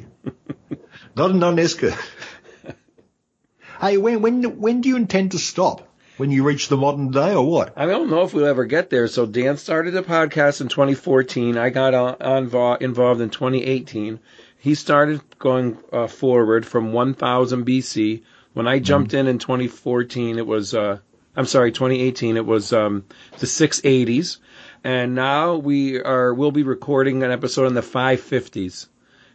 Not 1.16 1.32
a 1.32 1.34
non 1.34 1.60
S 1.60 1.76
hey, 3.82 3.98
when, 3.98 4.22
when, 4.22 4.60
when 4.60 4.82
do 4.82 4.90
you 4.90 4.96
intend 4.96 5.32
to 5.32 5.40
stop? 5.40 5.94
when 6.18 6.32
you 6.32 6.44
reach 6.44 6.68
the 6.68 6.78
modern 6.78 7.12
day, 7.12 7.34
or 7.34 7.46
what? 7.46 7.74
I 7.76 7.86
don't 7.86 8.10
know 8.10 8.22
if 8.22 8.34
we'll 8.34 8.46
ever 8.46 8.66
get 8.66 8.90
there. 8.90 9.08
So 9.08 9.26
Dan 9.26 9.58
started 9.58 9.92
the 9.92 10.04
podcast 10.04 10.62
in 10.62 10.68
2014. 10.68 11.58
I 11.58 11.70
got 11.70 11.94
on, 11.94 12.16
on 12.22 12.78
involved 12.82 13.22
in 13.22 13.30
2018. 13.30 14.20
He 14.60 14.76
started 14.76 15.22
going 15.40 15.78
uh, 15.92 16.08
forward 16.08 16.66
from 16.66 16.94
1000 16.94 17.66
BC. 17.66 18.24
When 18.54 18.68
I 18.68 18.80
jumped 18.80 19.12
mm. 19.12 19.20
in 19.20 19.28
in 19.28 19.40
2014, 19.40 20.38
it 20.38 20.46
was 20.46 20.74
uh, 20.74 21.00
I'm 21.36 21.46
sorry, 21.46 21.72
2018. 21.72 22.38
It 22.38 22.46
was 22.46 22.74
um, 22.74 23.06
the 23.40 23.48
680s, 23.48 24.38
and 24.84 25.16
now 25.16 25.56
we 25.56 26.00
are 26.02 26.34
we'll 26.34 26.52
be 26.52 26.64
recording 26.64 27.24
an 27.24 27.32
episode 27.32 27.66
on 27.66 27.74
the 27.74 27.82
550s. 27.82 28.88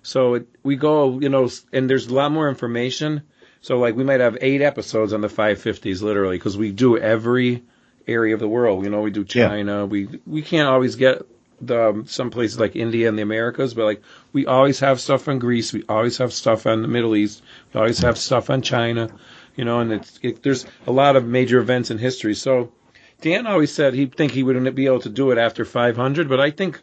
So 0.03 0.35
it, 0.35 0.49
we 0.63 0.77
go, 0.77 1.19
you 1.19 1.29
know, 1.29 1.49
and 1.73 1.91
there's 1.91 2.07
a 2.07 2.15
lot 2.15 2.33
more 2.33 2.49
information. 2.49 3.23
So 3.61 3.79
like 3.79 3.97
we 3.97 4.05
might 4.05 4.21
have 4.21 4.39
eight 4.41 4.63
episodes 4.63 5.13
on 5.13 5.21
the 5.21 5.29
550s, 5.29 6.03
literally, 6.03 6.37
because 6.37 6.57
we 6.57 6.71
do 6.71 6.97
every 6.97 7.65
area 8.07 8.35
of 8.35 8.41
the 8.41 8.49
world. 8.49 8.85
You 8.85 8.91
know, 8.91 9.01
we 9.01 9.11
do 9.11 9.25
China. 9.25 9.79
Yeah. 9.79 9.85
We 9.85 10.21
we 10.27 10.43
can't 10.43 10.69
always 10.69 10.97
get 10.97 11.23
the 11.61 11.89
um, 11.89 12.07
some 12.07 12.31
places 12.31 12.61
like 12.61 12.77
India 12.77 13.09
and 13.09 13.19
the 13.19 13.23
Americas, 13.23 13.75
but 13.75 13.85
like 13.85 14.03
we 14.33 14.47
always 14.47 14.81
have 14.81 15.01
stuff 15.01 15.29
on 15.29 15.39
Greece. 15.39 15.73
We 15.73 15.85
always 15.89 16.19
have 16.19 16.33
stuff 16.33 16.67
on 16.67 16.83
the 16.83 16.89
Middle 16.89 17.17
East. 17.17 17.43
We 17.73 17.81
always 17.81 17.99
have 17.99 18.19
stuff 18.19 18.51
on 18.51 18.63
China 18.63 19.11
you 19.59 19.65
know, 19.65 19.81
and 19.81 19.93
it's 19.93 20.21
it, 20.23 20.43
there's 20.45 20.65
a 20.87 20.93
lot 20.93 21.17
of 21.17 21.27
major 21.27 21.59
events 21.59 21.91
in 21.91 21.99
history. 21.99 22.35
So 22.35 22.73
Dan 23.21 23.49
always 23.49 23.73
said 23.73 23.93
he'd 23.93 24.15
think 24.15 24.31
he 24.31 24.45
wouldn't 24.45 24.73
be 24.77 24.87
able 24.87 25.01
to 25.01 25.09
do 25.09 25.33
it 25.33 25.39
after 25.39 25.65
500, 25.65 26.29
but 26.29 26.39
I 26.39 26.53
think 26.53 26.81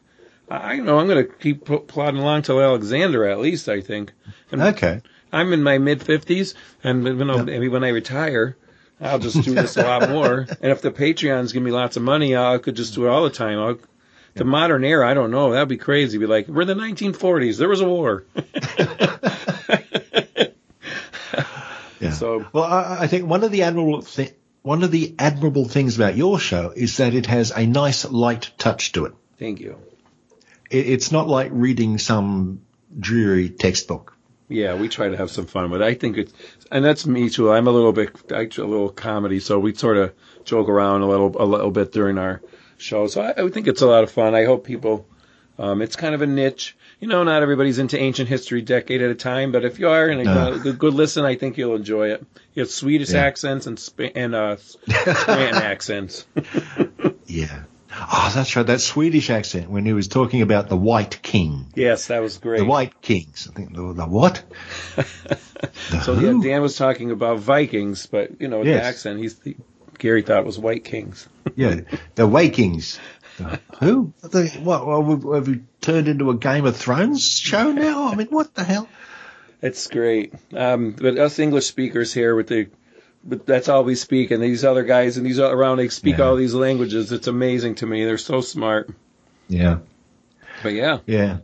I 0.50 0.76
know 0.76 1.00
I'm 1.00 1.08
going 1.08 1.26
to 1.26 1.32
keep 1.32 1.66
plodding 1.88 2.20
along 2.20 2.42
till 2.42 2.62
Alexander 2.62 3.26
at 3.26 3.40
least. 3.40 3.70
I 3.70 3.80
think. 3.80 4.12
And 4.52 4.62
okay. 4.62 5.02
I'm 5.32 5.54
in 5.54 5.64
my 5.64 5.78
mid 5.78 6.02
50s, 6.02 6.54
and 6.84 7.06
you 7.06 7.14
know, 7.14 7.38
yep. 7.38 7.46
maybe 7.46 7.70
when 7.70 7.86
I 7.86 7.90
retire. 7.90 8.58
I'll 9.02 9.20
just 9.20 9.42
do 9.44 9.54
this 9.54 9.76
a 9.76 9.84
lot 9.84 10.10
more. 10.18 10.46
And 10.62 10.72
if 10.72 10.82
the 10.82 10.92
Patreons 10.92 11.52
give 11.52 11.62
me 11.62 11.72
lots 11.72 11.98
of 11.98 12.04
money, 12.04 12.36
I 12.36 12.58
could 12.60 12.76
just 12.76 12.96
do 12.96 13.06
it 13.06 13.10
all 13.10 13.24
the 13.26 13.30
time. 13.30 13.60
I'll, 13.60 13.78
the 14.36 14.46
modern 14.46 14.86
era, 14.86 15.10
I 15.10 15.14
don't 15.14 15.32
know. 15.32 15.52
That'd 15.52 15.68
be 15.68 15.76
crazy. 15.78 16.18
Be 16.18 16.28
like, 16.28 16.48
we're 16.48 16.64
the 16.64 16.76
1940s. 16.76 17.58
There 17.58 17.68
was 17.68 17.82
a 17.82 17.88
war. 17.88 18.24
Yeah. 22.00 22.12
So, 22.12 22.46
well, 22.54 22.64
I, 22.64 22.98
I 23.02 23.08
think 23.08 23.28
one 23.28 23.44
of 23.44 23.52
the 23.52 23.64
admirable 23.64 24.02
thi- 24.02 24.34
one 24.62 24.84
of 24.84 24.92
the 24.92 25.16
admirable 25.20 25.66
things 25.66 25.96
about 25.96 26.16
your 26.18 26.40
show 26.40 26.72
is 26.76 26.98
that 26.98 27.14
it 27.14 27.28
has 27.28 27.52
a 27.52 27.66
nice 27.66 28.04
light 28.06 28.52
touch 28.58 28.92
to 28.94 29.06
it. 29.06 29.14
Thank 29.38 29.60
you. 29.60 29.78
It, 30.70 30.88
it's 30.90 31.12
not 31.12 31.28
like 31.28 31.52
reading 31.54 31.98
some 31.98 32.62
dreary 33.00 33.50
textbook. 33.50 34.18
Yeah, 34.48 34.76
we 34.76 34.90
try 34.90 35.10
to 35.10 35.18
have 35.18 35.32
some 35.32 35.48
fun 35.48 35.72
with 35.72 35.82
it. 35.82 35.86
I 35.86 35.96
think 35.96 36.18
it's, 36.18 36.34
and 36.72 36.86
that's 36.86 37.06
me 37.06 37.30
too. 37.30 37.52
I'm 37.52 37.68
a 37.68 37.72
little 37.72 37.94
bit, 37.94 38.32
actually 38.32 38.68
a 38.68 38.72
little 38.72 38.90
comedy, 38.90 39.40
so 39.40 39.58
we 39.58 39.74
sort 39.74 39.98
of 39.98 40.14
joke 40.44 40.70
around 40.70 41.02
a 41.02 41.08
little, 41.08 41.36
a 41.42 41.46
little 41.46 41.72
bit 41.72 41.92
during 41.92 42.18
our 42.18 42.42
show. 42.78 43.08
So 43.08 43.22
I, 43.22 43.44
I 43.44 43.50
think 43.50 43.68
it's 43.68 43.82
a 43.82 43.88
lot 43.88 44.04
of 44.04 44.12
fun. 44.12 44.36
I 44.36 44.46
hope 44.46 44.64
people, 44.64 45.08
um, 45.58 45.82
it's 45.82 45.96
kind 45.96 46.14
of 46.14 46.22
a 46.22 46.28
niche 46.28 46.78
you 47.00 47.08
know, 47.08 47.24
not 47.24 47.42
everybody's 47.42 47.80
into 47.80 48.00
ancient 48.00 48.30
history 48.30 48.62
decade 48.62 49.02
at 49.02 49.12
a 49.12 49.16
time, 49.16 49.52
but 49.52 49.66
if 49.66 49.80
you 49.80 49.90
are 49.90 50.08
and 50.08 50.28
uh, 50.28 50.60
a 50.66 50.74
good 50.74 50.94
listen, 50.94 51.26
I 51.26 51.36
think 51.36 51.58
you'll 51.58 51.76
enjoy 51.76 52.12
it. 52.12 52.26
You 52.54 52.62
have 52.62 52.70
Swedish 52.70 53.12
yeah. 53.12 53.24
accents 53.24 53.68
and 53.68 53.78
Sp- 53.80 54.16
and 54.16 54.34
uh, 54.34 54.58
Scranton 54.58 55.56
accents. 55.64 56.26
yeah. 57.26 57.64
Oh, 57.98 58.32
that's 58.36 58.56
right. 58.56 58.66
That 58.66 58.82
Swedish 58.82 59.30
accent 59.30 59.70
when 59.70 59.86
he 59.86 59.94
was 59.94 60.08
talking 60.08 60.42
about 60.42 60.68
the 60.68 60.76
White 60.76 61.22
King. 61.22 61.72
Yes, 61.76 62.08
that 62.08 62.22
was 62.22 62.38
great. 62.38 62.60
The 62.60 62.66
White 62.66 63.02
Kings. 63.02 63.48
I 63.50 63.56
think 63.56 63.74
the, 63.74 63.94
the 63.94 64.06
what? 64.06 64.44
the 64.96 66.02
so 66.02 66.16
who? 66.16 66.42
yeah, 66.42 66.44
Dan 66.44 66.62
was 66.62 66.76
talking 66.76 67.12
about 67.12 67.40
Vikings, 67.40 68.06
but 68.08 68.42
you 68.42 68.50
know, 68.50 68.64
yes. 68.64 68.82
the 68.82 68.84
accent, 68.84 69.20
he's 69.20 69.36
the, 69.40 69.56
Garry 69.98 70.24
thought 70.24 70.40
it 70.40 70.46
was 70.46 70.60
White 70.60 70.84
Kings. 70.84 71.28
yeah, 71.56 71.82
the 72.16 72.28
Vikings. 72.28 73.00
Who? 73.80 74.14
What, 74.60 75.36
have 75.36 75.48
we 75.48 75.62
turned 75.82 76.08
into 76.08 76.30
a 76.30 76.36
Game 76.36 76.66
of 76.66 76.76
Thrones 76.78 77.28
show 77.28 77.72
now? 77.72 78.08
I 78.08 78.16
mean, 78.16 78.28
what 78.28 78.54
the 78.54 78.64
hell? 78.64 78.88
It's 79.62 79.88
great. 79.88 80.34
Um, 80.54 80.92
but 80.92 81.18
us 81.18 81.40
English 81.40 81.66
speakers 81.66 82.14
here 82.14 82.36
with 82.36 82.48
the, 82.48 82.70
but 83.24 83.46
that's 83.46 83.68
all 83.68 83.84
we 83.84 83.96
speak, 83.96 84.32
and 84.32 84.42
these 84.42 84.64
other 84.64 84.84
guys 84.84 85.18
and 85.18 85.26
these 85.26 85.40
around 85.40 85.78
they 85.78 85.90
speak 85.90 86.20
yeah. 86.20 86.26
all 86.26 86.36
these 86.36 86.54
languages. 86.54 87.12
It's 87.12 87.28
amazing 87.28 87.76
to 87.76 87.86
me. 87.86 88.06
They're 88.06 88.18
so 88.18 88.42
smart. 88.42 88.90
Yeah. 89.48 89.80
But 90.64 90.74
yeah. 90.74 91.00
Yeah. 91.06 91.40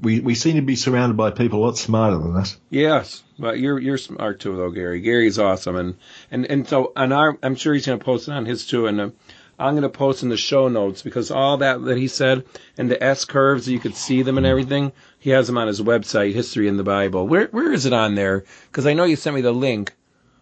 We 0.00 0.20
we 0.20 0.34
seem 0.34 0.56
to 0.56 0.62
be 0.62 0.76
surrounded 0.76 1.16
by 1.16 1.30
people 1.30 1.60
a 1.60 1.64
lot 1.64 1.78
smarter 1.78 2.18
than 2.18 2.36
us. 2.36 2.58
Yes, 2.68 3.22
but 3.38 3.58
you're 3.58 3.78
you're 3.78 3.98
smart 3.98 4.40
too, 4.40 4.54
though, 4.54 4.70
Garry. 4.70 5.00
Garry's 5.00 5.38
awesome, 5.38 5.76
and 5.76 5.96
and 6.30 6.44
and 6.44 6.68
so 6.68 6.92
on 6.94 7.12
our, 7.12 7.38
I'm 7.42 7.54
sure 7.54 7.72
he's 7.72 7.86
going 7.86 7.98
to 7.98 8.04
post 8.04 8.28
it 8.28 8.32
on 8.32 8.46
his 8.46 8.66
too, 8.66 8.86
and. 8.86 9.12
I'm 9.58 9.72
going 9.72 9.82
to 9.82 9.88
post 9.88 10.22
in 10.22 10.28
the 10.28 10.36
show 10.36 10.68
notes 10.68 11.02
because 11.02 11.30
all 11.30 11.58
that 11.58 11.82
that 11.84 11.96
he 11.96 12.08
said 12.08 12.44
and 12.76 12.90
the 12.90 13.02
S 13.02 13.24
curves, 13.24 13.68
you 13.68 13.78
could 13.78 13.96
see 13.96 14.22
them 14.22 14.36
and 14.36 14.46
everything. 14.46 14.92
He 15.18 15.30
has 15.30 15.46
them 15.46 15.56
on 15.56 15.66
his 15.66 15.80
website, 15.80 16.34
History 16.34 16.68
in 16.68 16.76
the 16.76 16.84
Bible. 16.84 17.26
Where 17.26 17.46
where 17.46 17.72
is 17.72 17.86
it 17.86 17.92
on 17.92 18.14
there? 18.14 18.44
Because 18.70 18.86
I 18.86 18.94
know 18.94 19.04
you 19.04 19.16
sent 19.16 19.34
me 19.34 19.42
the 19.42 19.52
link. 19.52 19.94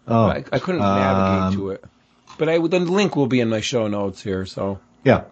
Oh, 0.07 0.25
I, 0.25 0.43
I 0.51 0.59
couldn't 0.59 0.81
um, 0.81 0.99
navigate 0.99 1.57
to 1.57 1.69
it, 1.71 1.83
but 2.37 2.49
I 2.49 2.57
the 2.57 2.79
link 2.79 3.15
will 3.15 3.27
be 3.27 3.39
in 3.39 3.49
my 3.49 3.61
show 3.61 3.87
notes 3.87 4.21
here. 4.21 4.45
So 4.45 4.79
yeah, 5.03 5.23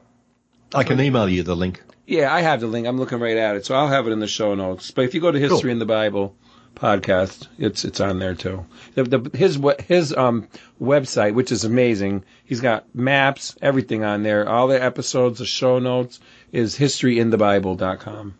I 0.73 0.83
can 0.83 0.99
email 1.01 1.27
you 1.27 1.43
the 1.43 1.55
link. 1.55 1.81
Yeah, 2.05 2.33
I 2.33 2.41
have 2.41 2.61
the 2.61 2.67
link. 2.67 2.87
I'm 2.87 2.99
looking 2.99 3.19
right 3.19 3.37
at 3.37 3.55
it, 3.55 3.65
so 3.65 3.75
I'll 3.75 3.87
have 3.87 4.07
it 4.07 4.11
in 4.11 4.19
the 4.19 4.27
show 4.27 4.55
notes. 4.55 4.91
But 4.91 5.05
if 5.05 5.13
you 5.13 5.21
go 5.21 5.31
to 5.31 5.39
History 5.39 5.61
cool. 5.61 5.71
in 5.71 5.79
the 5.79 5.85
Bible, 5.85 6.35
podcast. 6.75 7.47
It's 7.57 7.85
it's 7.85 7.99
on 7.99 8.19
there 8.19 8.35
too. 8.35 8.65
The, 8.95 9.03
the, 9.03 9.37
his 9.37 9.59
his 9.87 10.15
um 10.15 10.47
website, 10.81 11.33
which 11.33 11.51
is 11.51 11.63
amazing. 11.63 12.23
He's 12.45 12.61
got 12.61 12.93
maps, 12.93 13.55
everything 13.61 14.03
on 14.03 14.23
there. 14.23 14.47
All 14.47 14.67
the 14.67 14.81
episodes, 14.81 15.39
the 15.39 15.45
show 15.45 15.79
notes 15.79 16.19
is 16.51 16.77
historyinthebible.com. 16.77 18.35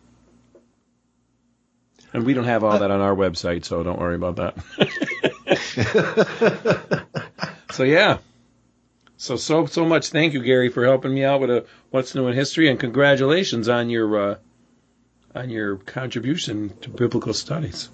And 2.12 2.24
we 2.24 2.34
don't 2.34 2.44
have 2.44 2.62
all 2.62 2.78
that 2.78 2.90
on 2.90 3.00
our 3.00 3.14
website, 3.14 3.64
so 3.64 3.82
don't 3.82 3.98
worry 3.98 4.14
about 4.14 4.36
that. 4.36 4.54
so 7.72 7.82
yeah. 7.82 8.18
So 9.16 9.36
so 9.36 9.66
so 9.66 9.84
much 9.84 10.10
thank 10.10 10.32
you 10.32 10.42
Garry 10.42 10.68
for 10.68 10.84
helping 10.84 11.14
me 11.14 11.24
out 11.24 11.40
with 11.40 11.50
a 11.50 11.66
what's 11.90 12.14
new 12.14 12.28
in 12.28 12.34
history 12.34 12.68
and 12.68 12.78
congratulations 12.78 13.68
on 13.68 13.90
your 13.90 14.32
uh, 14.32 14.36
on 15.34 15.50
your 15.50 15.76
contribution 15.76 16.72
to 16.82 16.90
biblical 16.90 17.32
studies. 17.34 17.88